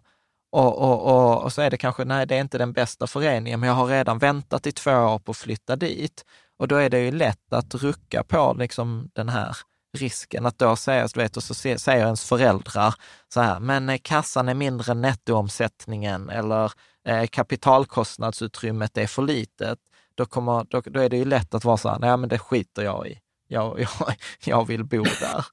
[0.53, 3.59] Och, och, och, och, så är det kanske, nej det är inte den bästa föreningen,
[3.59, 6.25] men jag har redan väntat i två år på att flytta dit.
[6.57, 9.57] Och då är det ju lätt att rucka på liksom den här
[9.97, 10.45] risken.
[10.45, 12.95] Att då säga, du vet, och så säger ens föräldrar
[13.33, 16.71] så här, men eh, kassan är mindre än nettoomsättningen eller
[17.07, 19.79] eh, kapitalkostnadsutrymmet är för litet,
[20.15, 22.39] då, kommer, då, då, är det ju lätt att vara så här, nej men det
[22.39, 23.19] skiter jag i.
[23.47, 24.15] Jag, jag,
[24.45, 25.45] jag vill bo där.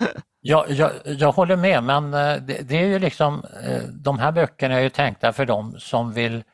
[0.40, 4.32] Ja, jag, jag håller med, men eh, det, det, är ju liksom, eh, de här
[4.32, 6.44] böckerna är ju tänkta för dem som vill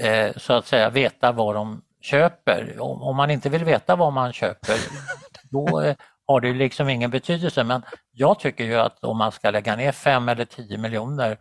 [0.00, 2.80] eh, så att säga veta vad de köper.
[2.80, 4.76] Om, om man inte vill veta vad man köper,
[5.50, 5.94] då
[6.26, 7.64] har det liksom ingen betydelse.
[7.64, 7.82] Men
[8.12, 11.38] jag tycker ju att om man ska lägga ner 5 eller 10 miljoner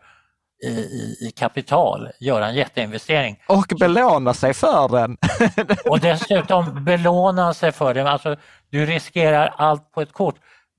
[0.64, 3.44] i, i, i, kapital, göra en jätteinvestering.
[3.48, 5.18] Och belåna sig för den.
[5.90, 8.08] och dessutom belåna sig för den.
[8.08, 8.36] Alltså,
[8.70, 10.36] du riskerar allt på ett kort.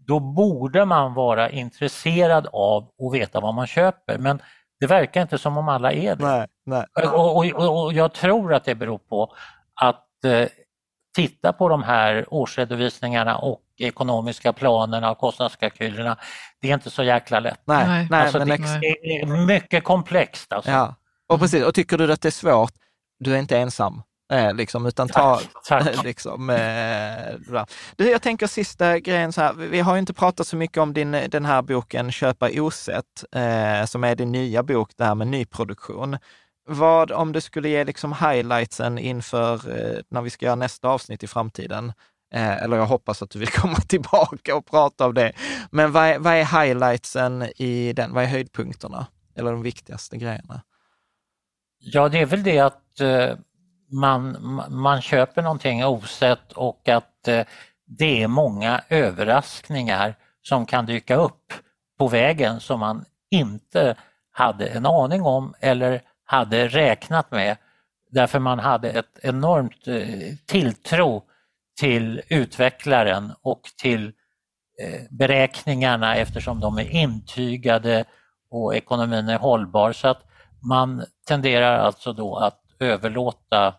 [0.08, 4.18] Då borde man vara intresserad av att veta vad man köper.
[4.18, 4.42] Men
[4.80, 6.24] det verkar inte som om alla är det.
[6.24, 6.86] Nej, nej.
[7.12, 9.34] Och, och, och, jag tror att det beror på
[9.74, 10.48] att eh,
[11.16, 16.16] titta på de här årsredovisningarna och ekonomiska planerna och kostnadskalkylerna,
[16.60, 17.60] det är inte så jäkla lätt.
[17.64, 20.52] Nej, nej, alltså, men det, det är mycket komplext.
[20.52, 20.70] Alltså.
[20.70, 20.94] Ja.
[21.28, 22.72] Och precis, och tycker du att det är svårt,
[23.18, 24.02] du är inte ensam.
[24.32, 26.04] Eh, liksom, utan ta, tack, tack.
[26.04, 27.56] liksom, eh,
[27.96, 31.10] du, jag tänker sista grejen så här, vi har inte pratat så mycket om din,
[31.10, 36.18] den här boken Köpa osett, eh, som är din nya bok, det här med nyproduktion.
[36.68, 41.22] Vad, om du skulle ge liksom highlightsen inför eh, när vi ska göra nästa avsnitt
[41.22, 41.92] i framtiden,
[42.34, 45.32] eh, eller jag hoppas att du vill komma tillbaka och prata om det.
[45.70, 48.14] Men vad är, vad är highlightsen i den?
[48.14, 49.06] Vad är höjdpunkterna?
[49.36, 50.62] Eller de viktigaste grejerna?
[51.80, 53.34] Ja, det är väl det att eh,
[53.88, 54.36] man,
[54.68, 57.46] man köper någonting osett och att eh,
[57.86, 61.52] det är många överraskningar som kan dyka upp
[61.98, 63.96] på vägen som man inte
[64.30, 67.56] hade en aning om eller hade räknat med
[68.10, 71.22] därför man hade ett enormt eh, tilltro
[71.80, 74.12] till utvecklaren och till
[74.82, 78.04] eh, beräkningarna eftersom de är intygade
[78.50, 79.92] och ekonomin är hållbar.
[79.92, 80.22] Så att
[80.68, 83.74] man tenderar alltså då att överlåta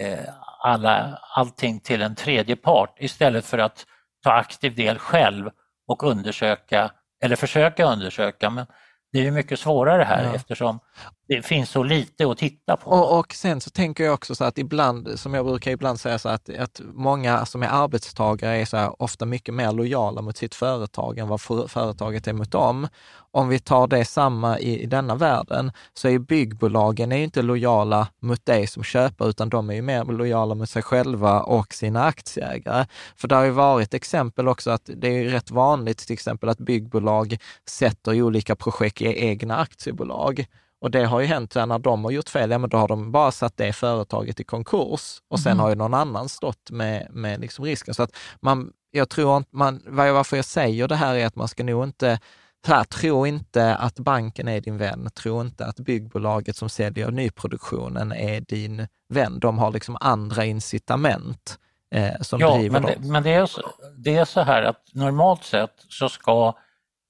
[0.00, 0.28] eh,
[0.58, 3.86] alla, allting till en tredje part istället för att
[4.22, 5.50] ta aktiv del själv
[5.86, 6.90] och undersöka,
[7.22, 8.66] eller försöka undersöka, men
[9.12, 10.34] det är ju mycket svårare här ja.
[10.34, 10.80] eftersom
[11.26, 12.90] det finns så lite att titta på.
[12.90, 16.18] Och, och sen så tänker jag också så att ibland, som jag brukar ibland säga,
[16.18, 20.36] så att, att många som är arbetstagare är så här, ofta mycket mer lojala mot
[20.36, 22.88] sitt företag än vad för, företaget är mot dem.
[23.30, 28.08] Om vi tar det samma i, i denna världen, så är byggbolagen är inte lojala
[28.22, 32.04] mot dig som köpare, utan de är ju mer lojala mot sig själva och sina
[32.04, 32.86] aktieägare.
[33.16, 36.58] För det har ju varit exempel också att det är rätt vanligt till exempel att
[36.58, 37.36] byggbolag
[37.70, 40.46] sätter olika projekt i egna aktiebolag
[40.84, 43.12] och det har ju hänt när de har gjort fel, ja men då har de
[43.12, 45.60] bara satt det företaget i konkurs och sen Mhm.
[45.60, 47.94] har ju någon annan stått med, med liksom risken.
[47.94, 51.48] Så att man, jag tror inte, man, varför jag säger det här är att man
[51.48, 52.18] ska nog inte
[52.66, 58.12] här, tro inte att banken är din vän, tro inte att byggbolaget som säljer nyproduktionen
[58.12, 59.38] är din vän.
[59.40, 61.58] De har liksom andra incitament
[61.94, 63.02] eh, som ja, driver men, dem.
[63.02, 63.62] det, men det, är så,
[63.96, 66.54] det är så här att normalt sett så ska,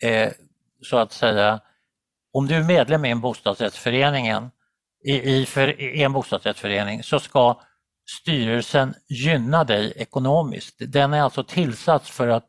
[0.02, 0.32] eh,
[0.82, 1.60] så att säga,
[2.34, 4.26] om du är medlem i en bostadsrättsförening,
[5.04, 7.60] i, i, för, i en bostadsrättsförening så ska
[8.20, 10.76] styrelsen gynna dig ekonomiskt.
[10.78, 12.48] Den är alltså tillsatt för att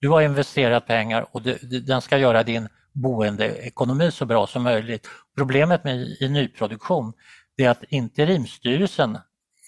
[0.00, 5.08] du har investerat pengar och du, den ska göra din boendeekonomi så bra som möjligt.
[5.36, 7.12] Problemet med i nyproduktion
[7.56, 9.18] är att interimstyrelsen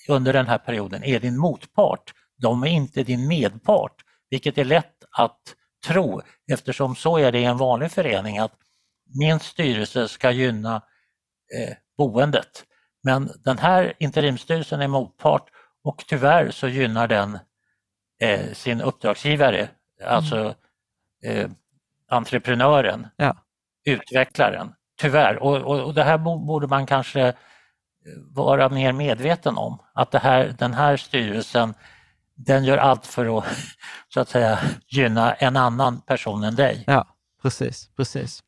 [0.08, 2.14] under den här perioden är din motpart.
[2.36, 3.94] De är inte din medpart,
[4.30, 5.40] vilket är lätt att
[5.86, 6.22] tro
[6.52, 8.52] eftersom så är det i en vanlig förening att
[9.14, 10.76] min styrelse ska gynna
[11.56, 12.64] eh, boendet.
[13.02, 15.50] Men den här interimstyrelsen är motpart
[15.84, 17.38] och tyvärr så gynnar den
[18.20, 19.68] eh, sin uppdragsgivare,
[20.04, 20.54] alltså
[21.24, 21.50] eh,
[22.08, 23.36] entreprenören, Ja.
[23.84, 24.74] utvecklaren.
[25.00, 27.34] Tyvärr, och, och, och det här bo- borde man kanske eh,
[28.34, 29.78] vara mer medveten om.
[29.94, 31.74] Att det här, den här styrelsen
[32.34, 33.44] den gör allt för att
[34.14, 36.84] så att säga gynna en annan person än dig.
[36.86, 37.06] Ja,
[37.42, 38.42] precis, precis.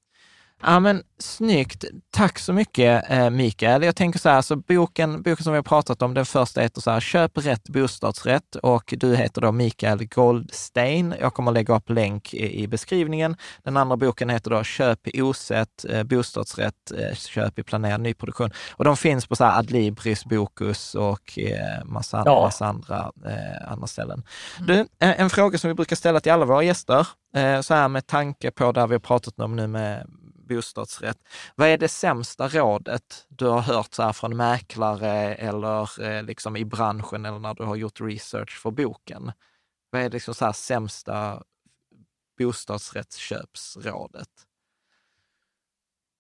[0.62, 1.84] Ja, men snyggt.
[2.10, 3.82] Tack så mycket eh, Mikael.
[3.82, 6.80] Jag tänker så här, så boken, boken som vi har pratat om, den första heter
[6.80, 11.14] så här, Köp rätt bostadsrätt och du heter då Mikael Goldstein.
[11.20, 13.36] Jag kommer lägga upp länk i, i beskrivningen.
[13.64, 18.50] Den andra boken heter då Köp i osett, eh, bostadsrätt, eh, köp i planerad nyproduktion.
[18.72, 21.38] Och de finns på så här Adlibris, Bokus och
[21.84, 22.42] massa, Ja.
[22.42, 24.22] massa andra, eh, andra ställen.
[24.58, 27.06] Du, eh, en fråga som vi brukar ställa till alla våra gäster,
[27.36, 30.06] eh, så här med tanke på det vi har pratat om nu med
[30.54, 31.18] bostadsrätt.
[31.54, 36.56] Vad är det sämsta rådet du har hört så här från mäklare eller eh, liksom
[36.56, 39.32] i branschen eller när du har gjort research för boken?
[39.90, 41.42] Vad är liksom så här sämsta
[42.38, 44.28] bostadsrättsköpsrådet?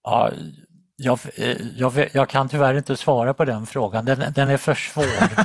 [0.02, 0.30] Ja,
[1.02, 4.74] jag, eh, jag, jag kan tyvärr inte svara på den frågan, den, den är för
[4.74, 5.04] svår.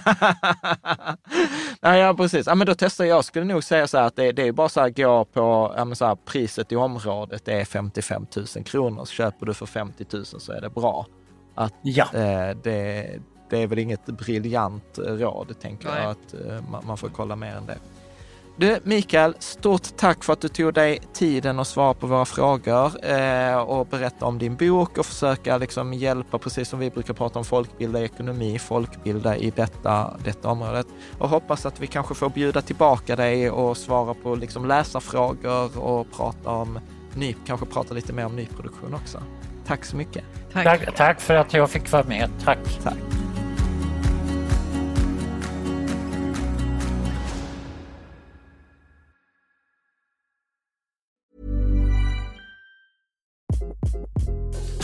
[1.81, 2.47] Nej, ja, precis.
[2.47, 3.17] Ja, men då testar jag.
[3.17, 5.73] Jag skulle nog säga så här att det, det är bara så här gå på
[5.77, 9.05] ja, men så här, priset i området, det är 55 000 kronor.
[9.05, 11.05] Så köper du för 50 000 så är det bra.
[11.55, 12.05] Att, Ja.
[12.13, 13.07] eh, det,
[13.49, 16.01] det är väl inget briljant råd, tänker Nej.
[16.01, 17.77] jag, att eh, man, man får kolla mer än det.
[18.57, 23.05] Du, Mikael, stort tack för att du tog dig tiden att svara på våra frågor
[23.05, 27.39] eh, och berätta om din bok och försöka liksom hjälpa, precis som vi brukar prata
[27.39, 30.87] om, folkbilda i ekonomi, folkbilda i detta, detta området.
[31.17, 36.11] Och hoppas att vi kanske får bjuda tillbaka dig och svara på liksom läsarfrågor och
[36.11, 36.79] prata om
[37.13, 39.23] ny, kanske prata lite mer om nyproduktion också.
[39.67, 40.23] Tack så mycket.
[40.53, 42.29] Tack, tack för att jag fick vara med.
[42.43, 42.79] Tack.
[42.83, 43.24] Tack.